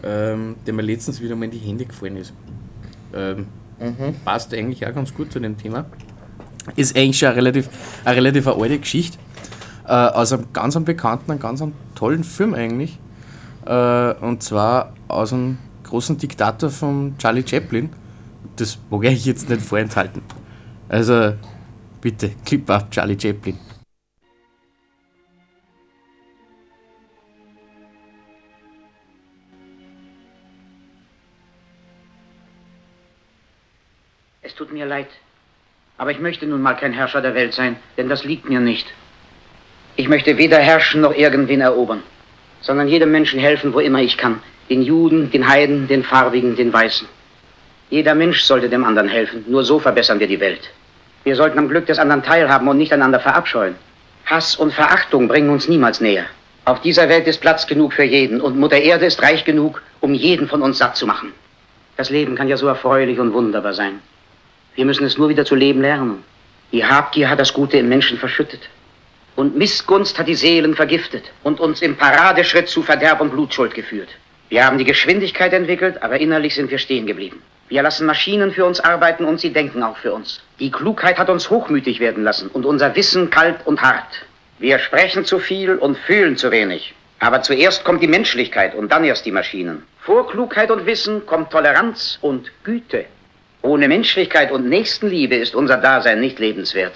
ähm, 0.03 0.55
der 0.65 0.74
mir 0.74 0.82
letztens 0.82 1.22
wieder 1.22 1.36
mal 1.36 1.45
in 1.45 1.51
die 1.51 1.57
Hände 1.57 1.86
gefallen 1.86 2.17
ist. 2.17 2.34
Ähm, 3.13 3.47
Passt 4.26 4.53
eigentlich 4.53 4.86
auch 4.86 4.93
ganz 4.93 5.13
gut 5.13 5.32
zu 5.32 5.39
dem 5.39 5.57
Thema. 5.57 5.86
Ist 6.76 6.97
eigentlich 6.97 7.17
schon 7.17 7.30
eine 7.30 7.38
relativ, 7.38 7.70
eine 8.03 8.17
relativ 8.17 8.47
eine 8.47 8.61
alte 8.61 8.80
Geschichte. 8.80 9.17
Äh, 9.86 9.91
aus 9.93 10.34
einem 10.34 10.47
ganz 10.53 10.76
einem 10.76 10.86
bekannten, 10.86 11.32
einem 11.32 11.39
ganz 11.39 11.61
einem 11.61 11.74
tollen 11.95 12.24
Film 12.24 12.53
eigentlich. 12.53 12.99
Äh, 13.65 14.13
und 14.15 14.43
zwar 14.43 14.93
aus 15.07 15.32
einem 15.34 15.57
großen 15.89 16.17
Diktator 16.17 16.69
von 16.69 17.17
Charlie 17.17 17.45
Chaplin. 17.45 17.89
Das 18.55 18.77
mag 18.89 19.05
ich 19.05 19.25
jetzt 19.25 19.49
nicht 19.49 19.61
vorenthalten. 19.61 20.21
Also 20.87 21.33
bitte, 22.01 22.31
Clip 22.45 22.69
ab 22.69 22.91
Charlie 22.91 23.19
Chaplin. 23.19 23.57
Es 34.41 34.55
tut 34.55 34.71
mir 34.71 34.85
leid. 34.85 35.07
Aber 35.97 36.11
ich 36.11 36.19
möchte 36.19 36.45
nun 36.45 36.61
mal 36.61 36.75
kein 36.75 36.93
Herrscher 36.93 37.21
der 37.21 37.35
Welt 37.35 37.53
sein, 37.53 37.75
denn 37.97 38.07
das 38.07 38.23
liegt 38.23 38.47
mir 38.47 38.61
nicht. 38.61 38.87
Ich 39.97 40.07
möchte 40.07 40.37
weder 40.37 40.59
herrschen 40.59 41.01
noch 41.01 41.13
irgendwen 41.13 41.59
erobern, 41.59 42.03
sondern 42.61 42.87
jedem 42.87 43.11
Menschen 43.11 43.37
helfen, 43.39 43.73
wo 43.73 43.79
immer 43.79 44.01
ich 44.01 44.17
kann. 44.17 44.41
Den 44.70 44.84
Juden, 44.84 45.32
den 45.32 45.47
Heiden, 45.47 45.88
den 45.88 46.03
Farbigen, 46.03 46.55
den 46.55 46.72
Weißen. 46.72 47.07
Jeder 47.89 48.13
Mensch 48.13 48.43
sollte 48.43 48.70
dem 48.70 48.84
anderen 48.84 49.09
helfen. 49.09 49.43
Nur 49.47 49.63
so 49.63 49.80
verbessern 49.80 50.20
wir 50.20 50.28
die 50.28 50.39
Welt. 50.39 50.70
Wir 51.24 51.36
sollten 51.36 51.57
am 51.57 51.70
Glück 51.70 51.88
des 51.88 51.97
anderen 51.97 52.24
teilhaben 52.24 52.67
und 52.67 52.78
nicht 52.78 52.93
einander 52.93 53.20
verabscheuen. 53.20 53.76
Hass 54.26 54.55
und 54.55 54.72
Verachtung 54.74 55.28
bringen 55.28 55.49
uns 55.49 55.67
niemals 55.67 55.99
näher. 55.99 56.26
Auf 56.65 56.82
dieser 56.82 57.09
Welt 57.09 57.26
ist 57.26 57.41
Platz 57.41 57.65
genug 57.65 57.93
für 57.93 58.03
jeden 58.03 58.39
und 58.41 58.59
Mutter 58.59 58.78
Erde 58.78 59.07
ist 59.07 59.22
reich 59.24 59.43
genug, 59.43 59.82
um 60.01 60.13
jeden 60.13 60.47
von 60.47 60.61
uns 60.61 60.78
satt 60.78 60.95
zu 60.95 61.07
machen. 61.07 61.34
Das 61.97 62.11
Leben 62.11 62.36
kann 62.36 62.47
ja 62.47 62.55
so 62.55 62.67
erfreulich 62.67 63.20
und 63.20 63.34
wunderbar 63.34 63.74
sein. 63.74 63.99
Wir 64.76 64.86
müssen 64.86 65.05
es 65.05 65.17
nur 65.17 65.30
wieder 65.30 65.45
zu 65.45 65.55
leben 65.55 65.82
lernen. 65.82 66.24
Die 66.72 66.86
Habgier 66.86 67.28
hat 67.28 67.39
das 67.39 67.53
Gute 67.53 67.78
im 67.78 67.89
Menschen 67.89 68.20
verschüttet. 68.20 68.70
Und 69.36 69.57
Missgunst 69.57 70.20
hat 70.20 70.28
die 70.28 70.36
Seelen 70.36 70.76
vergiftet 70.76 71.32
und 71.43 71.59
uns 71.59 71.82
im 71.82 71.97
Paradeschritt 71.97 72.70
zu 72.70 72.84
Verderb 72.84 73.20
und 73.20 73.32
Blutschuld 73.32 73.74
geführt. 73.74 74.09
Wir 74.50 74.66
haben 74.66 74.80
die 74.80 74.86
Geschwindigkeit 74.86 75.54
entwickelt, 75.54 76.02
aber 76.02 76.20
innerlich 76.20 76.56
sind 76.56 76.72
wir 76.72 76.80
stehen 76.80 77.06
geblieben. 77.06 77.41
Wir 77.70 77.84
lassen 77.84 78.08
Maschinen 78.08 78.52
für 78.52 78.66
uns 78.66 78.80
arbeiten 78.80 79.26
und 79.26 79.39
sie 79.39 79.54
denken 79.54 79.84
auch 79.84 79.97
für 79.97 80.12
uns. 80.12 80.41
Die 80.60 80.72
Klugheit 80.72 81.20
hat 81.20 81.30
uns 81.30 81.52
hochmütig 81.52 82.00
werden 82.00 82.24
lassen 82.24 82.50
und 82.50 82.66
unser 82.66 82.95
Wissen 82.95 83.30
kalt 83.30 83.58
und 83.66 83.82
hart. 83.82 84.26
Wir 84.58 84.80
sprechen 84.80 85.24
zu 85.24 85.38
viel 85.38 85.76
und 85.76 85.97
fühlen 86.00 86.36
zu 86.36 86.50
wenig. 86.50 86.95
Aber 87.20 87.43
zuerst 87.43 87.84
kommt 87.84 88.02
die 88.02 88.08
Menschlichkeit 88.08 88.74
und 88.74 88.91
dann 88.91 89.04
erst 89.04 89.26
die 89.26 89.32
Maschinen. 89.32 89.84
Vor 90.00 90.28
Klugheit 90.28 90.72
und 90.72 90.88
Wissen 90.88 91.26
kommt 91.28 91.52
Toleranz 91.52 92.18
und 92.22 92.52
Güte. 92.64 93.06
Ohne 93.62 93.88
Menschlichkeit 93.88 94.52
und 94.52 94.68
Nächstenliebe 94.68 95.36
ist 95.36 95.54
unser 95.54 95.78
Dasein 95.78 96.22
nicht 96.22 96.39
lebenswert. 96.39 96.93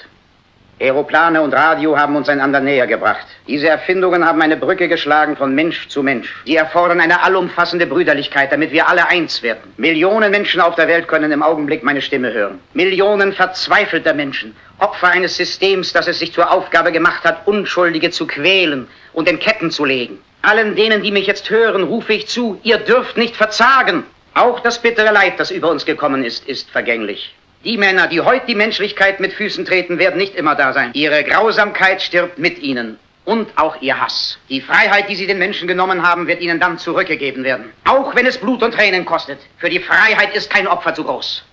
Aeroplane 0.83 1.41
und 1.41 1.53
Radio 1.53 1.97
haben 1.97 2.17
uns 2.17 2.27
einander 2.27 2.59
näher 2.59 2.87
gebracht. 2.87 3.25
Diese 3.47 3.69
Erfindungen 3.69 4.25
haben 4.25 4.41
eine 4.41 4.57
Brücke 4.57 4.89
geschlagen 4.89 5.37
von 5.37 5.55
Mensch 5.55 5.87
zu 5.87 6.03
Mensch. 6.03 6.35
Sie 6.45 6.57
erfordern 6.57 6.99
eine 6.99 7.23
allumfassende 7.23 7.87
Brüderlichkeit, 7.87 8.51
damit 8.51 8.73
wir 8.73 8.89
alle 8.89 9.07
eins 9.07 9.41
werden. 9.41 9.73
Millionen 9.77 10.29
Menschen 10.29 10.59
auf 10.59 10.75
der 10.75 10.89
Welt 10.89 11.07
können 11.07 11.31
im 11.31 11.41
Augenblick 11.41 11.83
meine 11.83 12.01
Stimme 12.01 12.33
hören. 12.33 12.59
Millionen 12.73 13.31
verzweifelter 13.31 14.13
Menschen, 14.13 14.53
Opfer 14.79 15.07
eines 15.07 15.37
Systems, 15.37 15.93
das 15.93 16.09
es 16.09 16.19
sich 16.19 16.33
zur 16.33 16.51
Aufgabe 16.51 16.91
gemacht 16.91 17.23
hat, 17.23 17.47
Unschuldige 17.47 18.11
zu 18.11 18.27
quälen 18.27 18.89
und 19.13 19.29
in 19.29 19.39
Ketten 19.39 19.71
zu 19.71 19.85
legen. 19.85 20.19
Allen 20.41 20.75
denen, 20.75 21.01
die 21.01 21.13
mich 21.13 21.27
jetzt 21.27 21.49
hören, 21.49 21.83
rufe 21.83 22.11
ich 22.11 22.27
zu, 22.27 22.59
ihr 22.63 22.77
dürft 22.77 23.15
nicht 23.15 23.37
verzagen. 23.37 24.03
Auch 24.33 24.59
das 24.59 24.81
bittere 24.81 25.13
Leid, 25.13 25.39
das 25.39 25.49
über 25.49 25.69
uns 25.69 25.85
gekommen 25.85 26.25
ist, 26.25 26.45
ist 26.45 26.69
vergänglich. 26.69 27.33
Die 27.63 27.77
Männer, 27.77 28.07
die 28.07 28.19
heute 28.19 28.45
die 28.47 28.55
Menschlichkeit 28.55 29.19
mit 29.19 29.33
Füßen 29.33 29.63
treten, 29.65 29.97
werden 29.97 30.17
nicht 30.17 30.35
immer 30.35 30.55
da 30.55 30.73
sein. 30.73 30.91
Ihre 30.93 31.23
Grausamkeit 31.23 32.01
stirbt 32.01 32.37
mit 32.37 32.59
ihnen. 32.59 32.99
Und 33.25 33.49
auch 33.55 33.81
ihr 33.81 34.01
Hass. 34.01 34.37
Die 34.49 34.59
Freiheit, 34.59 35.07
die 35.07 35.15
sie 35.15 35.27
den 35.27 35.39
Menschen 35.39 35.65
genommen 35.65 36.05
haben, 36.05 36.27
wird 36.27 36.41
ihnen 36.41 36.59
dann 36.59 36.77
zurückgegeben 36.77 37.45
werden. 37.45 37.71
Auch 37.85 38.13
wenn 38.15 38.25
es 38.25 38.37
Blut 38.37 38.61
und 38.61 38.73
Tränen 38.73 39.05
kostet. 39.05 39.39
Für 39.59 39.69
die 39.69 39.79
Freiheit 39.79 40.35
ist 40.35 40.49
kein 40.49 40.67
Opfer 40.67 40.93
zu 40.93 41.05
groß. 41.05 41.43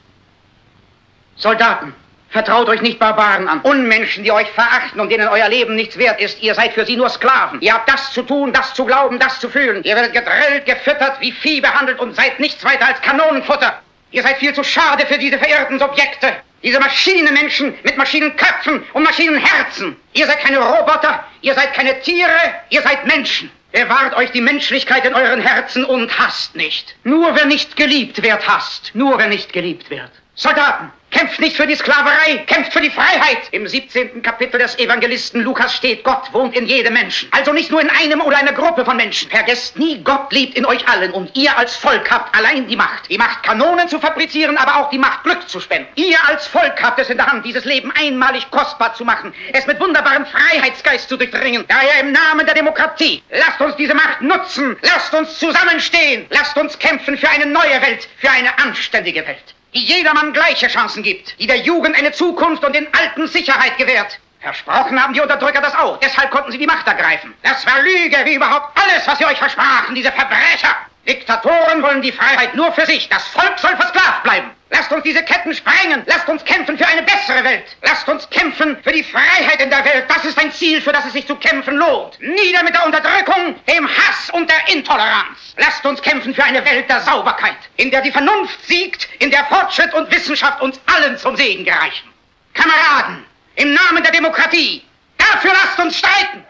Soldaten, 1.36 1.94
Vertraut 2.30 2.68
euch 2.68 2.80
nicht 2.80 3.00
Barbaren 3.00 3.48
an. 3.48 3.60
Unmenschen, 3.62 4.22
die 4.22 4.30
euch 4.30 4.48
verachten 4.50 5.00
und 5.00 5.10
denen 5.10 5.26
euer 5.26 5.48
Leben 5.48 5.74
nichts 5.74 5.98
wert 5.98 6.20
ist. 6.20 6.40
Ihr 6.40 6.54
seid 6.54 6.74
für 6.74 6.86
sie 6.86 6.96
nur 6.96 7.08
Sklaven. 7.08 7.60
Ihr 7.60 7.74
habt 7.74 7.90
das 7.90 8.12
zu 8.12 8.22
tun, 8.22 8.52
das 8.52 8.72
zu 8.72 8.84
glauben, 8.84 9.18
das 9.18 9.40
zu 9.40 9.48
fühlen. 9.48 9.82
Ihr 9.82 9.96
werdet 9.96 10.12
gedrillt, 10.12 10.64
gefüttert, 10.64 11.20
wie 11.20 11.32
Vieh 11.32 11.60
behandelt 11.60 11.98
und 11.98 12.14
seid 12.14 12.38
nichts 12.38 12.64
weiter 12.64 12.86
als 12.86 13.00
Kanonenfutter. 13.02 13.80
Ihr 14.12 14.22
seid 14.22 14.38
viel 14.38 14.54
zu 14.54 14.64
schade 14.64 15.06
für 15.06 15.18
diese 15.18 15.38
verirrten 15.38 15.78
Subjekte. 15.78 16.36
Diese 16.62 16.80
Maschinenmenschen 16.80 17.74
mit 17.82 17.96
Maschinenköpfen 17.96 18.82
und 18.92 19.02
Maschinenherzen. 19.02 19.96
Ihr 20.12 20.26
seid 20.26 20.40
keine 20.40 20.58
Roboter, 20.58 21.24
ihr 21.40 21.54
seid 21.54 21.72
keine 21.72 22.00
Tiere, 22.00 22.38
ihr 22.68 22.82
seid 22.82 23.06
Menschen. 23.06 23.50
Bewahrt 23.72 24.16
euch 24.16 24.32
die 24.32 24.40
Menschlichkeit 24.40 25.04
in 25.06 25.14
euren 25.14 25.40
Herzen 25.40 25.84
und 25.84 26.18
hasst 26.18 26.56
nicht. 26.56 26.96
Nur 27.04 27.34
wer 27.36 27.46
nicht 27.46 27.76
geliebt 27.76 28.22
wird, 28.22 28.46
hasst. 28.46 28.90
Nur 28.94 29.16
wer 29.18 29.28
nicht 29.28 29.52
geliebt 29.52 29.90
wird. 29.90 30.10
Soldaten, 30.40 30.90
kämpft 31.10 31.38
nicht 31.38 31.54
für 31.54 31.66
die 31.66 31.74
Sklaverei, 31.74 32.38
kämpft 32.46 32.72
für 32.72 32.80
die 32.80 32.88
Freiheit. 32.88 33.40
Im 33.50 33.68
17. 33.68 34.22
Kapitel 34.22 34.58
des 34.58 34.78
Evangelisten 34.78 35.42
Lukas 35.42 35.76
steht, 35.76 36.02
Gott 36.02 36.32
wohnt 36.32 36.56
in 36.56 36.64
jedem 36.64 36.94
Menschen. 36.94 37.28
Also 37.30 37.52
nicht 37.52 37.70
nur 37.70 37.82
in 37.82 37.90
einem 37.90 38.22
oder 38.22 38.38
einer 38.38 38.54
Gruppe 38.54 38.86
von 38.86 38.96
Menschen. 38.96 39.30
Vergesst 39.30 39.78
nie, 39.78 40.02
Gott 40.02 40.32
lebt 40.32 40.56
in 40.56 40.64
euch 40.64 40.88
allen 40.88 41.12
und 41.12 41.36
ihr 41.36 41.54
als 41.58 41.76
Volk 41.76 42.10
habt 42.10 42.34
allein 42.34 42.66
die 42.68 42.76
Macht. 42.76 43.10
Die 43.10 43.18
Macht, 43.18 43.42
Kanonen 43.42 43.86
zu 43.90 44.00
fabrizieren, 44.00 44.56
aber 44.56 44.76
auch 44.76 44.88
die 44.88 44.98
Macht, 44.98 45.24
Glück 45.24 45.46
zu 45.46 45.60
spenden. 45.60 45.88
Ihr 45.96 46.16
als 46.26 46.46
Volk 46.46 46.82
habt 46.82 46.98
es 46.98 47.10
in 47.10 47.18
der 47.18 47.26
Hand, 47.26 47.44
dieses 47.44 47.66
Leben 47.66 47.92
einmalig 48.00 48.50
kostbar 48.50 48.94
zu 48.94 49.04
machen, 49.04 49.34
es 49.52 49.66
mit 49.66 49.78
wunderbarem 49.78 50.24
Freiheitsgeist 50.24 51.06
zu 51.06 51.18
durchdringen. 51.18 51.66
Daher 51.68 52.00
im 52.00 52.12
Namen 52.12 52.46
der 52.46 52.54
Demokratie, 52.54 53.22
lasst 53.30 53.60
uns 53.60 53.76
diese 53.76 53.92
Macht 53.92 54.22
nutzen, 54.22 54.74
lasst 54.80 55.12
uns 55.12 55.38
zusammenstehen, 55.38 56.24
lasst 56.30 56.56
uns 56.56 56.78
kämpfen 56.78 57.18
für 57.18 57.28
eine 57.28 57.44
neue 57.44 57.82
Welt, 57.82 58.08
für 58.16 58.30
eine 58.30 58.58
anständige 58.58 59.26
Welt 59.26 59.54
die 59.74 59.84
jedermann 59.84 60.32
gleiche 60.32 60.68
Chancen 60.68 61.02
gibt, 61.02 61.38
die 61.38 61.46
der 61.46 61.58
Jugend 61.58 61.96
eine 61.96 62.12
Zukunft 62.12 62.64
und 62.64 62.74
den 62.74 62.88
Alten 62.94 63.28
Sicherheit 63.28 63.76
gewährt. 63.78 64.18
Versprochen 64.40 65.02
haben 65.02 65.12
die 65.12 65.20
Unterdrücker 65.20 65.60
das 65.60 65.74
auch, 65.74 65.98
deshalb 65.98 66.30
konnten 66.30 66.50
sie 66.50 66.58
die 66.58 66.66
Macht 66.66 66.86
ergreifen. 66.86 67.34
Das 67.42 67.64
war 67.66 67.82
Lüge, 67.82 68.16
wie 68.24 68.34
überhaupt 68.34 68.76
alles, 68.80 69.06
was 69.06 69.18
sie 69.18 69.26
euch 69.26 69.38
versprachen, 69.38 69.94
diese 69.94 70.10
Verbrecher. 70.12 70.74
Diktatoren 71.06 71.82
wollen 71.82 72.02
die 72.02 72.12
Freiheit 72.12 72.54
nur 72.54 72.72
für 72.72 72.86
sich, 72.86 73.08
das 73.08 73.26
Volk 73.28 73.58
soll 73.58 73.74
versklavt 73.76 74.22
bleiben. 74.22 74.50
Lasst 74.70 74.92
uns 74.92 75.02
diese 75.02 75.22
Ketten 75.24 75.52
sprengen, 75.52 76.02
lasst 76.06 76.28
uns 76.28 76.44
kämpfen 76.44 76.78
für 76.78 76.86
eine 76.86 77.02
bessere 77.02 77.42
Welt. 77.42 77.64
Lasst 77.82 78.08
uns 78.08 78.28
kämpfen 78.30 78.76
für 78.84 78.92
die 78.92 79.02
Freiheit 79.02 79.60
in 79.60 79.70
der 79.70 79.84
Welt, 79.84 80.04
das 80.08 80.24
ist 80.24 80.38
ein 80.38 80.52
Ziel, 80.52 80.80
für 80.80 80.92
das 80.92 81.06
es 81.06 81.12
sich 81.14 81.26
zu 81.26 81.34
kämpfen 81.36 81.76
lohnt. 81.76 82.20
Nieder 82.20 82.62
mit 82.62 82.74
der 82.74 82.86
Unterdrückung, 82.86 83.56
dem 83.66 83.88
Hass 83.88 84.30
und 84.30 84.48
der 84.48 84.74
Intoleranz. 84.74 85.54
Lasst 85.56 85.84
uns 85.84 86.00
kämpfen 86.02 86.34
für 86.34 86.44
eine 86.44 86.64
Welt 86.64 86.88
der 86.88 87.00
Sauberkeit, 87.00 87.56
in 87.78 87.90
der 87.90 88.02
die 88.02 88.12
Vernunft 88.12 88.64
siegt, 88.66 89.08
in 89.18 89.30
der 89.30 89.44
Fortschritt 89.46 89.92
und 89.94 90.10
Wissenschaft 90.14 90.60
uns 90.60 90.80
allen 90.86 91.18
zum 91.18 91.34
Segen 91.36 91.64
gereichen. 91.64 92.08
Kameraden, 92.54 93.24
im 93.56 93.74
Namen 93.74 94.04
der 94.04 94.12
Demokratie, 94.12 94.84
dafür 95.18 95.52
lasst 95.52 95.78
uns 95.80 95.98
streiten. 95.98 96.44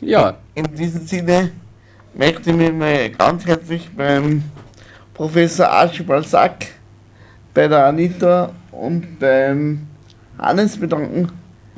Ja, 0.00 0.34
In 0.54 0.74
diesem 0.74 1.06
Sinne 1.06 1.52
möchte 2.14 2.50
ich 2.50 2.56
mich 2.56 2.72
mal 2.72 3.10
ganz 3.10 3.46
herzlich 3.46 3.88
beim 3.96 4.42
Professor 5.14 5.68
Archibald 5.68 6.26
Sack, 6.26 6.66
bei 7.54 7.68
der 7.68 7.86
Anita 7.86 8.50
und 8.70 9.18
beim 9.18 9.86
Hannes 10.38 10.76
bedanken 10.76 11.28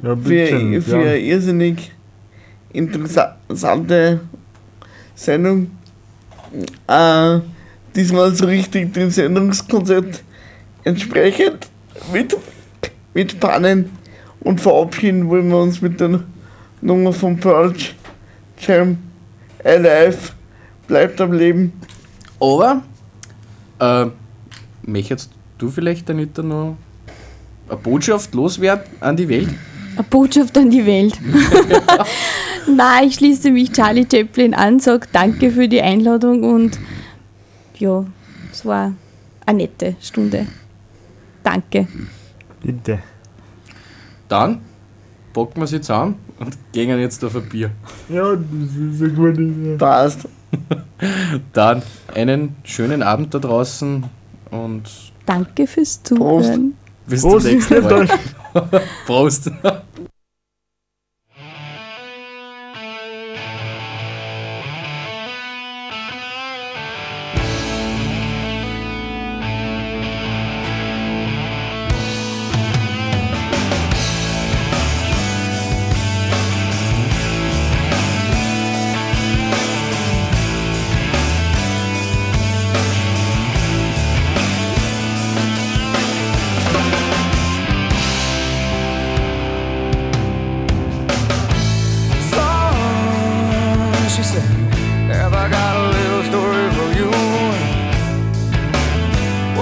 Ja, 0.02 0.16
für, 0.16 0.22
bitte. 0.22 0.82
für 0.82 0.96
eine 0.96 1.16
ja. 1.18 1.34
irrsinnig 1.34 1.92
interessante 2.72 4.20
Sendung. 5.14 5.70
Äh, 6.86 7.40
diesmal 7.94 8.34
so 8.34 8.46
richtig 8.46 8.92
dem 8.92 9.10
Sendungskonzept 9.10 10.22
entsprechend 10.84 11.68
mit, 12.12 12.36
mit 13.12 13.40
Pannen 13.40 13.90
und 14.40 14.60
verabschieden 14.60 15.28
wollen 15.28 15.48
wir 15.48 15.58
uns 15.58 15.80
mit 15.80 16.00
der 16.00 16.20
Nummer 16.80 17.12
von 17.12 17.38
Pearl 17.38 17.72
Jam 18.58 18.98
Alive 19.64 20.32
bleibt 20.86 21.20
am 21.20 21.32
Leben. 21.32 21.72
aber 22.38 22.82
äh, 23.80 24.06
möchtest 24.82 25.30
du 25.58 25.70
vielleicht, 25.70 26.08
Anita, 26.10 26.42
noch 26.42 26.76
eine 27.68 27.78
Botschaft 27.78 28.34
loswerden 28.34 28.84
an 29.00 29.16
die 29.16 29.28
Welt? 29.28 29.48
Eine 29.94 30.04
Botschaft 30.04 30.56
an 30.58 30.70
die 30.70 30.84
Welt. 30.84 31.18
Nein, 32.76 33.08
ich 33.08 33.14
schließe 33.14 33.50
mich 33.50 33.72
Charlie 33.72 34.06
Chaplin 34.10 34.54
an, 34.54 34.80
sage 34.80 35.06
danke 35.12 35.50
für 35.50 35.68
die 35.68 35.80
Einladung 35.80 36.42
und 36.44 36.78
ja, 37.78 38.04
es 38.52 38.64
war 38.64 38.92
eine 39.46 39.58
nette 39.58 39.96
Stunde. 40.00 40.46
Danke. 41.42 41.86
Bitte. 42.62 43.00
Dann 44.28 44.60
packen 45.32 45.60
wir 45.60 45.66
sie 45.66 45.80
zusammen 45.80 46.16
und 46.38 46.56
gehen 46.72 46.98
jetzt 46.98 47.24
auf 47.24 47.36
ein 47.36 47.48
Bier. 47.48 47.70
Ja, 48.08 48.34
das 48.34 48.94
ist 48.94 49.02
eine 49.02 49.12
gute 49.12 49.42
Idee. 49.42 49.76
Passt. 49.76 50.28
Dann 51.52 51.82
einen 52.14 52.56
schönen 52.64 53.02
Abend 53.02 53.34
da 53.34 53.38
draußen 53.38 54.04
und 54.50 54.82
Danke 55.26 55.66
fürs 55.66 56.02
Zuhören. 56.02 56.74
bis 57.06 57.22
Prost, 57.22 57.46
zum 57.46 57.54
nächsten 57.54 57.82
Mal. 57.82 58.08
Prost. 59.06 59.50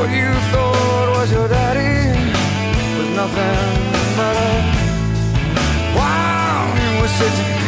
What 0.03 0.11
you 0.11 0.35
thought 0.51 1.11
was 1.17 1.31
your 1.31 1.47
daddy 1.47 2.11
was 2.99 3.09
nothing 3.15 4.17
but 4.17 4.35
a 4.37 4.59
while 5.97 6.67
you 6.75 7.01
were 7.01 7.07
home 7.07 7.62